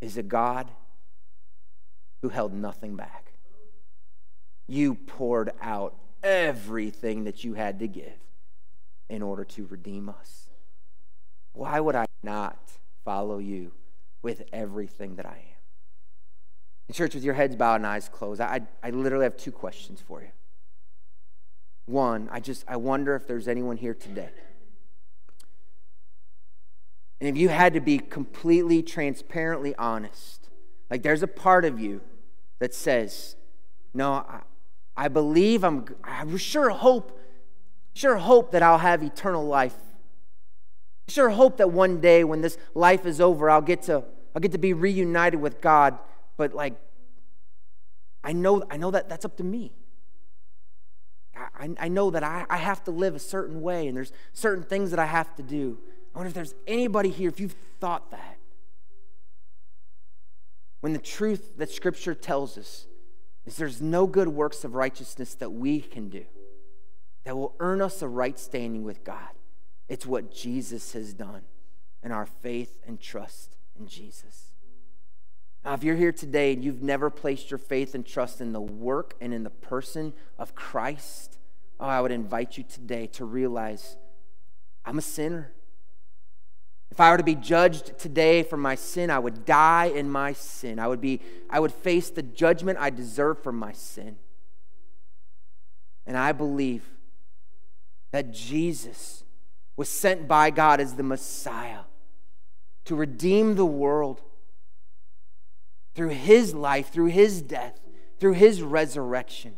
Is 0.00 0.16
a 0.16 0.22
God 0.22 0.70
who 2.22 2.28
held 2.28 2.52
nothing 2.52 2.96
back. 2.96 3.32
You 4.68 4.94
poured 4.94 5.50
out 5.60 5.96
everything 6.22 7.24
that 7.24 7.44
you 7.44 7.54
had 7.54 7.80
to 7.80 7.88
give 7.88 8.18
in 9.08 9.22
order 9.22 9.44
to 9.44 9.66
redeem 9.66 10.08
us. 10.08 10.50
Why 11.52 11.80
would 11.80 11.96
I 11.96 12.06
not 12.22 12.58
follow 13.04 13.38
you 13.38 13.72
with 14.22 14.42
everything 14.52 15.16
that 15.16 15.26
I 15.26 15.30
am? 15.36 15.58
In 16.88 16.94
church, 16.94 17.14
with 17.14 17.24
your 17.24 17.34
heads 17.34 17.56
bowed 17.56 17.76
and 17.76 17.86
eyes 17.86 18.08
closed, 18.08 18.40
I, 18.40 18.62
I 18.82 18.90
literally 18.90 19.24
have 19.24 19.36
two 19.36 19.52
questions 19.52 20.00
for 20.00 20.22
you. 20.22 20.28
One, 21.86 22.28
I 22.30 22.40
just 22.40 22.64
I 22.68 22.76
wonder 22.76 23.14
if 23.16 23.26
there's 23.26 23.48
anyone 23.48 23.76
here 23.76 23.94
today. 23.94 24.30
And 27.20 27.28
if 27.28 27.36
you 27.36 27.48
had 27.48 27.74
to 27.74 27.80
be 27.80 27.98
completely 27.98 28.82
transparently 28.82 29.74
honest, 29.76 30.48
like 30.90 31.02
there's 31.02 31.22
a 31.22 31.28
part 31.28 31.64
of 31.64 31.78
you 31.78 32.00
that 32.58 32.74
says, 32.74 33.36
No, 33.94 34.12
I, 34.12 34.40
I 34.96 35.08
believe 35.08 35.64
I'm 35.64 35.86
I 36.04 36.36
sure 36.36 36.70
hope, 36.70 37.18
sure 37.94 38.16
hope 38.16 38.52
that 38.52 38.62
I'll 38.62 38.78
have 38.78 39.02
eternal 39.02 39.44
life. 39.44 39.76
Sure 41.08 41.30
hope 41.30 41.56
that 41.58 41.70
one 41.70 42.00
day 42.00 42.24
when 42.24 42.40
this 42.40 42.56
life 42.74 43.06
is 43.06 43.20
over, 43.20 43.50
I'll 43.50 43.60
get 43.60 43.82
to 43.82 44.04
I'll 44.34 44.40
get 44.40 44.52
to 44.52 44.58
be 44.58 44.72
reunited 44.72 45.40
with 45.40 45.60
God. 45.60 45.98
But 46.36 46.54
like 46.54 46.74
I 48.24 48.32
know 48.32 48.62
I 48.70 48.76
know 48.76 48.90
that 48.90 49.08
that's 49.08 49.24
up 49.24 49.36
to 49.38 49.44
me. 49.44 49.72
I, 51.34 51.70
I 51.78 51.88
know 51.88 52.10
that 52.10 52.22
I, 52.22 52.46
I 52.48 52.58
have 52.58 52.84
to 52.84 52.90
live 52.90 53.14
a 53.14 53.18
certain 53.18 53.62
way 53.62 53.88
and 53.88 53.96
there's 53.96 54.12
certain 54.32 54.62
things 54.62 54.90
that 54.90 54.98
I 54.98 55.06
have 55.06 55.34
to 55.36 55.42
do. 55.42 55.78
I 56.14 56.18
wonder 56.18 56.28
if 56.28 56.34
there's 56.34 56.54
anybody 56.66 57.08
here, 57.08 57.28
if 57.28 57.40
you've 57.40 57.56
thought 57.80 58.10
that. 58.10 58.38
When 60.80 60.92
the 60.92 60.98
truth 60.98 61.56
that 61.58 61.70
Scripture 61.70 62.14
tells 62.14 62.58
us 62.58 62.86
is 63.46 63.56
there's 63.56 63.80
no 63.80 64.06
good 64.06 64.28
works 64.28 64.64
of 64.64 64.74
righteousness 64.74 65.34
that 65.34 65.50
we 65.50 65.80
can 65.80 66.08
do 66.08 66.24
that 67.24 67.36
will 67.36 67.54
earn 67.60 67.80
us 67.80 68.02
a 68.02 68.08
right 68.08 68.38
standing 68.38 68.82
with 68.82 69.04
God. 69.04 69.30
It's 69.88 70.06
what 70.06 70.32
Jesus 70.32 70.92
has 70.92 71.14
done 71.14 71.42
and 72.02 72.12
our 72.12 72.26
faith 72.26 72.78
and 72.86 73.00
trust 73.00 73.56
in 73.78 73.86
Jesus. 73.86 74.52
Now, 75.64 75.74
if 75.74 75.84
you're 75.84 75.96
here 75.96 76.12
today 76.12 76.52
and 76.52 76.64
you've 76.64 76.82
never 76.82 77.10
placed 77.10 77.50
your 77.50 77.58
faith 77.58 77.94
and 77.94 78.04
trust 78.04 78.40
in 78.40 78.52
the 78.52 78.60
work 78.60 79.14
and 79.20 79.32
in 79.32 79.44
the 79.44 79.50
person 79.50 80.12
of 80.36 80.56
Christ, 80.56 81.38
oh, 81.78 81.86
I 81.86 82.00
would 82.00 82.10
invite 82.10 82.58
you 82.58 82.64
today 82.64 83.06
to 83.08 83.24
realize 83.24 83.96
I'm 84.84 84.98
a 84.98 85.02
sinner. 85.02 85.52
If 86.92 87.00
I 87.00 87.10
were 87.10 87.16
to 87.16 87.24
be 87.24 87.34
judged 87.34 87.98
today 87.98 88.42
for 88.42 88.58
my 88.58 88.74
sin, 88.74 89.08
I 89.08 89.18
would 89.18 89.46
die 89.46 89.86
in 89.86 90.10
my 90.10 90.34
sin. 90.34 90.78
I 90.78 90.88
would, 90.88 91.00
be, 91.00 91.20
I 91.48 91.58
would 91.58 91.72
face 91.72 92.10
the 92.10 92.22
judgment 92.22 92.78
I 92.78 92.90
deserve 92.90 93.42
for 93.42 93.50
my 93.50 93.72
sin. 93.72 94.16
And 96.04 96.18
I 96.18 96.32
believe 96.32 96.84
that 98.10 98.30
Jesus 98.30 99.24
was 99.74 99.88
sent 99.88 100.28
by 100.28 100.50
God 100.50 100.80
as 100.80 100.96
the 100.96 101.02
Messiah 101.02 101.84
to 102.84 102.94
redeem 102.94 103.54
the 103.54 103.64
world 103.64 104.20
through 105.94 106.10
his 106.10 106.54
life, 106.54 106.92
through 106.92 107.06
his 107.06 107.40
death, 107.40 107.80
through 108.20 108.34
his 108.34 108.60
resurrection. 108.60 109.56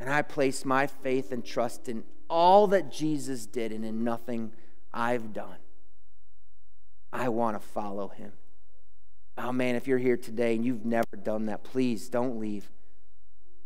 And 0.00 0.10
I 0.10 0.22
place 0.22 0.64
my 0.64 0.88
faith 0.88 1.30
and 1.30 1.44
trust 1.44 1.88
in 1.88 2.02
all 2.28 2.66
that 2.66 2.90
Jesus 2.90 3.46
did 3.46 3.70
and 3.70 3.84
in 3.84 4.02
nothing 4.02 4.50
I've 4.96 5.34
done. 5.34 5.58
I 7.12 7.28
want 7.28 7.60
to 7.60 7.66
follow 7.68 8.08
him. 8.08 8.32
Oh 9.36 9.52
man, 9.52 9.76
if 9.76 9.86
you're 9.86 9.98
here 9.98 10.16
today 10.16 10.56
and 10.56 10.64
you've 10.64 10.86
never 10.86 11.16
done 11.22 11.46
that, 11.46 11.62
please 11.62 12.08
don't 12.08 12.40
leave 12.40 12.70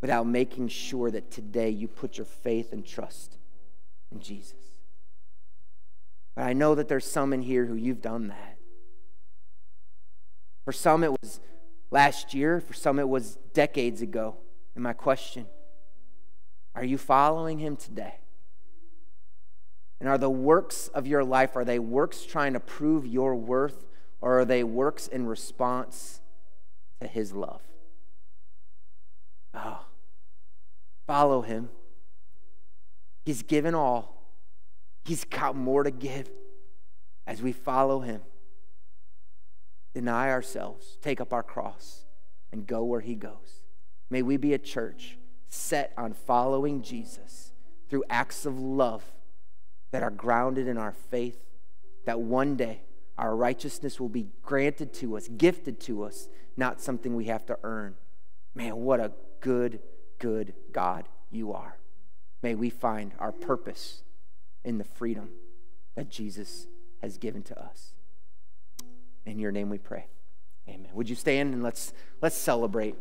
without 0.01 0.26
making 0.26 0.68
sure 0.68 1.11
that 1.11 1.31
today 1.31 1.70
you 1.70 1.87
put 1.87 2.18
your 2.18 2.24
faith 2.24 2.72
and 2.72 2.85
trust 2.85 3.39
in 4.11 4.20
Jesus. 4.20 4.59
But 6.35 6.43
I 6.43 6.53
know 6.53 6.74
that 6.74 6.89
there's 6.89 7.07
some 7.07 7.33
in 7.33 7.43
here 7.43 7.66
who 7.66 7.74
you've 7.74 8.03
done 8.03 8.28
that. 8.28 8.59
For 10.64 10.72
some, 10.72 11.05
it 11.05 11.12
was 11.22 11.41
last 11.93 12.35
year. 12.35 12.61
For 12.61 12.74
some, 12.74 12.99
it 12.99 13.09
was 13.09 13.37
decades 13.55 14.03
ago. 14.03 14.37
And 14.74 14.83
my 14.83 14.95
question 14.95 15.47
are 16.74 16.85
you 16.85 16.99
following 16.99 17.59
him 17.61 17.76
today? 17.76 18.14
And 20.01 20.09
are 20.09 20.19
the 20.19 20.31
works 20.31 20.89
of 20.89 21.07
your 21.07 21.23
life, 21.23 21.57
are 21.57 21.65
they 21.65 21.79
works 21.79 22.25
trying 22.25 22.55
to 22.55 22.61
prove 22.61 23.07
your 23.07 23.37
worth, 23.37 23.85
or 24.21 24.41
are 24.41 24.45
they 24.45 24.65
works 24.65 25.07
in 25.07 25.27
response 25.27 26.21
to 27.01 27.07
his 27.07 27.33
love? 27.33 27.61
Oh, 29.53 29.85
follow 31.07 31.43
him. 31.43 31.69
He's 33.25 33.43
given 33.43 33.75
all, 33.75 34.35
he's 35.05 35.25
got 35.25 35.55
more 35.55 35.83
to 35.83 35.91
give 35.91 36.31
as 37.27 37.43
we 37.43 37.53
follow 37.53 38.01
him 38.01 38.23
deny 39.95 40.31
ourselves, 40.31 40.99
take 41.03 41.21
up 41.21 41.33
our 41.33 41.43
cross, 41.43 42.05
and 42.53 42.67
go 42.67 42.85
where 42.85 43.01
he 43.01 43.15
goes. 43.15 43.63
May 44.09 44.23
we 44.23 44.37
be 44.37 44.55
a 44.55 44.59
church 44.59 45.19
set 45.47 45.93
on 45.97 46.13
following 46.13 46.83
Jesus 46.83 47.53
through 47.89 48.05
acts 48.09 48.47
of 48.47 48.59
love 48.59 49.05
that 49.91 50.03
are 50.03 50.11
grounded 50.11 50.68
in 50.68 50.78
our 50.78 50.93
faith, 50.93 51.38
that 52.07 52.20
one 52.20 52.57
day 52.57 52.82
our 53.18 53.36
righteousness 53.36 54.01
will 54.01 54.09
be 54.09 54.28
granted 54.43 54.95
to 54.95 55.16
us, 55.16 55.28
gifted 55.28 55.80
to 55.80 56.05
us, 56.05 56.28
not 56.57 56.80
something 56.80 57.14
we 57.14 57.26
have 57.26 57.45
to 57.47 57.59
earn. 57.62 57.95
Man, 58.55 58.76
what 58.76 59.01
a 59.01 59.12
good, 59.41 59.80
good 60.18 60.55
God 60.72 61.09
you 61.30 61.53
are. 61.53 61.76
May 62.43 62.55
we 62.55 62.70
find 62.70 63.12
our 63.18 63.32
purpose 63.32 64.03
in 64.64 64.78
the 64.78 64.84
freedom 64.84 65.30
that 65.97 66.09
Jesus 66.09 66.66
has 67.03 67.18
given 67.18 67.43
to 67.43 67.62
us. 67.62 67.95
In 69.26 69.38
your 69.38 69.53
name 69.53 69.68
we 69.68 69.78
pray. 69.78 70.07
Amen. 70.68 70.88
Would 70.95 71.09
you 71.09 71.16
stand 71.16 71.53
and 71.53 71.62
let's 71.62 71.93
let's 72.22 72.36
celebrate 72.36 72.95